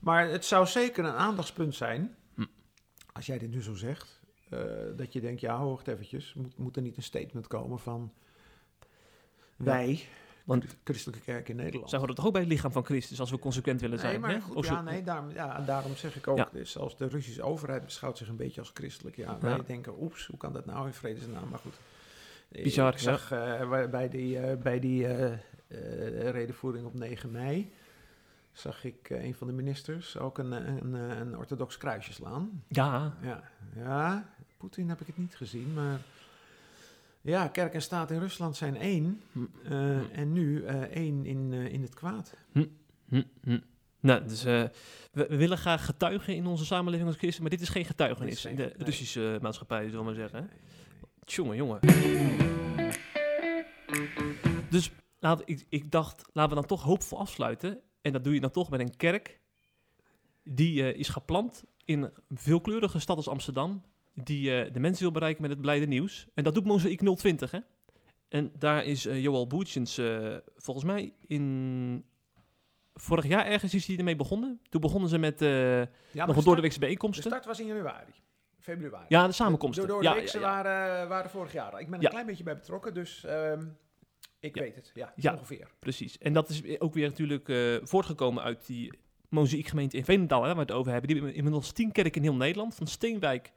Maar 0.00 0.28
het 0.28 0.44
zou 0.44 0.66
zeker 0.66 1.04
een 1.04 1.12
aandachtspunt 1.12 1.74
zijn, 1.74 2.14
Hm. 2.34 2.44
als 3.12 3.26
jij 3.26 3.38
dit 3.38 3.50
nu 3.50 3.62
zo 3.62 3.74
zegt, 3.74 4.20
eh, 4.50 4.60
dat 4.96 5.12
je 5.12 5.20
denkt, 5.20 5.40
ja, 5.40 5.58
hoort 5.58 5.88
eventjes, 5.88 6.34
moet, 6.34 6.58
moet 6.58 6.76
er 6.76 6.82
niet 6.82 6.96
een 6.96 7.02
statement 7.02 7.46
komen 7.46 7.78
van 7.78 8.12
wij, 9.56 10.06
Want- 10.44 10.62
de 10.62 10.68
christelijke 10.84 11.24
kerk 11.24 11.48
in 11.48 11.56
Nederland. 11.56 11.90
Zij 11.90 11.98
horen 11.98 12.14
toch 12.14 12.26
ook 12.26 12.32
bij 12.32 12.40
het 12.40 12.50
lichaam 12.50 12.72
van 12.72 12.84
Christus 12.84 13.20
als 13.20 13.30
we 13.30 13.38
consequent 13.38 13.80
willen 13.80 13.98
zijn. 13.98 14.12
Nee, 14.12 14.20
maar 14.20 14.30
hè? 14.30 14.40
goed, 14.40 14.54
Of 14.56 14.66
ja, 14.66 14.82
nee, 14.82 15.02
daarom, 15.02 15.30
ja, 15.30 15.56
en 15.56 15.64
daarom 15.64 15.96
zeg 15.96 16.16
ik 16.16 16.28
ook, 16.28 16.36
Ja. 16.36 16.48
dus 16.52 16.70
zelfs 16.72 16.96
de 16.96 17.06
Russische 17.08 17.42
overheid 17.42 17.84
beschouwt 17.84 18.18
zich 18.18 18.28
een 18.28 18.36
beetje 18.36 18.60
als 18.60 18.70
christelijk. 18.74 19.16
Ja, 19.16 19.30
Ja. 19.30 19.38
wij 19.38 19.64
denken, 19.66 20.02
oeps, 20.02 20.26
hoe 20.26 20.36
kan 20.38 20.52
dat 20.52 20.66
nou 20.66 20.86
in 20.86 20.92
vredesnaam? 20.92 21.48
Maar 21.48 21.58
goed. 21.58 21.74
Bizar, 22.48 22.92
Ik 22.92 22.98
zag 22.98 23.30
eh, 23.32 23.88
bij 23.90 24.08
die, 24.08 24.38
eh, 24.38 24.56
bij 24.56 24.80
die 24.80 25.06
eh, 25.06 25.32
eh, 25.32 26.30
redenvoering 26.30 26.86
op 26.86 26.94
9 26.94 27.30
mei, 27.30 27.72
zag 28.52 28.84
ik 28.84 29.10
een 29.10 29.34
van 29.34 29.46
de 29.46 29.52
ministers 29.52 30.18
ook 30.18 30.38
een, 30.38 30.52
een, 30.52 30.94
een, 30.94 31.10
een 31.20 31.36
orthodox 31.38 31.76
kruisje 31.76 32.12
slaan. 32.12 32.62
Ja, 32.68 33.14
Ja, 33.22 33.42
ja 33.76 34.28
Poetin 34.56 34.88
heb 34.88 35.00
ik 35.00 35.06
het 35.06 35.18
niet 35.18 35.34
gezien, 35.36 35.74
maar 35.74 36.00
ja, 37.24 37.48
kerk 37.48 37.74
en 37.74 37.82
staat 37.82 38.10
in 38.10 38.18
Rusland 38.18 38.56
zijn 38.56 38.76
één. 38.76 39.22
Hm. 39.32 39.44
eh, 39.64 40.18
En 40.18 40.32
nu 40.32 40.64
eh, 40.64 40.82
één 40.82 41.26
in, 41.26 41.52
eh, 41.52 41.72
in 41.72 41.82
het 41.82 41.94
kwaad. 41.94 42.36
Hm, 42.52 42.64
hm. 43.42 43.58
Nou, 44.00 44.26
dus 44.26 44.42
we, 44.42 44.70
we 45.12 45.36
willen 45.36 45.58
graag 45.58 45.84
getuigen 45.84 46.34
in 46.34 46.46
onze 46.46 46.64
samenleving 46.64 47.08
als 47.08 47.18
christen, 47.18 47.42
maar 47.42 47.50
dit 47.50 47.60
is 47.60 47.68
geen 47.68 47.84
getuigenis 47.84 48.34
is 48.34 48.44
in 48.44 48.56
de 48.56 48.62
nee. 48.62 48.86
Russische 48.86 49.38
maatschappij, 49.42 49.84
zullen 49.84 49.98
we 49.98 50.04
maar 50.04 50.14
zeggen. 50.14 50.50
Tjonge, 51.24 51.56
jongen. 51.56 51.80
Dus 54.70 54.90
laat, 55.18 55.42
ik, 55.44 55.66
ik 55.68 55.90
dacht, 55.90 56.24
laten 56.32 56.50
we 56.50 56.60
dan 56.60 56.68
toch 56.68 56.82
hoopvol 56.82 57.18
afsluiten. 57.18 57.80
En 58.00 58.12
dat 58.12 58.24
doe 58.24 58.34
je 58.34 58.40
dan 58.40 58.50
toch 58.50 58.70
met 58.70 58.80
een 58.80 58.96
kerk 58.96 59.40
Die 60.42 60.94
is 60.94 61.08
gepland 61.08 61.64
in 61.84 62.02
een 62.02 62.12
veelkleurige 62.28 62.98
stad 62.98 63.16
als 63.16 63.28
Amsterdam. 63.28 63.82
Die 64.14 64.60
eh, 64.62 64.72
de 64.72 64.80
mensen 64.80 65.02
wil 65.02 65.12
bereiken 65.12 65.42
met 65.42 65.50
het 65.50 65.60
blijde 65.60 65.86
nieuws. 65.86 66.26
En 66.34 66.44
dat 66.44 66.54
doet 66.54 66.64
Mozaïek 66.64 67.00
020, 67.16 67.50
hè? 67.50 67.58
En 68.28 68.52
daar 68.58 68.84
is 68.84 69.06
eh 69.06 69.22
Joel 69.22 69.46
Boertjens 69.46 69.98
eh, 69.98 70.36
volgens 70.56 70.86
mij 70.86 71.12
in... 71.26 72.04
Vorig 72.94 73.26
jaar 73.26 73.46
ergens 73.46 73.74
is 73.74 73.86
hij 73.86 73.96
ermee 73.96 74.16
begonnen. 74.16 74.60
Toen 74.68 74.80
begonnen 74.80 75.08
ze 75.08 75.18
met 75.18 75.40
Ja, 75.40 75.46
nog 75.46 75.88
een 76.12 76.26
door 76.26 76.34
de 76.34 76.40
start- 76.40 76.60
weekse 76.60 76.78
De 76.78 76.84
bijeenkomsten. 76.84 77.24
start 77.30 77.44
was 77.44 77.60
in 77.60 77.66
januari, 77.66 78.12
februari. 78.58 79.04
Ja, 79.08 79.26
de 79.26 79.32
samenkomsten. 79.32 79.86
De 79.86 79.98
ja, 80.00 80.12
de 80.12 80.18
weekse 80.18 80.38
ja, 80.38 80.46
ja. 80.46 80.62
Waren, 80.62 81.08
waren 81.08 81.30
vorig 81.30 81.52
jaar. 81.52 81.80
Ik 81.80 81.90
ben 81.90 81.98
er 81.98 82.04
een 82.04 82.10
klein 82.10 82.26
beetje 82.26 82.44
bij 82.44 82.54
betrokken, 82.54 82.94
dus 82.94 83.24
ehm, 83.24 83.64
ik 84.40 84.54
Ja. 84.54 84.62
weet 84.62 84.74
het. 84.74 84.90
Ja, 84.94 85.12
Ja. 85.16 85.32
ongeveer. 85.32 85.70
Precies. 85.78 86.18
En 86.18 86.32
dat 86.32 86.48
is 86.48 86.78
ook 86.78 86.94
weer 86.94 87.08
natuurlijk 87.08 87.52
voortgekomen 87.82 88.42
uit 88.42 88.66
die 88.66 88.98
mozaïekgemeente 89.28 89.96
in 89.96 90.04
Veenendaal, 90.04 90.40
hè, 90.40 90.46
waar 90.46 90.54
we 90.56 90.60
het 90.62 90.72
over 90.72 90.92
hebben. 90.92 91.08
Die 91.10 91.18
hebben 91.18 91.36
inmiddels 91.36 91.72
tien 91.72 91.92
kerken 91.92 92.22
in 92.22 92.28
heel 92.28 92.36
Nederland, 92.38 92.74
van 92.74 92.86
Steenwijk 92.86 93.52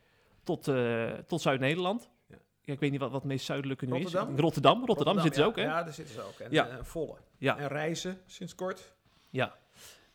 tot, 0.47 0.67
eh, 0.67 1.11
tot 1.27 1.41
Zuid-Nederland. 1.41 2.09
Ja. 2.27 2.35
Ik 2.61 2.79
weet 2.79 2.91
niet 2.91 2.99
wat, 2.99 3.11
wat 3.11 3.21
het 3.21 3.29
meest 3.31 3.45
zuidelijke 3.45 3.85
nu 3.85 3.91
Rotterdam? 3.91 4.33
is. 4.33 4.39
Rotterdam. 4.39 4.85
Rotterdam, 4.85 5.13
zitten 5.19 5.33
ze 5.35 5.41
ja. 5.41 5.47
ook, 5.47 5.55
hè? 5.55 5.61
Ja, 5.63 5.83
daar 5.83 5.93
zitten 5.93 6.13
ze 6.13 6.21
ook. 6.21 6.39
En, 6.39 6.51
Ja. 6.51 6.67
eh, 6.67 6.75
volle. 6.81 7.15
Ja. 7.37 7.57
En 7.57 7.67
reizen, 7.67 8.17
sinds 8.25 8.55
kort. 8.55 8.93
Ja. 9.29 9.55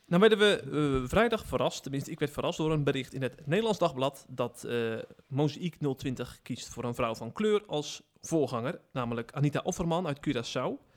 Nou 0.06 0.20
werden 0.20 0.38
we 0.38 1.00
eh, 1.02 1.08
vrijdag 1.08 1.44
verrast, 1.46 1.82
tenminste 1.82 2.10
ik 2.10 2.18
werd 2.18 2.30
verrast 2.32 2.58
door 2.58 2.72
een 2.72 2.84
bericht 2.84 3.14
in 3.14 3.22
het 3.22 3.46
Nederlands 3.46 3.78
Dagblad 3.78 4.26
dat 4.28 4.64
eh 4.64 4.94
Mozaïek 5.26 5.76
020 5.96 6.38
kiest 6.42 6.68
voor 6.68 6.84
een 6.84 6.94
vrouw 6.94 7.14
van 7.14 7.32
kleur 7.32 7.62
als 7.66 8.02
voorganger, 8.20 8.80
namelijk 8.92 9.32
Anita 9.32 9.60
Offerman 9.64 10.06
uit 10.06 10.18
Curaçao. 10.28 10.91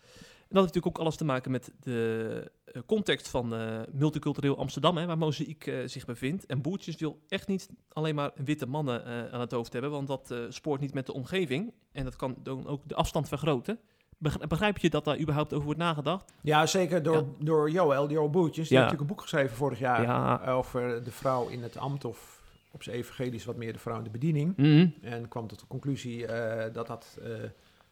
Dat 0.55 0.63
heeft 0.63 0.75
natuurlijk 0.75 0.97
ook 0.97 1.01
alles 1.05 1.15
te 1.17 1.25
maken 1.25 1.51
met 1.51 1.71
de 1.79 2.51
eh, 2.65 2.81
context 2.85 3.27
van 3.27 3.55
eh, 3.55 3.79
multicultureel 3.91 4.57
Amsterdam, 4.57 4.97
hè, 4.97 5.05
waar 5.05 5.17
Mozaïek 5.17 5.67
eh, 5.67 5.77
zich 5.85 6.05
bevindt. 6.05 6.45
En 6.45 6.61
Boertjes 6.61 6.95
wil 6.95 7.19
echt 7.27 7.47
niet 7.47 7.69
alleen 7.89 8.15
maar 8.15 8.31
witte 8.35 8.65
mannen 8.65 9.05
aan 9.31 9.39
het 9.39 9.51
hoofd 9.51 9.73
hebben, 9.73 9.91
want 9.91 10.07
dat 10.07 10.33
spoort 10.49 10.81
niet 10.81 10.93
met 10.93 11.05
de 11.05 11.13
omgeving. 11.13 11.73
En 11.91 12.03
dat 12.03 12.15
kan 12.15 12.35
dan 12.43 12.67
ook 12.67 12.81
de 12.87 12.95
afstand 12.95 13.27
vergroten. 13.27 13.79
Beg- 14.17 14.37
Begrijp 14.47 14.77
je 14.77 14.89
dat 14.89 15.05
daar 15.05 15.19
überhaupt 15.19 15.53
over 15.53 15.65
wordt 15.65 15.79
nagedacht? 15.79 16.33
Ja, 16.41 16.65
zeker 16.65 17.03
door, 17.03 17.15
Ja. 17.15 17.23
door 17.39 17.69
Joël, 17.71 18.09
Joël 18.09 18.29
Boertjes. 18.29 18.67
Die 18.67 18.77
Ja. 18.77 18.83
heeft 18.83 18.91
natuurlijk 18.91 19.01
een 19.01 19.15
boek 19.15 19.21
geschreven 19.21 19.55
vorig 19.57 19.79
jaar 19.79 20.01
Ja. 20.01 20.45
over 20.45 21.03
de 21.03 21.11
vrouw 21.11 21.47
in 21.47 21.63
het 21.63 21.77
ambt. 21.77 22.05
Of 22.05 22.43
op 22.71 22.83
zijn 22.83 22.95
evangelisch 22.95 23.45
wat 23.45 23.55
meer 23.55 23.73
de 23.73 23.79
vrouw 23.79 23.97
in 23.97 24.03
de 24.03 24.09
bediening. 24.09 24.57
Mhm. 24.57 24.87
En 25.01 25.27
kwam 25.27 25.47
tot 25.47 25.59
de 25.59 25.67
conclusie 25.67 26.25
dat 26.71 26.87
dat 26.87 27.19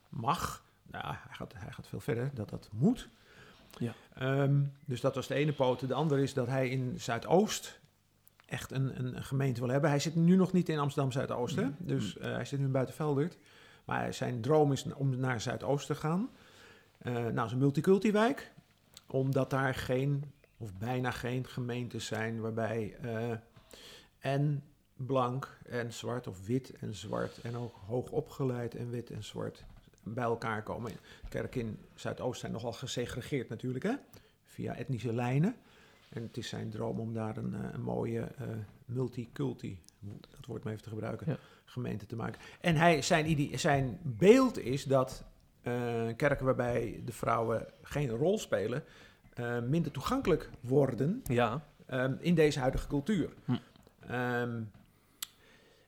mag. 0.10 0.64
Nou, 0.92 1.06
hij 1.06 1.36
gaat, 1.36 1.54
hij 1.58 1.72
gaat 1.72 1.88
veel 1.88 2.00
verder, 2.00 2.32
dat 2.34 2.50
dat 2.50 2.70
moet. 2.72 3.10
Ja. 3.78 3.94
Ehm, 4.14 4.62
dus 4.86 5.02
dat 5.02 5.16
was 5.16 5.28
de 5.28 5.34
ene 5.34 5.54
poot. 5.54 5.88
De 5.88 5.94
andere 5.94 6.22
is 6.22 6.34
dat 6.34 6.48
hij 6.48 6.70
in 6.70 7.00
Zuidoost 7.00 7.80
echt 8.46 8.72
een, 8.72 9.00
een, 9.00 9.16
een 9.16 9.24
gemeente 9.24 9.60
wil 9.60 9.70
hebben. 9.70 9.90
Hij 9.90 10.00
zit 10.00 10.16
nu 10.16 10.36
nog 10.36 10.52
niet 10.54 10.70
in 10.70 10.80
Amsterdam 10.80 11.12
Zuidoost, 11.12 11.56
hè? 11.56 11.68
dus 11.78 12.18
eh, 12.18 12.32
hij 12.32 12.46
zit 12.46 12.60
nu 12.60 12.66
in 12.66 12.72
Buitenveldert. 12.72 13.38
Maar 13.86 14.14
zijn 14.14 14.42
droom 14.42 14.72
is 14.72 14.94
om 14.94 15.20
naar 15.20 15.42
Zuidoost 15.42 15.88
te 15.88 15.96
gaan. 15.96 16.30
Nou, 17.04 17.36
het 17.36 17.46
is 17.46 17.52
een 17.52 17.58
multiculti-wijk, 17.58 18.52
omdat 19.08 19.50
daar 19.50 19.76
geen, 19.76 20.24
of 20.58 20.74
bijna 20.74 21.12
geen 21.12 21.48
gemeentes 21.48 22.06
zijn 22.06 22.42
waarbij 22.42 22.96
eh, 23.02 23.32
en 24.20 24.64
blank 24.96 25.58
en 25.66 25.94
zwart 25.94 26.28
of 26.28 26.46
wit 26.46 26.72
en 26.72 26.96
zwart 26.96 27.38
en 27.42 27.58
ook 27.58 27.76
hoog 27.88 28.12
opgeleid 28.12 28.76
en 28.76 28.90
wit 28.90 29.12
en 29.12 29.24
zwart 29.24 29.64
bij 30.04 30.24
elkaar 30.24 30.64
komen. 30.64 30.92
Kerken 31.30 31.62
in 31.62 31.78
Zuidoost 31.96 32.40
zijn 32.40 32.52
nogal 32.52 32.74
gesegregeerd 32.74 33.50
natuurlijk, 33.50 33.84
hè? 33.84 33.94
via 34.46 34.76
etnische 34.76 35.14
lijnen. 35.14 35.56
En 36.10 36.22
het 36.24 36.38
is 36.38 36.48
zijn 36.48 36.70
droom 36.70 37.00
om 37.00 37.14
daar 37.14 37.38
een, 37.38 37.54
eh, 37.54 37.60
een 37.74 37.82
mooie 37.82 38.22
eh, 38.22 38.48
multiculti, 38.86 39.80
dat 40.30 40.46
woord 40.46 40.64
maar 40.64 40.72
even 40.74 40.84
te 40.86 40.90
gebruiken, 40.90 41.28
Ja. 41.30 41.38
gemeente 41.66 42.06
te 42.06 42.16
maken. 42.16 42.42
En 42.62 42.76
hij, 42.76 43.02
zijn, 43.02 43.60
zijn 43.60 44.00
beeld 44.02 44.58
is 44.60 44.84
dat 44.84 45.24
eh, 45.62 45.74
kerken 46.16 46.46
waarbij 46.46 47.02
de 47.06 47.12
vrouwen 47.14 47.66
geen 47.82 48.10
rol 48.10 48.38
spelen, 48.38 48.84
minder 49.68 49.92
toegankelijk 49.92 50.50
worden 50.60 51.22
Ja. 51.24 51.66
ehm, 51.86 52.16
in 52.20 52.36
deze 52.36 52.60
huidige 52.60 52.88
cultuur. 52.88 53.30
Hm. 53.46 53.56
Ehm, 54.00 54.62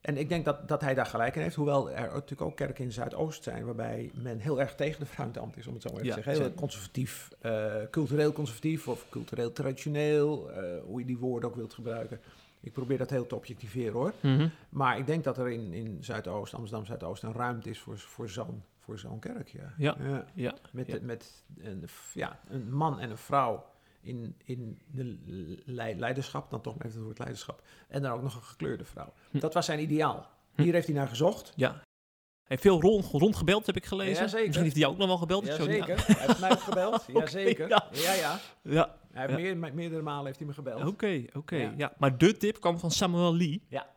en 0.06 0.18
ik 0.18 0.30
denk 0.30 0.46
dat, 0.46 0.68
dat 0.68 0.82
hij 0.82 0.94
daar 0.94 1.06
gelijk 1.06 1.36
in 1.36 1.41
heeft, 1.41 1.56
hoewel 1.56 1.91
er 1.91 2.12
natuurlijk 2.13 2.41
ook 2.41 2.56
kerken 2.56 2.84
in 2.84 2.91
Zuidoost 2.91 3.44
zijn 3.44 3.65
waarbij 3.65 4.12
men 4.13 4.39
heel 4.39 4.60
erg 4.60 4.76
tegen 4.76 5.00
de 5.00 5.06
vrouw 5.06 5.26
in 5.26 5.32
het 5.32 5.41
ambt 5.41 5.58
is, 5.58 5.68
om 5.68 5.74
het 5.74 5.82
zo 5.82 5.89
maar 5.89 6.02
even 6.02 6.10
Ja, 6.10 6.15
te 6.15 6.24
zeggen. 6.24 6.44
Heel 6.44 6.54
conservatief, 6.54 7.30
eh, 7.41 7.74
cultureel 7.91 8.32
conservatief 8.32 8.88
of 8.88 9.06
cultureel 9.10 9.52
traditioneel, 9.52 10.52
eh, 10.52 10.63
hoe 10.86 11.00
je 11.00 11.06
die 11.06 11.18
woorden 11.18 11.50
ook 11.50 11.56
wilt 11.56 11.74
gebruiken. 11.74 12.20
Ik 12.60 12.74
probeer 12.74 12.98
dat 12.98 13.10
heel 13.10 13.28
te 13.28 13.36
objectiveren 13.36 13.94
hoor. 13.94 14.13
Mhm. 14.22 14.48
Maar 14.70 14.98
ik 14.98 15.08
denk 15.08 15.24
dat 15.24 15.38
er 15.38 15.50
in, 15.50 15.74
in 15.74 15.98
Zuidoost, 16.00 16.54
Amsterdam 16.54 16.86
Zuidoost, 16.86 17.24
een 17.24 17.34
ruimte 17.34 17.70
is 17.70 17.80
voor, 17.80 17.98
voor 17.98 18.30
zo'n 18.30 18.63
voor 18.80 19.00
zo'n 19.00 19.20
kerk. 19.20 19.48
Ja. 19.48 19.74
Ja. 19.78 20.26
Ja. 20.34 20.56
Met, 20.72 20.88
Ja. 20.88 20.98
met 21.02 21.44
een, 21.58 21.84
ja, 22.13 22.39
een 22.48 22.74
man 22.74 23.00
en 23.00 23.10
een 23.10 23.18
vrouw 23.18 23.65
in, 24.06 24.36
in 24.44 24.80
de 24.91 25.18
lei- 25.65 26.00
leiderschap, 26.00 26.50
dan 26.50 26.62
toch 26.62 26.76
even 26.76 26.89
het 26.89 27.04
woord 27.04 27.18
leiderschap. 27.20 27.62
En 27.88 28.02
dan 28.02 28.12
ook 28.12 28.22
nog 28.22 28.36
een 28.36 28.41
gekleurde 28.41 28.86
vrouw. 28.86 29.13
Hm. 29.32 29.39
Dat 29.39 29.54
was 29.54 29.65
zijn 29.65 29.80
ideaal. 29.80 30.30
Hm. 30.56 30.62
Hier 30.62 30.74
heeft 30.74 30.88
hij 30.88 30.96
naar 30.96 31.08
gezocht. 31.08 31.54
Ja. 31.56 31.70
Hij 31.72 32.58
heeft 32.58 32.62
veel 32.62 32.82
rond, 32.82 33.06
rondgebeld, 33.06 33.65
heb 33.65 33.76
ik 33.76 33.86
gelezen. 33.86 34.24
Ja, 34.24 34.28
zeker. 34.28 34.46
Misschien 34.46 34.63
heeft 34.63 34.76
hij 34.76 34.84
jou 34.86 34.94
ook 34.94 35.00
nog 35.00 35.08
wel 35.08 35.18
gebeld. 35.18 35.46
zo 35.46 35.65
niet- 35.65 35.76
Jazeker. 35.86 36.18
Hij 36.18 36.26
heeft 36.28 36.39
mij 36.39 36.58
gebeld. 36.58 36.94
Oké, 37.10 37.20
Jazeker. 37.20 37.70
ja. 37.70 37.88
Ja, 37.91 38.13
ja. 38.13 38.39
Ja, 38.62 38.96
Hij 39.12 39.26
heeft 39.28 39.39
meer, 39.39 39.58
me- 39.58 39.72
meerdere 39.72 40.02
malen 40.02 40.26
heeft 40.26 40.38
hij 40.38 40.48
me 40.48 40.54
gebeld. 40.54 40.86
oké, 40.86 41.24
oké. 41.34 41.56
Ja. 41.56 41.74
Ja. 41.78 41.94
Maar 41.98 42.18
de 42.18 42.38
tip 42.38 42.60
kwam 42.60 42.80
van 42.80 42.91
Samuel 42.91 43.36
Lee. 43.36 43.62
Ja. 43.70 43.94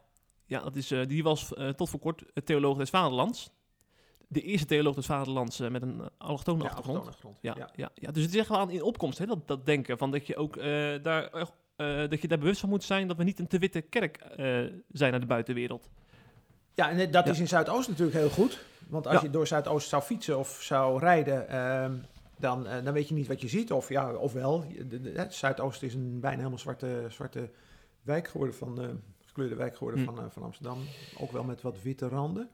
Ja, 0.47 0.61
dat 0.61 0.77
is, 0.77 0.91
eh, 0.91 1.07
die 1.07 1.23
was 1.23 1.55
eh, 1.55 1.69
tot 1.69 1.89
voor 1.91 2.01
kort 2.01 2.23
eh, 2.33 2.43
theoloog 2.45 2.77
des 2.79 2.91
vaderlands. 2.91 3.51
De 4.31 4.41
eerste 4.43 4.67
theoloog 4.67 4.95
des 4.95 5.07
vaderlands 5.07 5.61
eh, 5.61 5.71
met 5.71 5.83
een 5.83 5.97
uh, 5.99 6.07
allochtone 6.19 6.63
Ja, 6.63 6.69
achtergrond. 6.69 7.17
Ja, 7.41 7.55
Ja. 7.57 7.71
ja. 7.77 7.91
Ja, 7.95 8.11
dus 8.11 8.23
het 8.23 8.33
is 8.35 8.39
echt 8.41 8.49
wel 8.49 8.59
aan 8.59 8.71
in 8.71 8.83
opkomst, 8.83 9.19
hè, 9.19 9.27
dat, 9.27 9.49
dat 9.49 9.67
denken. 9.67 9.99
Van 9.99 10.11
dat, 10.11 10.27
je 10.27 10.37
ook, 10.37 10.57
eh, 10.57 10.65
daar, 11.03 11.25
eh, 11.31 12.03
eh, 12.03 12.11
dat 12.11 12.21
je 12.23 12.29
daar 12.29 12.39
bewust 12.39 12.61
van 12.61 12.69
moet 12.69 12.85
zijn 12.85 13.09
dat 13.09 13.17
we 13.17 13.25
niet 13.25 13.39
een 13.39 13.47
te 13.47 13.59
witte 13.59 13.81
kerk 13.81 14.17
eh, 14.17 14.47
zijn 14.89 15.11
naar 15.11 15.21
de 15.21 15.27
buitenwereld. 15.27 15.89
Ja, 16.75 16.91
en 16.91 17.11
dat 17.11 17.27
is 17.29 17.41
in 17.41 17.49
Zuidoost 17.49 17.89
natuurlijk 17.89 18.17
heel 18.17 18.31
goed. 18.31 18.65
Want 18.89 19.07
als 19.07 19.21
je 19.21 19.31
door 19.31 19.47
Zuidoost 19.47 19.89
zou 19.89 20.03
fietsen 20.03 20.39
of 20.39 20.59
zou 20.63 20.99
rijden, 20.99 21.49
ehm, 21.49 21.93
dan, 22.39 22.67
eh, 22.67 22.85
dan 22.85 22.93
weet 22.93 23.09
je 23.09 23.15
niet 23.15 23.27
wat 23.27 23.41
je 23.41 23.49
ziet. 23.49 23.73
Of 23.73 23.89
ja, 23.89 24.15
ofwel, 24.15 24.65
het 25.15 25.35
Zuidoost 25.35 25.83
is 25.83 25.95
een 25.95 26.21
bijna 26.21 26.37
helemaal 26.37 26.59
zwarte, 26.59 27.07
zwarte 27.09 27.51
wijk 28.03 28.29
geworden 28.29 28.55
van, 28.57 28.81
eh, 28.83 28.89
gekleurde 29.27 29.55
wijk 29.55 29.77
geworden 29.77 30.01
Hm. 30.01 30.07
van, 30.07 30.19
eh, 30.19 30.25
van 30.31 30.43
Amsterdam. 30.43 30.79
Ook 31.21 31.33
wel 31.33 31.45
met 31.45 31.63
wat 31.63 31.83
witte 31.83 32.09
randen. 32.09 32.49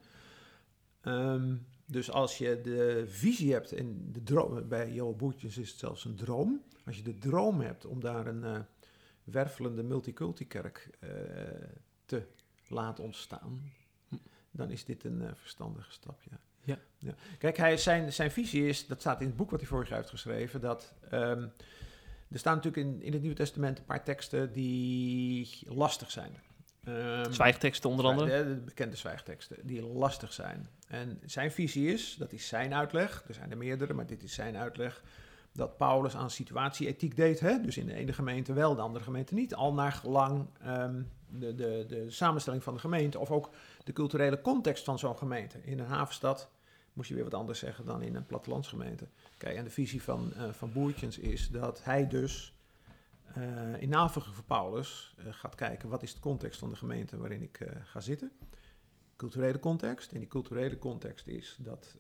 Ehm, 1.04 1.54
dus 1.86 2.10
als 2.10 2.38
je 2.38 2.60
de 2.60 3.04
visie 3.06 3.52
hebt, 3.52 3.72
en 3.72 4.12
de 4.12 4.22
droom, 4.22 4.68
bij 4.68 4.92
Joel 4.92 5.16
Boertjes 5.16 5.58
is 5.58 5.70
het 5.70 5.78
zelfs 5.78 6.04
een 6.04 6.16
droom. 6.16 6.62
Als 6.86 6.96
je 6.96 7.02
de 7.02 7.18
droom 7.18 7.60
hebt 7.60 7.86
om 7.86 8.00
daar 8.00 8.26
een 8.26 8.44
eh, 8.44 8.60
wervelende 9.24 9.82
multiculti-kerk 9.82 10.90
eh, 11.00 11.10
te 12.04 12.26
laten 12.68 13.04
ontstaan, 13.04 13.72
Hm. 14.08 14.16
dan 14.50 14.70
is 14.70 14.84
dit 14.84 15.04
een 15.04 15.22
eh, 15.22 15.30
verstandige 15.34 15.90
stap, 15.90 16.22
ja. 16.30 16.38
Ja. 16.98 17.14
Kijk, 17.38 17.56
hij, 17.56 17.76
zijn, 17.76 18.12
zijn 18.12 18.30
visie 18.30 18.66
is, 18.66 18.86
dat 18.86 19.00
staat 19.00 19.20
in 19.20 19.26
het 19.26 19.36
boek 19.36 19.50
wat 19.50 19.60
hij 19.60 19.68
vorig 19.68 19.88
jaar 19.88 19.98
heeft 19.98 20.10
geschreven, 20.10 20.60
dat 20.60 20.94
ehm, 21.10 21.48
er 22.30 22.38
staan 22.38 22.56
natuurlijk 22.56 22.86
in, 22.86 23.02
in 23.02 23.12
het 23.12 23.20
Nieuwe 23.20 23.36
Testament 23.36 23.78
een 23.78 23.84
paar 23.84 24.04
teksten 24.04 24.52
die 24.52 25.66
lastig 25.68 26.10
zijn. 26.10 26.36
Ehm, 26.84 27.32
Zwijgteksten 27.32 27.90
onder 27.90 28.04
andere. 28.06 28.44
de, 28.44 28.54
de 28.54 28.60
bekende 28.60 28.96
zwijgteksten, 28.96 29.56
die 29.62 29.82
lastig 29.82 30.32
zijn. 30.32 30.68
En 30.88 31.20
zijn 31.24 31.52
visie 31.52 31.92
is, 31.92 32.16
dat 32.18 32.32
is 32.32 32.48
zijn 32.48 32.74
uitleg, 32.74 33.24
er 33.28 33.34
zijn 33.34 33.50
er 33.50 33.56
meerdere, 33.56 33.92
maar 33.92 34.06
dit 34.06 34.22
is 34.22 34.34
zijn 34.34 34.56
uitleg, 34.56 35.02
dat 35.52 35.76
Paulus 35.76 36.16
aan 36.16 36.30
situatieethiek 36.30 37.16
deed. 37.16 37.40
Hè? 37.40 37.60
Dus 37.60 37.76
in 37.76 37.86
de 37.86 37.94
ene 37.94 38.12
gemeente 38.12 38.52
wel, 38.52 38.74
de 38.74 38.80
andere 38.80 39.04
gemeente 39.04 39.34
niet. 39.34 39.54
Al 39.54 39.72
naar 39.72 39.92
gelang 39.92 40.46
ehm, 40.60 41.02
de, 41.28 41.54
de, 41.54 41.84
de 41.88 42.10
samenstelling 42.10 42.62
van 42.62 42.74
de 42.74 42.80
gemeente 42.80 43.18
of 43.18 43.30
ook 43.30 43.50
de 43.84 43.92
culturele 43.92 44.40
context 44.40 44.84
van 44.84 44.98
zo'n 44.98 45.18
gemeente. 45.18 45.58
In 45.62 45.78
een 45.78 45.86
havenstad 45.86 46.48
moest 46.92 47.08
je 47.08 47.14
weer 47.14 47.24
wat 47.24 47.34
anders 47.34 47.58
zeggen 47.58 47.84
dan 47.84 48.02
in 48.02 48.14
een 48.14 48.26
plattelandsgemeente. 48.26 49.06
Kijk, 49.36 49.56
en 49.56 49.64
de 49.64 49.70
visie 49.70 50.02
van, 50.02 50.32
eh, 50.34 50.42
van 50.52 50.72
Boertjens 50.72 51.18
is 51.18 51.48
dat 51.48 51.84
hij 51.84 52.08
dus 52.08 52.53
eh, 53.34 53.82
in 53.82 53.88
navolging 53.88 54.34
van 54.34 54.44
Paulus 54.44 55.14
eh, 55.18 55.24
gaat 55.30 55.54
kijken 55.54 55.88
wat 55.88 56.02
is 56.02 56.14
de 56.14 56.20
context 56.20 56.58
van 56.58 56.70
de 56.70 56.76
gemeente 56.76 57.16
waarin 57.16 57.42
ik 57.42 57.60
eh, 57.60 57.76
ga 57.84 58.00
zitten. 58.00 58.32
Culturele 59.16 59.58
context. 59.58 60.12
En 60.12 60.18
die 60.18 60.28
culturele 60.28 60.78
context 60.78 61.26
is 61.26 61.56
dat, 61.60 61.96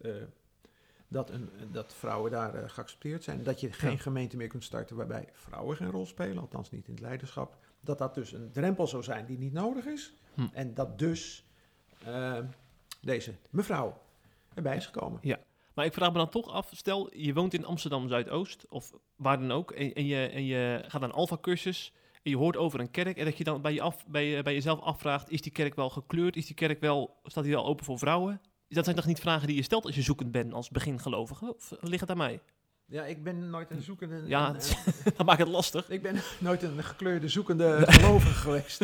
dat, 1.08 1.30
een, 1.30 1.50
dat 1.72 1.94
vrouwen 1.94 2.30
daar 2.30 2.70
geaccepteerd 2.70 3.24
zijn. 3.24 3.42
Dat 3.42 3.60
je 3.60 3.72
geen 3.72 3.90
Ja. 3.90 3.96
gemeente 3.96 4.36
meer 4.36 4.48
kunt 4.48 4.64
starten 4.64 4.96
waarbij 4.96 5.28
vrouwen 5.32 5.76
geen 5.76 5.90
rol 5.90 6.06
spelen, 6.06 6.38
althans 6.38 6.70
niet 6.70 6.86
in 6.86 6.92
het 6.94 7.02
leiderschap. 7.02 7.56
Dat 7.80 7.98
dat 7.98 8.14
dus 8.14 8.32
een 8.32 8.50
drempel 8.52 8.86
zou 8.86 9.02
zijn 9.02 9.26
die 9.26 9.38
niet 9.38 9.52
nodig 9.52 9.84
is. 9.86 10.14
Hm. 10.34 10.46
En 10.52 10.74
dat 10.74 10.98
dus 10.98 11.48
deze 13.00 13.34
mevrouw 13.50 14.00
erbij 14.54 14.76
is 14.76 14.86
gekomen. 14.86 15.20
Maar 15.74 15.84
ik 15.84 15.92
vraag 15.92 16.12
me 16.12 16.18
dan 16.18 16.28
toch 16.28 16.48
af, 16.48 16.70
stel 16.72 17.16
je 17.16 17.34
woont 17.34 17.54
in 17.54 17.64
Amsterdam 17.64 18.08
Zuidoost 18.08 18.66
of 18.68 18.92
waar 19.16 19.38
dan 19.38 19.52
ook 19.52 19.70
en, 19.70 20.06
je, 20.06 20.26
en 20.26 20.44
je 20.44 20.84
gaat 20.86 21.00
naar 21.00 21.10
een 21.10 21.16
alfa-cursus 21.16 21.92
En 22.22 22.30
je 22.30 22.36
hoort 22.36 22.56
over 22.56 22.80
een 22.80 22.90
kerk 22.90 23.16
en 23.16 23.24
dat 23.24 23.38
je 23.38 23.44
dan 23.44 23.62
bij, 23.62 23.72
je 23.72 23.80
af, 23.80 24.06
bij, 24.06 24.28
je, 24.28 24.42
bij 24.42 24.52
jezelf 24.52 24.80
afvraagt, 24.80 25.30
is 25.30 25.42
die 25.42 25.52
kerk 25.52 25.74
wel 25.74 25.90
gekleurd? 25.90 26.36
Is 26.36 26.46
die 26.46 26.54
kerk 26.54 26.80
wel, 26.80 27.20
staat 27.24 27.44
die 27.44 27.52
wel 27.52 27.66
open 27.66 27.84
voor 27.84 27.98
vrouwen? 27.98 28.40
Dat 28.68 28.84
zijn 28.84 28.96
toch 28.96 29.06
niet 29.06 29.20
vragen 29.20 29.46
die 29.46 29.56
je 29.56 29.62
stelt 29.62 29.84
als 29.84 29.94
je 29.94 30.02
zoekend 30.02 30.32
bent 30.32 30.52
als 30.52 30.70
begingelovige? 30.70 31.54
Of 31.54 31.72
ligt 31.80 32.00
het 32.00 32.10
aan 32.10 32.16
mij? 32.16 32.40
Ja, 32.86 33.04
ik 33.04 33.22
ben 33.22 33.50
nooit 33.50 33.70
een 33.70 33.82
zoekende... 33.82 34.22
Ja, 34.26 34.48
een- 34.48 34.54
het- 34.54 34.82
een- 35.04 35.12
Dat 35.16 35.26
maakt 35.26 35.38
het 35.38 35.48
lastig. 35.48 35.90
ik 35.90 36.02
ben 36.02 36.16
nooit 36.40 36.62
een 36.62 36.82
gekleurde 36.84 37.28
zoekende 37.28 37.82
gelovige 37.86 38.34
geweest. 38.34 38.80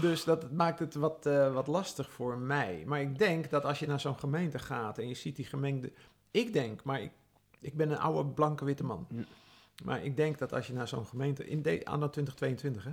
dus 0.00 0.24
dat 0.24 0.50
maakt 0.52 0.78
het 0.78 0.94
wat, 0.94 1.26
eh, 1.26 1.52
wat 1.52 1.66
lastig 1.66 2.10
voor 2.10 2.38
mij. 2.38 2.82
Maar 2.86 3.00
ik 3.00 3.18
denk 3.18 3.50
dat 3.50 3.64
als 3.64 3.78
je 3.78 3.86
naar 3.86 4.00
zo'n 4.00 4.18
gemeente 4.18 4.58
gaat 4.58 4.98
en 4.98 5.08
je 5.08 5.14
ziet 5.14 5.36
die 5.36 5.44
gemengde... 5.44 5.92
Ik 6.30 6.52
denk, 6.52 6.84
maar 6.84 7.00
ik, 7.02 7.12
ik 7.60 7.76
ben 7.76 7.90
een 7.90 7.98
oude 7.98 8.30
blanke 8.30 8.64
witte 8.64 8.84
man. 8.84 9.06
Maar 9.84 10.04
ik 10.04 10.16
denk 10.16 10.38
dat 10.38 10.52
als 10.52 10.66
je 10.66 10.72
naar 10.72 10.88
zo'n 10.88 11.06
gemeente... 11.06 11.46
In 11.48 11.62
de, 11.62 11.80
anno 11.84 12.10
2022, 12.10 12.84
hè. 12.84 12.92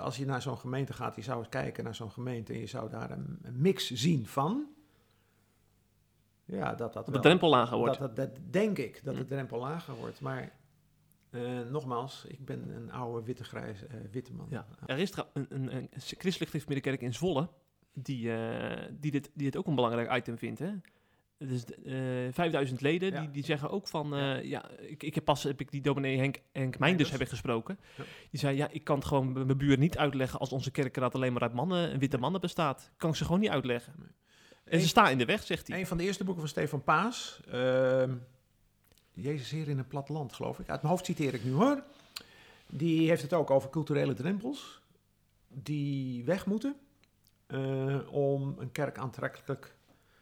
Als 0.00 0.16
je 0.16 0.24
naar 0.26 0.42
zo'n 0.42 0.58
gemeente 0.58 0.92
gaat, 0.92 1.16
je 1.16 1.22
zou 1.22 1.38
eens 1.38 1.48
kijken 1.48 1.84
naar 1.84 1.94
zo'n 1.94 2.10
gemeente... 2.10 2.52
en 2.52 2.58
je 2.58 2.66
zou 2.66 2.90
daar 2.90 3.10
een, 3.10 3.38
een 3.42 3.60
mix 3.60 3.90
zien 3.90 4.26
van... 4.26 4.66
Ja, 6.44 6.74
dat 6.74 6.92
dat 6.92 7.04
Dat 7.04 7.14
de 7.14 7.20
drempel 7.20 7.48
lager 7.50 7.76
wordt. 7.78 7.98
dat, 7.98 8.16
dat, 8.16 8.34
dat 8.34 8.52
denk 8.52 8.78
ik, 8.78 9.04
dat 9.04 9.14
de 9.14 9.20
Hm. 9.20 9.26
drempel 9.26 9.58
lager 9.60 9.94
wordt. 9.94 10.20
Maar 10.20 10.52
eh, 11.30 11.40
nogmaals, 11.70 12.24
ik 12.28 12.44
ben 12.44 12.68
een 12.76 12.92
oude 12.92 13.26
witte 13.26 13.44
grijze 13.44 13.86
eh, 13.86 13.96
witte 14.10 14.32
man. 14.32 14.46
Ja. 14.50 14.66
Er 14.86 14.98
is 14.98 15.12
een, 15.32 15.46
een, 15.48 15.76
een 15.76 15.88
christelijk 15.96 16.50
gereformeerde 16.50 16.80
kerk 16.90 17.00
in 17.00 17.14
Zwolle 17.14 17.48
die, 17.92 18.32
eh, 18.36 18.82
die, 19.00 19.10
dit, 19.10 19.30
die 19.34 19.44
dit 19.44 19.56
ook 19.56 19.66
een 19.66 19.74
belangrijk 19.74 20.16
item 20.16 20.38
vindt. 20.38 20.58
Hè? 20.58 20.70
Dus 21.38 21.64
eh 21.64 21.94
5000 22.32 22.80
leden 22.80 23.12
Ja. 23.12 23.20
die, 23.20 23.30
die 23.30 23.44
zeggen 23.44 23.70
ook 23.70 23.88
van, 23.88 24.08
ja, 24.42 24.70
ik, 24.70 25.02
ik 25.02 25.14
heb 25.14 25.24
pas 25.24 25.42
heb 25.42 25.60
ik 25.60 25.70
die 25.70 25.80
dominee 25.82 26.18
Henk, 26.18 26.40
Henk 26.52 26.78
Meinders 26.78 27.10
heb 27.10 27.20
ik 27.20 27.28
gesproken. 27.28 27.78
Ja. 27.96 28.04
Die 28.30 28.40
zei, 28.40 28.56
ja, 28.56 28.68
ik 28.70 28.84
kan 28.84 28.96
het 28.96 29.04
gewoon 29.04 29.32
mijn 29.32 29.58
buren 29.58 29.78
niet 29.78 29.98
uitleggen 29.98 30.38
als 30.40 30.52
onze 30.52 30.70
kerkraad 30.70 31.14
alleen 31.14 31.32
maar 31.32 31.42
uit 31.42 31.52
mannen 31.52 31.90
en 31.90 31.98
witte 31.98 32.18
mannen 32.18 32.40
bestaat. 32.40 32.90
Kan 32.96 33.10
ik 33.10 33.16
ze 33.16 33.24
gewoon 33.24 33.40
niet 33.40 33.50
uitleggen. 33.50 33.94
En 34.64 34.80
ze 34.80 34.88
staan 34.88 35.10
in 35.10 35.18
de 35.18 35.24
weg, 35.24 35.42
zegt 35.42 35.68
hij. 35.68 35.78
Een 35.78 35.86
van 35.86 35.96
de 35.96 36.04
eerste 36.04 36.24
boeken 36.24 36.42
van 36.42 36.50
Stefan 36.50 36.82
Paas. 36.84 37.40
ehm, 37.50 38.14
Jezus 39.12 39.50
Heer 39.50 39.68
in 39.68 39.78
een 39.78 39.86
plat 39.86 40.08
land, 40.08 40.32
geloof 40.32 40.58
ik. 40.58 40.68
Uit 40.68 40.80
mijn 40.82 40.92
hoofd 40.92 41.04
citeer 41.04 41.34
ik 41.34 41.44
nu 41.44 41.52
hoor. 41.52 41.82
Die 42.66 43.08
heeft 43.08 43.22
het 43.22 43.32
ook 43.32 43.50
over 43.50 43.70
culturele 43.70 44.14
drempels. 44.14 44.82
Die 45.48 46.24
weg 46.24 46.46
moeten. 46.46 46.76
eh, 47.46 47.98
om 48.12 48.54
een 48.58 48.72
kerk 48.72 48.98
aantrekkelijk, 48.98 49.74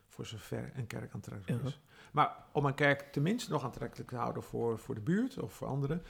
voor 0.09 0.27
zover 0.27 0.73
een 0.77 0.87
kerk 0.87 1.15
aantrekkelijk 1.15 1.65
is. 1.65 1.81
Maar 2.13 2.37
om 2.53 2.65
een 2.65 2.75
kerk 2.75 3.13
tenminste 3.13 3.51
nog 3.51 3.65
aantrekkelijk 3.65 4.09
te 4.11 4.17
houden 4.17 4.43
voor, 4.43 4.79
voor 4.79 4.95
de 4.95 5.01
buurt 5.01 5.39
of 5.39 5.53
voor 5.53 5.69
anderen. 5.69 6.03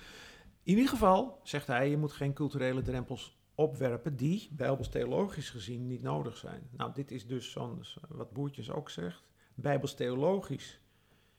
In 0.62 0.74
ieder 0.74 0.88
geval, 0.88 1.40
zegt 1.42 1.66
hij, 1.66 1.90
je 1.90 1.96
moet 1.96 2.12
geen 2.12 2.32
culturele 2.32 2.82
drempels 2.82 3.36
opwerpen 3.54 4.16
die, 4.16 4.48
bijbels 4.52 4.88
theologisch 4.88 5.50
gezien, 5.50 5.86
niet 5.86 6.02
nodig 6.02 6.36
zijn. 6.36 6.68
Nou, 6.70 6.92
dit 6.94 7.10
is 7.10 7.26
dus 7.26 7.50
zo'n, 7.50 7.84
wat 8.08 8.32
Boertjes 8.32 8.70
ook 8.70 8.90
zegt. 8.90 9.22
Bijbels 9.54 9.94
theologisch 9.94 10.80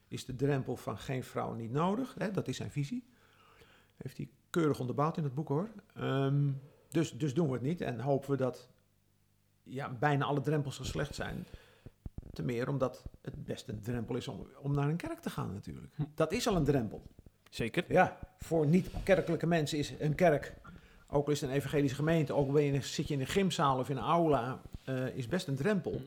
is 0.07 0.26
de 0.26 0.36
drempel 0.36 0.76
van 0.76 0.97
geen 0.97 1.24
vrouw 1.24 1.53
niet 1.53 1.72
nodig. 1.72 2.16
Hè? 2.18 2.32
Dat 2.32 2.47
is 2.47 2.57
zijn 2.57 2.72
visie. 2.72 3.05
Heeft 3.97 4.18
hij 4.18 4.30
keurig 4.49 4.80
onderbouwd 4.80 5.18
in 5.18 5.24
het 5.24 5.34
boek 5.34 5.47
hoor. 5.47 5.70
Ehm, 5.93 6.51
dus, 6.89 7.11
dus 7.11 7.34
doen 7.34 7.47
we 7.47 7.53
het 7.53 7.61
niet 7.61 7.82
en 7.82 7.99
hopen 7.99 8.30
we 8.30 8.38
dat 8.38 8.70
ja, 9.64 9.89
bijna 9.89 10.26
alle 10.26 10.41
drempels 10.41 10.78
geslecht 10.78 11.16
zijn. 11.16 11.45
Te 12.32 12.43
meer 12.43 12.70
omdat 12.70 13.03
het 13.22 13.45
best 13.45 13.68
een 13.68 13.82
drempel 13.82 14.16
is 14.16 14.28
om, 14.28 14.47
om 14.61 14.74
naar 14.74 14.89
een 14.89 14.95
kerk 14.95 15.20
te 15.20 15.30
gaan 15.30 15.53
natuurlijk. 15.53 15.93
Hm. 15.95 16.03
Dat 16.16 16.32
is 16.32 16.47
al 16.47 16.55
een 16.55 16.64
drempel. 16.64 17.01
Zeker. 17.49 17.86
Ja, 17.88 18.20
voor 18.38 18.68
niet-kerkelijke 18.68 19.47
mensen 19.47 19.78
is 19.78 19.93
een 19.99 20.16
kerk, 20.16 20.53
ook 21.14 21.26
al 21.26 21.32
is 21.32 21.41
het 21.41 21.49
een 21.49 21.55
evangelische 21.55 21.95
gemeente, 21.95 22.34
ook 22.34 22.47
al 22.47 22.53
ben 22.53 22.64
je, 22.64 22.82
zit 22.82 23.07
je 23.07 23.14
in 23.14 23.20
een 23.20 23.28
gymzaal 23.28 23.80
of 23.80 23.89
in 23.89 23.97
een 23.97 24.03
aula, 24.03 24.61
eh, 24.84 25.16
is 25.16 25.28
best 25.28 25.47
een 25.47 25.55
drempel. 25.55 26.01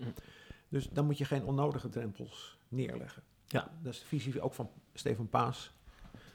Dus 0.68 0.88
dan 0.88 1.04
moet 1.04 1.18
je 1.18 1.24
geen 1.24 1.44
onnodige 1.44 1.88
drempels 1.88 2.58
neerleggen. 2.68 3.22
Ja. 3.46 3.70
Dat 3.82 3.92
is 3.92 4.00
de 4.00 4.06
visie 4.06 4.40
ook 4.40 4.54
van 4.54 4.70
Stefan 4.94 5.28
Paas, 5.28 5.72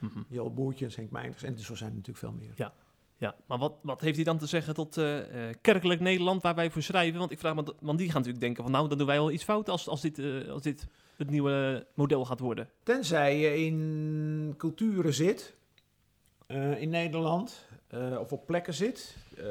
Mhm. 0.02 0.20
Joel 0.28 0.52
Boertjes, 0.52 0.96
Henk 0.96 1.10
Meijers 1.10 1.42
en 1.42 1.58
zo 1.58 1.74
zijn 1.74 1.90
er 1.90 1.96
natuurlijk 1.96 2.24
veel 2.24 2.32
meer. 2.32 2.70
Ja, 3.18 3.34
maar 3.46 3.58
wat, 3.58 3.74
wat 3.82 4.00
heeft 4.00 4.16
hij 4.16 4.24
dan 4.24 4.38
te 4.38 4.46
zeggen 4.46 4.74
tot 4.74 4.96
eh, 4.96 5.48
eh, 5.48 5.56
kerkelijk 5.60 6.00
Nederland 6.00 6.42
waar 6.42 6.54
wij 6.54 6.70
voor 6.70 6.82
schrijven? 6.82 7.18
Want 7.18 7.30
ik 7.30 7.38
vraag 7.38 7.54
me, 7.54 7.74
want 7.80 7.98
die 7.98 8.06
gaan 8.06 8.16
natuurlijk 8.16 8.44
denken 8.44 8.62
van 8.62 8.72
nou, 8.72 8.88
dan 8.88 8.98
doen 8.98 9.06
wij 9.06 9.16
wel 9.16 9.30
iets 9.30 9.44
fout 9.44 9.68
als, 9.68 9.88
als, 9.88 10.00
dit, 10.00 10.18
als 10.48 10.62
dit 10.62 10.86
het 11.16 11.30
nieuwe 11.30 11.86
model 11.94 12.24
gaat 12.24 12.40
worden. 12.40 12.68
Tenzij 12.82 13.38
je 13.38 13.64
in 13.64 14.54
culturen 14.56 15.14
zit, 15.14 15.54
in 16.76 16.90
Nederland, 16.90 17.68
eh, 17.92 18.18
of 18.20 18.32
op 18.32 18.46
plekken 18.46 18.74
zit, 18.74 19.16
eh, 19.36 19.44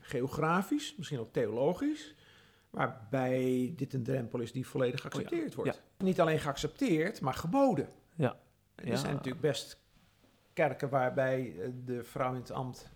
geografisch, 0.00 0.94
misschien 0.96 1.18
ook 1.18 1.32
theologisch, 1.32 2.14
waarbij 2.70 3.72
dit 3.76 3.94
een 3.94 4.02
drempel 4.02 4.40
is 4.40 4.52
die 4.52 4.66
volledig 4.66 5.00
geaccepteerd 5.00 5.54
wordt. 5.54 5.82
Niet 5.98 6.20
alleen 6.20 6.38
geaccepteerd, 6.38 7.20
maar 7.20 7.34
geboden. 7.34 7.88
Ja. 8.14 8.36
En 8.74 8.86
Ja. 8.86 8.92
Er 8.92 8.98
zijn 8.98 9.12
natuurlijk 9.12 9.40
best 9.40 9.80
kerken 10.52 10.88
waarbij 10.88 11.54
eh, 11.60 11.68
de 11.84 12.04
vrouw 12.04 12.30
in 12.30 12.40
het 12.40 12.50
ambt 12.50 12.92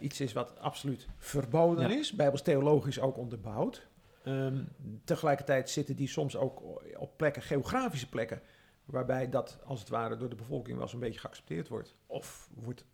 iets 0.00 0.20
is 0.20 0.32
wat 0.32 0.58
absoluut 0.58 1.06
verboden 1.16 1.90
is, 1.90 2.12
bijbels 2.12 2.42
theologisch 2.42 3.00
ook 3.00 3.16
onderbouwd. 3.16 3.86
Ehm, 4.24 4.64
tegelijkertijd 5.04 5.70
zitten 5.70 5.96
die 5.96 6.08
soms 6.08 6.36
ook 6.36 6.62
op 6.96 7.16
plekken, 7.16 7.42
geografische 7.42 8.08
plekken, 8.08 8.42
waarbij 8.84 9.28
dat 9.28 9.58
als 9.64 9.80
het 9.80 9.88
ware 9.88 10.16
door 10.16 10.28
de 10.28 10.34
bevolking 10.34 10.78
wel 10.78 10.88
zo'n 10.88 11.00
beetje 11.00 11.20
geaccepteerd 11.20 11.68
wordt. 11.68 11.94
Of 12.06 12.48
wordt 12.54 12.84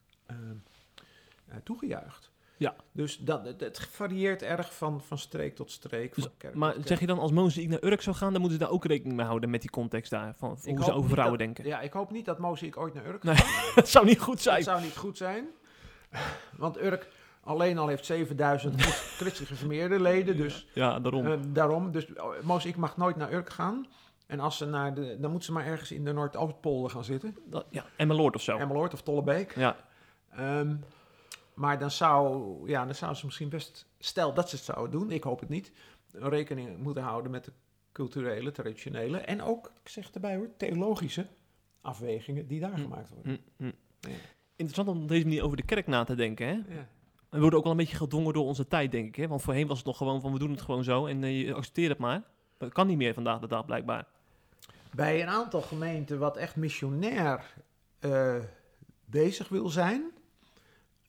toegejuicht. 1.62 2.32
Ja. 2.56 2.74
Dus 2.92 3.18
dat, 3.18 3.44
het, 3.58 3.88
varieert 3.90 4.42
erg 4.42 4.74
van, 4.74 5.00
van 5.02 5.18
streek 5.18 5.56
tot 5.56 5.70
streek. 5.70 6.14
Dus- 6.14 6.24
van 6.24 6.32
kerk 6.38 6.54
Maar 6.54 6.72
kerk. 6.72 6.86
zeg 6.86 7.00
je 7.00 7.06
dan 7.06 7.18
als 7.18 7.30
mozaïek 7.32 7.68
naar 7.68 7.84
Urk 7.84 8.00
zou 8.02 8.16
gaan, 8.16 8.32
dan 8.32 8.40
moeten 8.40 8.58
ze 8.58 8.64
daar 8.64 8.74
ook 8.74 8.84
rekening 8.84 9.16
mee 9.16 9.26
houden 9.26 9.50
met 9.50 9.60
die 9.60 9.70
context 9.70 10.10
daar, 10.10 10.34
van 10.36 10.58
hoe 10.64 10.84
ze 10.84 10.92
over 10.92 11.10
vrouwen 11.10 11.38
dat- 11.38 11.46
denken. 11.46 11.64
Ja, 11.66 11.80
ik 11.80 11.92
hoop 11.92 12.10
niet 12.10 12.24
dat 12.24 12.38
Moziek 12.38 12.76
ooit 12.76 12.94
naar 12.94 13.06
Urk 13.06 13.22
Nee. 13.22 13.34
gaat. 13.36 13.74
Dat 13.74 13.88
zou 13.88 14.04
niet 14.06 14.20
goed 14.20 14.34
Dat 14.34 14.42
zijn. 14.42 14.62
zou 14.62 14.82
niet 14.82 14.96
goed 14.96 15.16
zijn. 15.16 15.46
Want 16.56 16.80
Urk 16.80 17.08
alleen 17.40 17.78
al 17.78 17.86
heeft 17.88 18.04
7000 18.06 18.82
christelijk 19.18 19.50
geformeerde 19.52 20.00
leden. 20.00 20.36
Dus 20.36 20.66
Ja, 20.74 21.00
daarom. 21.00 21.26
eh, 21.26 21.38
daarom. 21.46 21.92
Dus 21.92 22.14
oh, 22.14 22.40
Moziek 22.42 22.76
mag 22.76 22.96
nooit 22.96 23.16
naar 23.16 23.32
Urk 23.32 23.50
gaan. 23.50 23.86
En 24.26 24.40
als 24.40 24.56
ze 24.56 24.66
naar 24.66 24.94
de, 24.94 25.16
dan 25.20 25.30
moeten 25.30 25.46
ze 25.48 25.52
maar 25.52 25.66
ergens 25.66 25.92
in 25.92 26.04
de 26.04 26.12
Noordoostpolder 26.12 26.90
gaan 26.90 27.04
zitten. 27.04 27.36
Dat- 27.46 27.66
ja, 27.70 27.84
Emmeloord 27.96 28.34
of 28.34 28.42
zo. 28.42 28.56
Emmeloord 28.58 28.92
of 28.92 29.02
Tollebeek. 29.02 29.54
Ja, 29.56 29.76
Ehm, 30.36 30.76
maar 31.54 31.78
dan 31.78 31.90
zou, 31.90 32.68
ja, 32.68 32.84
dan 32.84 32.94
zou 32.94 33.14
ze 33.14 33.24
misschien 33.24 33.48
best, 33.48 33.86
stel 33.98 34.34
dat 34.34 34.48
ze 34.48 34.56
het 34.56 34.64
zouden 34.64 34.90
doen, 35.00 35.10
ik 35.10 35.22
hoop 35.22 35.40
het 35.40 35.48
niet, 35.48 35.72
rekening 36.12 36.78
moeten 36.78 37.02
houden 37.02 37.30
met 37.30 37.44
de 37.44 37.52
culturele, 37.92 38.50
traditionele 38.50 39.18
en 39.18 39.42
ook, 39.42 39.72
ik 39.82 39.88
zeg 39.88 40.10
erbij 40.10 40.36
hoor, 40.36 40.48
theologische 40.56 41.26
afwegingen 41.80 42.46
die 42.46 42.60
daar 42.60 42.74
Hm. 42.74 42.80
gemaakt 42.80 43.08
worden. 43.08 43.38
Hm. 43.56 43.64
Ja. 44.00 44.08
Interessant 44.56 44.88
om 44.96 45.02
op 45.02 45.08
deze 45.08 45.24
manier 45.24 45.42
over 45.44 45.56
de 45.56 45.62
kerk 45.62 45.86
na 45.86 46.04
te 46.04 46.14
denken. 46.14 46.46
Hè? 46.46 46.52
Ja. 46.52 46.86
We 47.28 47.40
worden 47.40 47.58
ook 47.58 47.64
wel 47.64 47.72
een 47.72 47.78
beetje 47.78 47.96
gedwongen 47.96 48.32
door 48.32 48.44
onze 48.44 48.66
tijd, 48.68 48.90
denk 48.90 49.06
ik. 49.08 49.16
Hè? 49.16 49.28
Want 49.28 49.42
voorheen 49.42 49.66
was 49.66 49.76
het 49.76 49.86
nog 49.86 49.96
gewoon 49.96 50.20
van 50.20 50.32
we 50.32 50.38
doen 50.38 50.50
het 50.50 50.60
gewoon 50.60 50.84
zo 50.84 51.06
en 51.06 51.24
eh, 51.24 51.40
je 51.46 51.54
accepteert 51.54 51.88
het 51.88 51.98
maar. 51.98 52.22
Dat 52.58 52.72
kan 52.72 52.86
niet 52.86 52.96
meer 52.96 53.14
vandaag 53.14 53.38
de 53.40 53.46
dag 53.46 53.64
blijkbaar. 53.64 54.06
Bij 54.94 55.22
een 55.22 55.28
aantal 55.28 55.60
gemeenten 55.60 56.18
wat 56.18 56.36
echt 56.36 56.56
missionair 56.56 57.54
eh, 57.98 58.36
bezig 59.04 59.48
wil 59.48 59.68
zijn, 59.68 60.10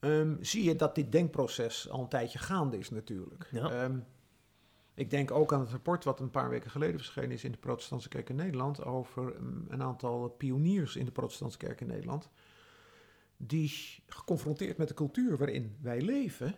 ehm, 0.06 0.36
zie 0.40 0.64
je 0.64 0.76
dat 0.76 0.94
dit 0.94 1.12
denkproces 1.12 1.88
al 1.88 2.00
een 2.00 2.08
tijdje 2.08 2.38
gaande 2.38 2.78
is 2.78 2.90
natuurlijk. 2.90 3.48
Ja. 3.50 3.70
Ehm, 3.70 3.98
ik 4.94 5.10
denk 5.10 5.30
ook 5.30 5.52
aan 5.52 5.60
het 5.60 5.70
rapport 5.70 6.04
wat 6.04 6.20
een 6.20 6.30
paar 6.30 6.50
weken 6.50 6.70
geleden 6.70 6.96
verschenen 6.96 7.30
is 7.30 7.44
in 7.44 7.52
de 7.52 7.58
Protestantse 7.58 8.08
Kerk 8.08 8.28
in 8.28 8.36
Nederland 8.36 8.84
over 8.84 9.36
um, 9.36 9.64
een 9.68 9.82
aantal 9.82 10.28
pioniers 10.28 10.96
in 10.96 11.04
de 11.04 11.10
Protestantse 11.10 11.58
Kerk 11.58 11.80
in 11.80 11.86
Nederland, 11.86 12.28
die 13.36 13.72
geconfronteerd 14.06 14.76
met 14.76 14.88
de 14.88 14.94
cultuur 14.94 15.36
waarin 15.36 15.76
wij 15.80 16.00
leven, 16.00 16.54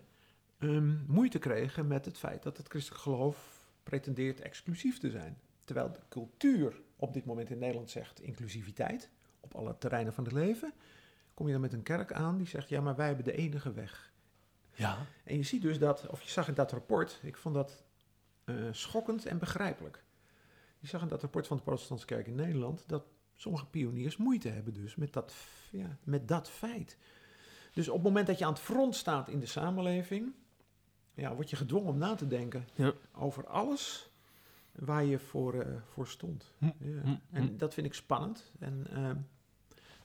ehm, 0.58 0.94
moeite 1.06 1.38
kregen 1.38 1.86
met 1.86 2.04
het 2.04 2.18
feit 2.18 2.42
dat 2.42 2.56
het 2.56 2.68
christelijk 2.68 3.02
geloof 3.02 3.66
pretendeert 3.82 4.40
exclusief 4.40 4.98
te 4.98 5.10
zijn. 5.10 5.38
Terwijl 5.64 5.92
de 5.92 6.00
cultuur 6.08 6.80
op 6.96 7.12
dit 7.12 7.24
moment 7.24 7.50
in 7.50 7.58
Nederland 7.58 7.90
zegt 7.90 8.20
inclusiviteit 8.20 9.10
op 9.40 9.54
alle 9.54 9.78
terreinen 9.78 10.12
van 10.12 10.24
het 10.24 10.32
leven, 10.32 10.72
kom 11.38 11.46
je 11.46 11.52
dan 11.52 11.62
met 11.62 11.72
een 11.72 11.82
kerk 11.82 12.12
aan 12.12 12.36
die 12.36 12.46
zegt 12.46 12.68
ja, 12.68 12.80
maar 12.80 12.96
wij 12.96 13.06
hebben 13.06 13.24
de 13.24 13.32
enige 13.36 13.72
weg. 13.72 14.12
Ja. 14.74 14.98
En 15.24 15.36
je 15.36 15.42
ziet 15.42 15.62
dus 15.62 15.78
dat, 15.78 16.06
of 16.06 16.22
je 16.22 16.30
zag 16.30 16.48
in 16.48 16.54
dat 16.54 16.72
rapport, 16.72 17.20
ik 17.22 17.36
vond 17.36 17.54
dat 17.54 17.84
eh, 18.44 18.54
schokkend 18.70 19.26
en 19.26 19.38
begrijpelijk. 19.38 20.04
Je 20.78 20.86
zag 20.86 21.02
in 21.02 21.08
dat 21.08 21.20
rapport 21.20 21.46
van 21.46 21.56
de 21.56 21.62
Protestantse 21.62 22.06
Kerk 22.06 22.26
in 22.26 22.34
Nederland 22.34 22.84
dat 22.86 23.04
sommige 23.34 23.66
pioniers 23.66 24.16
moeite 24.16 24.48
hebben 24.48 24.74
dus 24.74 24.96
met 24.96 25.12
dat, 25.12 25.34
ja, 25.70 25.96
met 26.04 26.28
dat 26.28 26.50
feit. 26.50 26.96
Dus 27.72 27.88
op 27.88 27.94
het 27.94 28.02
moment 28.04 28.26
dat 28.26 28.38
je 28.38 28.44
aan 28.44 28.52
het 28.52 28.60
front 28.62 28.94
staat 28.96 29.28
in 29.28 29.38
de 29.38 29.46
samenleving, 29.46 30.32
ja, 31.14 31.34
word 31.34 31.50
je 31.50 31.56
gedwongen 31.56 31.88
om 31.88 31.98
na 31.98 32.14
te 32.14 32.26
denken 32.26 32.68
Ja. 32.74 32.92
over 33.14 33.46
alles 33.46 34.10
waar 34.72 35.04
je 35.04 35.18
voor, 35.18 35.54
eh, 35.60 35.80
voor 35.92 36.06
stond. 36.06 36.54
Hm, 36.58 36.64
Ja. 36.64 37.00
hm, 37.02 37.16
En 37.30 37.46
hm. 37.46 37.56
dat 37.56 37.74
vind 37.74 37.86
ik 37.86 37.94
spannend. 37.94 38.52
En 38.58 38.86
ehm, 38.90 39.16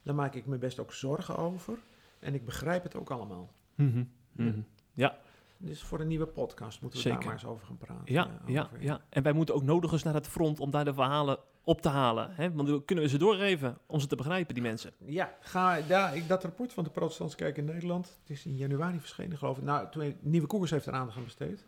daar 0.03 0.15
maak 0.15 0.35
ik 0.35 0.45
me 0.45 0.57
best 0.57 0.79
ook 0.79 0.93
zorgen 0.93 1.37
over. 1.37 1.77
En 2.19 2.33
ik 2.33 2.45
begrijp 2.45 2.83
het 2.83 2.95
ook 2.95 3.09
allemaal. 3.11 3.53
Mhm, 3.75 4.03
mhm. 4.31 4.59
Ja, 4.93 5.17
Dus 5.57 5.83
voor 5.83 5.99
een 5.99 6.07
nieuwe 6.07 6.25
podcast 6.25 6.81
moeten 6.81 6.99
we 6.99 7.05
Zeker. 7.05 7.19
daar 7.19 7.27
maar 7.27 7.37
eens 7.43 7.51
over 7.51 7.65
gaan 7.65 7.77
praten. 7.77 8.13
ja, 8.13 8.27
eh, 8.45 8.53
ja, 8.53 8.69
ja. 8.79 9.01
En 9.09 9.23
wij 9.23 9.33
moeten 9.33 9.55
ook 9.55 9.63
nodig 9.63 9.91
eens 9.91 10.03
naar 10.03 10.13
het 10.13 10.27
front 10.27 10.59
om 10.59 10.71
daar 10.71 10.85
de 10.85 10.93
verhalen 10.93 11.37
op 11.63 11.81
te 11.81 11.89
halen. 11.89 12.35
Hè? 12.35 12.51
Want 12.53 12.67
dan 12.67 12.85
kunnen 12.85 13.03
we 13.03 13.09
ze 13.09 13.17
doorgeven 13.17 13.77
om 13.85 13.99
ze 13.99 14.07
te 14.07 14.15
begrijpen, 14.15 14.53
die 14.53 14.63
mensen. 14.63 14.93
Ja, 14.97 15.35
ga, 15.39 15.75
ja 15.75 16.09
ik, 16.09 16.27
dat 16.27 16.43
rapport 16.43 16.73
van 16.73 16.83
de 16.83 16.89
Protestantse 16.89 17.37
Kerk 17.37 17.57
in 17.57 17.65
Nederland, 17.65 18.17
het 18.19 18.29
is 18.29 18.45
in 18.45 18.55
januari 18.55 18.99
verschenen 18.99 19.37
geloof 19.37 19.57
ik. 19.57 19.63
Nou, 19.63 19.89
toen 19.91 20.15
Nieuwe 20.19 20.47
Koers 20.47 20.71
heeft 20.71 20.85
er 20.85 20.93
aandacht 20.93 21.17
aan 21.17 21.23
besteed. 21.23 21.65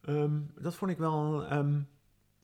Ehm, 0.00 0.38
dat 0.58 0.74
vond 0.74 0.90
ik 0.90 0.98
wel, 0.98 1.44
ehm, 1.44 1.80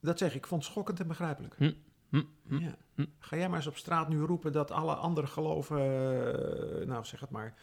dat 0.00 0.18
zeg 0.18 0.28
ik, 0.28 0.34
ik 0.36 0.46
vond 0.46 0.62
het 0.62 0.70
schokkend 0.70 1.00
en 1.00 1.06
begrijpelijk. 1.06 1.54
Hm. 1.56 1.72
Ja. 2.10 2.76
hm. 2.94 3.04
Ga 3.18 3.36
jij 3.36 3.48
maar 3.48 3.58
eens 3.58 3.66
op 3.66 3.76
straat 3.76 4.08
nu 4.08 4.20
roepen 4.20 4.52
dat 4.52 4.70
alle 4.70 4.94
andere 4.94 5.26
geloven, 5.26 5.78
eh, 5.78 6.86
nou 6.86 7.04
zeg 7.04 7.20
het 7.20 7.30
maar, 7.30 7.54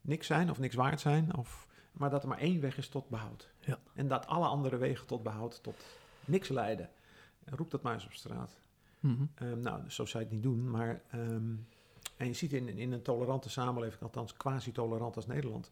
niks 0.00 0.26
zijn 0.26 0.50
of 0.50 0.58
niks 0.58 0.74
waard 0.74 1.00
zijn. 1.00 1.36
Of, 1.36 1.68
maar 1.92 2.10
dat 2.10 2.22
er 2.22 2.28
maar 2.28 2.38
één 2.38 2.60
weg 2.60 2.78
is 2.78 2.88
tot 2.88 3.08
behoud. 3.08 3.50
Ja. 3.60 3.78
En 3.94 4.08
dat 4.08 4.26
alle 4.26 4.46
andere 4.46 4.76
wegen 4.76 5.06
tot 5.06 5.22
behoud 5.22 5.62
tot 5.62 5.76
niks 6.24 6.48
leiden. 6.48 6.90
Roep 7.44 7.70
dat 7.70 7.82
maar 7.82 7.94
eens 7.94 8.04
op 8.04 8.12
straat. 8.12 8.60
Mhm. 9.00 9.24
Ehm, 9.34 9.60
nou, 9.60 9.90
zo 9.90 10.04
zou 10.04 10.18
je 10.24 10.28
het 10.28 10.34
niet 10.34 10.42
doen, 10.42 10.70
maar... 10.70 11.02
ehm, 11.10 11.54
en 12.16 12.26
je 12.26 12.32
ziet 12.32 12.52
in, 12.52 12.68
in 12.68 12.92
een 12.92 13.02
tolerante 13.02 13.50
samenleving, 13.50 14.02
althans 14.02 14.32
quasi-tolerant 14.32 15.16
als 15.16 15.26
Nederland... 15.26 15.70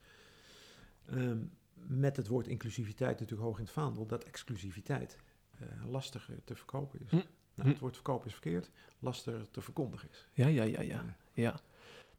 ehm, 1.07 1.39
met 1.75 2.17
het 2.17 2.29
woord 2.29 2.47
inclusiviteit 2.47 3.21
natuurlijk 3.21 3.49
hoog 3.49 3.59
in 3.59 3.65
het 3.65 3.73
vaandel... 3.73 4.07
dat 4.07 4.25
exclusiviteit 4.25 5.19
eh, 5.59 5.67
lastiger 5.91 6.45
te 6.45 6.55
verkopen 6.55 7.01
is. 7.01 7.11
Hm. 7.11 7.21
Nou, 7.57 7.69
Hm. 7.69 7.75
het 7.75 7.79
woord 7.79 7.95
verkopen 7.95 8.27
is 8.27 8.33
verkeerd, 8.33 8.71
lastiger 8.99 9.51
te 9.51 9.61
verkondigen 9.61 10.09
is. 10.11 10.27
Ja, 10.33 10.47
ja, 10.47 10.63
ja, 10.63 10.81
ja. 10.81 11.05
ja. 11.33 11.55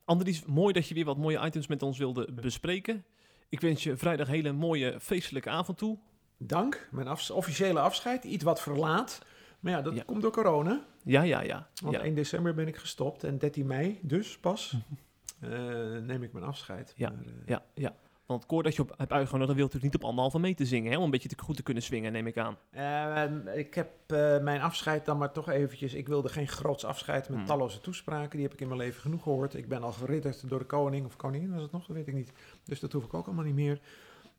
Andries, 0.05 0.45
mooi 0.45 0.73
dat 0.73 0.87
je 0.87 0.93
weer 0.93 1.05
wat 1.05 1.17
mooie 1.17 1.45
items 1.45 1.67
met 1.67 1.83
ons 1.83 1.97
wilde 1.97 2.31
bespreken. 2.33 3.05
Ik 3.49 3.59
wens 3.59 3.83
je 3.83 3.97
vrijdag 3.97 4.27
hele 4.27 4.51
mooie 4.51 4.99
feestelijke 4.99 5.49
avond 5.49 5.77
toe. 5.77 5.97
Dank, 6.37 6.87
mijn 6.91 7.07
afs- 7.07 7.31
officiële 7.31 7.79
afscheid, 7.79 8.23
iets 8.23 8.43
wat 8.43 8.61
verlaat. 8.61 9.21
Maar 9.59 9.71
ja, 9.71 9.81
dat 9.81 9.95
Ja. 9.95 10.03
komt 10.05 10.21
door 10.21 10.31
corona. 10.31 10.85
Ja, 11.03 11.21
ja, 11.21 11.41
ja. 11.41 11.67
Want 11.83 11.95
ja. 11.95 12.01
1 12.01 12.15
december 12.15 12.53
ben 12.53 12.67
ik 12.67 12.75
gestopt 12.77 13.23
en 13.23 13.37
13 13.37 13.65
mei 13.67 13.99
dus 14.01 14.37
pas 14.37 14.73
eh, 15.39 15.49
neem 15.97 16.23
ik 16.23 16.33
mijn 16.33 16.45
afscheid. 16.45 16.93
Ja, 16.95 17.09
Maar, 17.09 17.19
eh, 17.25 17.31
Ja, 17.45 17.63
ja. 17.73 17.95
Want 18.27 18.39
het 18.41 18.49
koor 18.49 18.63
dat 18.63 18.75
je 18.75 18.81
op 18.81 18.93
hebt 18.97 19.11
uitgenodigd, 19.11 19.47
dat 19.47 19.55
wil 19.55 19.65
natuurlijk 19.65 19.93
niet 19.93 20.01
op 20.03 20.07
anderhalve 20.09 20.39
meter 20.39 20.65
zingen, 20.65 20.91
hè? 20.91 20.97
om 20.97 21.03
een 21.03 21.09
beetje 21.11 21.29
te, 21.29 21.35
goed 21.43 21.55
te 21.55 21.63
kunnen 21.63 21.83
swingen, 21.83 22.11
neem 22.11 22.27
ik 22.27 22.37
aan. 22.37 22.57
Eh, 22.69 23.57
ik 23.57 23.73
heb 23.73 23.89
eh, 24.07 24.39
mijn 24.39 24.61
afscheid 24.61 25.05
dan 25.05 25.17
maar 25.17 25.31
toch 25.31 25.49
eventjes... 25.49 25.93
Ik 25.93 26.07
wilde 26.07 26.29
geen 26.29 26.47
groots 26.47 26.85
afscheid 26.85 27.29
met 27.29 27.37
Hmm. 27.37 27.47
talloze 27.47 27.81
toespraken. 27.81 28.29
Die 28.29 28.41
heb 28.41 28.53
ik 28.53 28.61
in 28.61 28.67
mijn 28.67 28.79
leven 28.79 29.01
genoeg 29.01 29.23
gehoord. 29.23 29.53
Ik 29.53 29.67
ben 29.67 29.83
al 29.83 29.91
geridderd 29.91 30.49
door 30.49 30.59
de 30.59 30.65
koning 30.65 31.05
of 31.05 31.15
koningin 31.15 31.53
was 31.53 31.61
het 31.61 31.71
nog, 31.71 31.85
dat 31.85 31.95
weet 31.95 32.07
ik 32.07 32.13
niet. 32.13 32.31
Dus 32.63 32.79
dat 32.79 32.91
hoef 32.91 33.03
ik 33.03 33.13
ook 33.13 33.25
allemaal 33.25 33.45
niet 33.45 33.55
meer. 33.55 33.79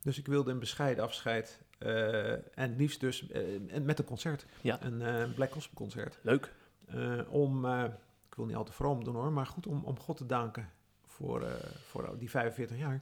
Dus 0.01 0.17
ik 0.17 0.25
wilde 0.27 0.51
een 0.51 0.59
bescheiden 0.59 1.03
afscheid. 1.03 1.61
eh, 1.77 2.31
en 2.57 2.75
liefst 2.77 2.99
dus 2.99 3.27
eh, 3.31 3.41
met 3.81 3.99
een 3.99 4.05
concert. 4.05 4.45
Ja. 4.61 4.79
Een 4.83 5.33
Black 5.33 5.51
Gospel 5.51 5.75
concert. 5.77 6.19
Leuk. 6.21 6.53
Om, 7.29 7.65
ik 8.29 8.35
wil 8.35 8.45
niet 8.45 8.55
al 8.55 8.63
te 8.63 8.71
vroom 8.73 9.03
doen 9.03 9.15
hoor, 9.15 9.31
maar 9.31 9.45
goed 9.45 9.67
om, 9.67 9.83
om 9.83 9.99
God 9.99 10.17
te 10.17 10.25
danken 10.25 10.69
voor, 11.05 11.43
voor 11.85 12.15
die 12.19 12.29
45 12.29 12.77
jaar. 12.77 13.01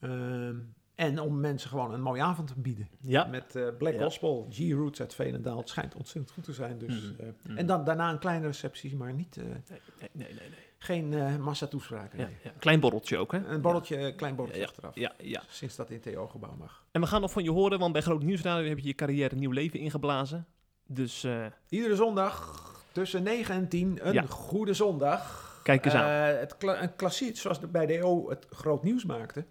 Ehm, 0.00 0.56
en 0.94 1.18
om 1.20 1.40
mensen 1.40 1.70
gewoon 1.70 1.92
een 1.92 2.02
mooie 2.02 2.22
avond 2.22 2.48
te 2.48 2.54
bieden. 2.60 2.88
Ja. 3.00 3.24
Met 3.24 3.56
eh, 3.56 3.66
Black 3.78 3.92
Ja. 3.94 4.02
Gospel, 4.02 4.46
G-Roots 4.50 5.00
uit 5.00 5.14
Veenendaal. 5.14 5.56
Het 5.58 5.68
schijnt 5.68 5.94
ontzettend 5.94 6.34
goed 6.34 6.44
te 6.44 6.52
zijn. 6.52 6.78
Dus, 6.78 7.02
Mhm. 7.12 7.20
eh, 7.20 7.26
Mhm. 7.44 7.56
En 7.56 7.66
dan, 7.66 7.84
daarna 7.84 8.10
een 8.10 8.18
kleine 8.18 8.46
receptie, 8.46 8.96
maar 8.96 9.12
niet, 9.14 9.36
eh, 9.36 9.44
Nee, 9.44 9.54
nee, 9.68 10.08
nee, 10.12 10.34
nee. 10.34 10.58
geen 10.78 11.40
massa 11.42 11.66
toespraken. 11.66 12.18
Ja, 12.18 12.24
nee. 12.24 12.36
ja. 12.44 12.50
Klein 12.58 12.80
borreltje 12.80 13.18
ook, 13.18 13.32
hè? 13.32 13.46
Een 13.46 13.60
borreltje, 13.60 14.14
klein 14.14 14.34
borreltje 14.34 14.66
achteraf. 14.66 14.94
Ja, 14.94 15.12
ja. 15.18 15.42
Sinds 15.48 15.76
dat 15.76 15.90
in 15.90 16.00
TO-gebouw 16.00 16.54
mag. 16.58 16.84
En 16.90 17.00
we 17.00 17.06
gaan 17.06 17.20
nog 17.20 17.32
van 17.32 17.42
je 17.42 17.50
horen, 17.50 17.78
want 17.78 17.92
bij 17.92 18.02
Groot 18.02 18.22
Nieuwsradio 18.22 18.68
heb 18.68 18.78
je 18.78 18.86
je 18.86 18.94
carrière 18.94 19.34
nieuw 19.36 19.50
leven 19.50 19.78
ingeblazen. 19.80 20.46
Dus 20.86 21.26
Iedere 21.68 21.96
zondag 21.96 22.68
tussen 22.92 23.22
9 23.22 23.54
en 23.54 23.68
10 23.68 23.98
een 24.16 24.28
goede 24.28 24.74
zondag. 24.74 25.48
kijk 25.62 25.84
eens 25.84 25.94
aan. 25.94 26.08
Het 26.10 26.56
kla- 26.56 26.82
een 26.82 26.96
klassiek, 26.96 27.36
zoals 27.36 27.60
de, 27.60 27.66
bij 27.66 27.86
DO 27.86 28.28
het 28.30 28.46
groot 28.50 28.82
nieuws 28.82 29.04
maakte. 29.04 29.44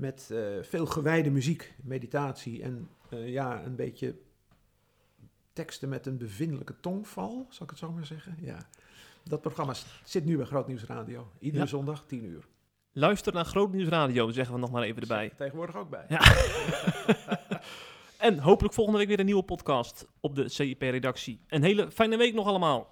Met 0.00 0.28
eh, 0.32 0.38
veel 0.62 0.86
gewijde 0.86 1.30
muziek, 1.30 1.74
meditatie 1.82 2.62
en 2.62 2.88
eh, 3.08 3.28
ja, 3.28 3.62
een 3.64 3.76
beetje 3.76 4.14
teksten 5.52 5.88
met 5.88 6.06
een 6.06 6.18
bevindelijke 6.18 6.74
tongval, 6.80 7.46
zal 7.48 7.64
ik 7.64 7.70
het 7.70 7.78
zo 7.78 7.92
maar 7.92 8.06
zeggen. 8.06 8.36
Ja. 8.40 8.68
Dat 9.24 9.40
programma 9.40 9.74
zit 10.04 10.24
nu 10.24 10.36
bij 10.36 10.46
Groot 10.46 10.66
Nieuws 10.66 10.84
Radio. 10.84 11.30
Iedere 11.38 11.62
Ja. 11.62 11.68
zondag 11.68 12.04
10 12.06 12.24
uur. 12.24 12.46
Luister 12.92 13.32
naar 13.32 13.44
Groot 13.44 13.72
Nieuwsradio, 13.72 14.30
zeggen 14.30 14.54
we 14.54 14.60
nog 14.60 14.70
maar 14.70 14.82
even 14.82 15.02
erbij. 15.02 15.24
Er 15.30 15.36
Tegenwoordig 15.36 15.76
ook 15.76 15.90
bij. 15.90 16.04
Ja. 16.08 16.20
En 18.18 18.38
hopelijk 18.38 18.74
volgende 18.74 18.98
week 18.98 19.08
weer 19.08 19.18
een 19.18 19.24
nieuwe 19.24 19.42
podcast 19.42 20.06
op 20.20 20.34
de 20.34 20.48
CIP-redactie. 20.48 21.40
Een 21.48 21.62
hele 21.62 21.90
fijne 21.90 22.16
week 22.16 22.34
nog 22.34 22.46
allemaal. 22.46 22.90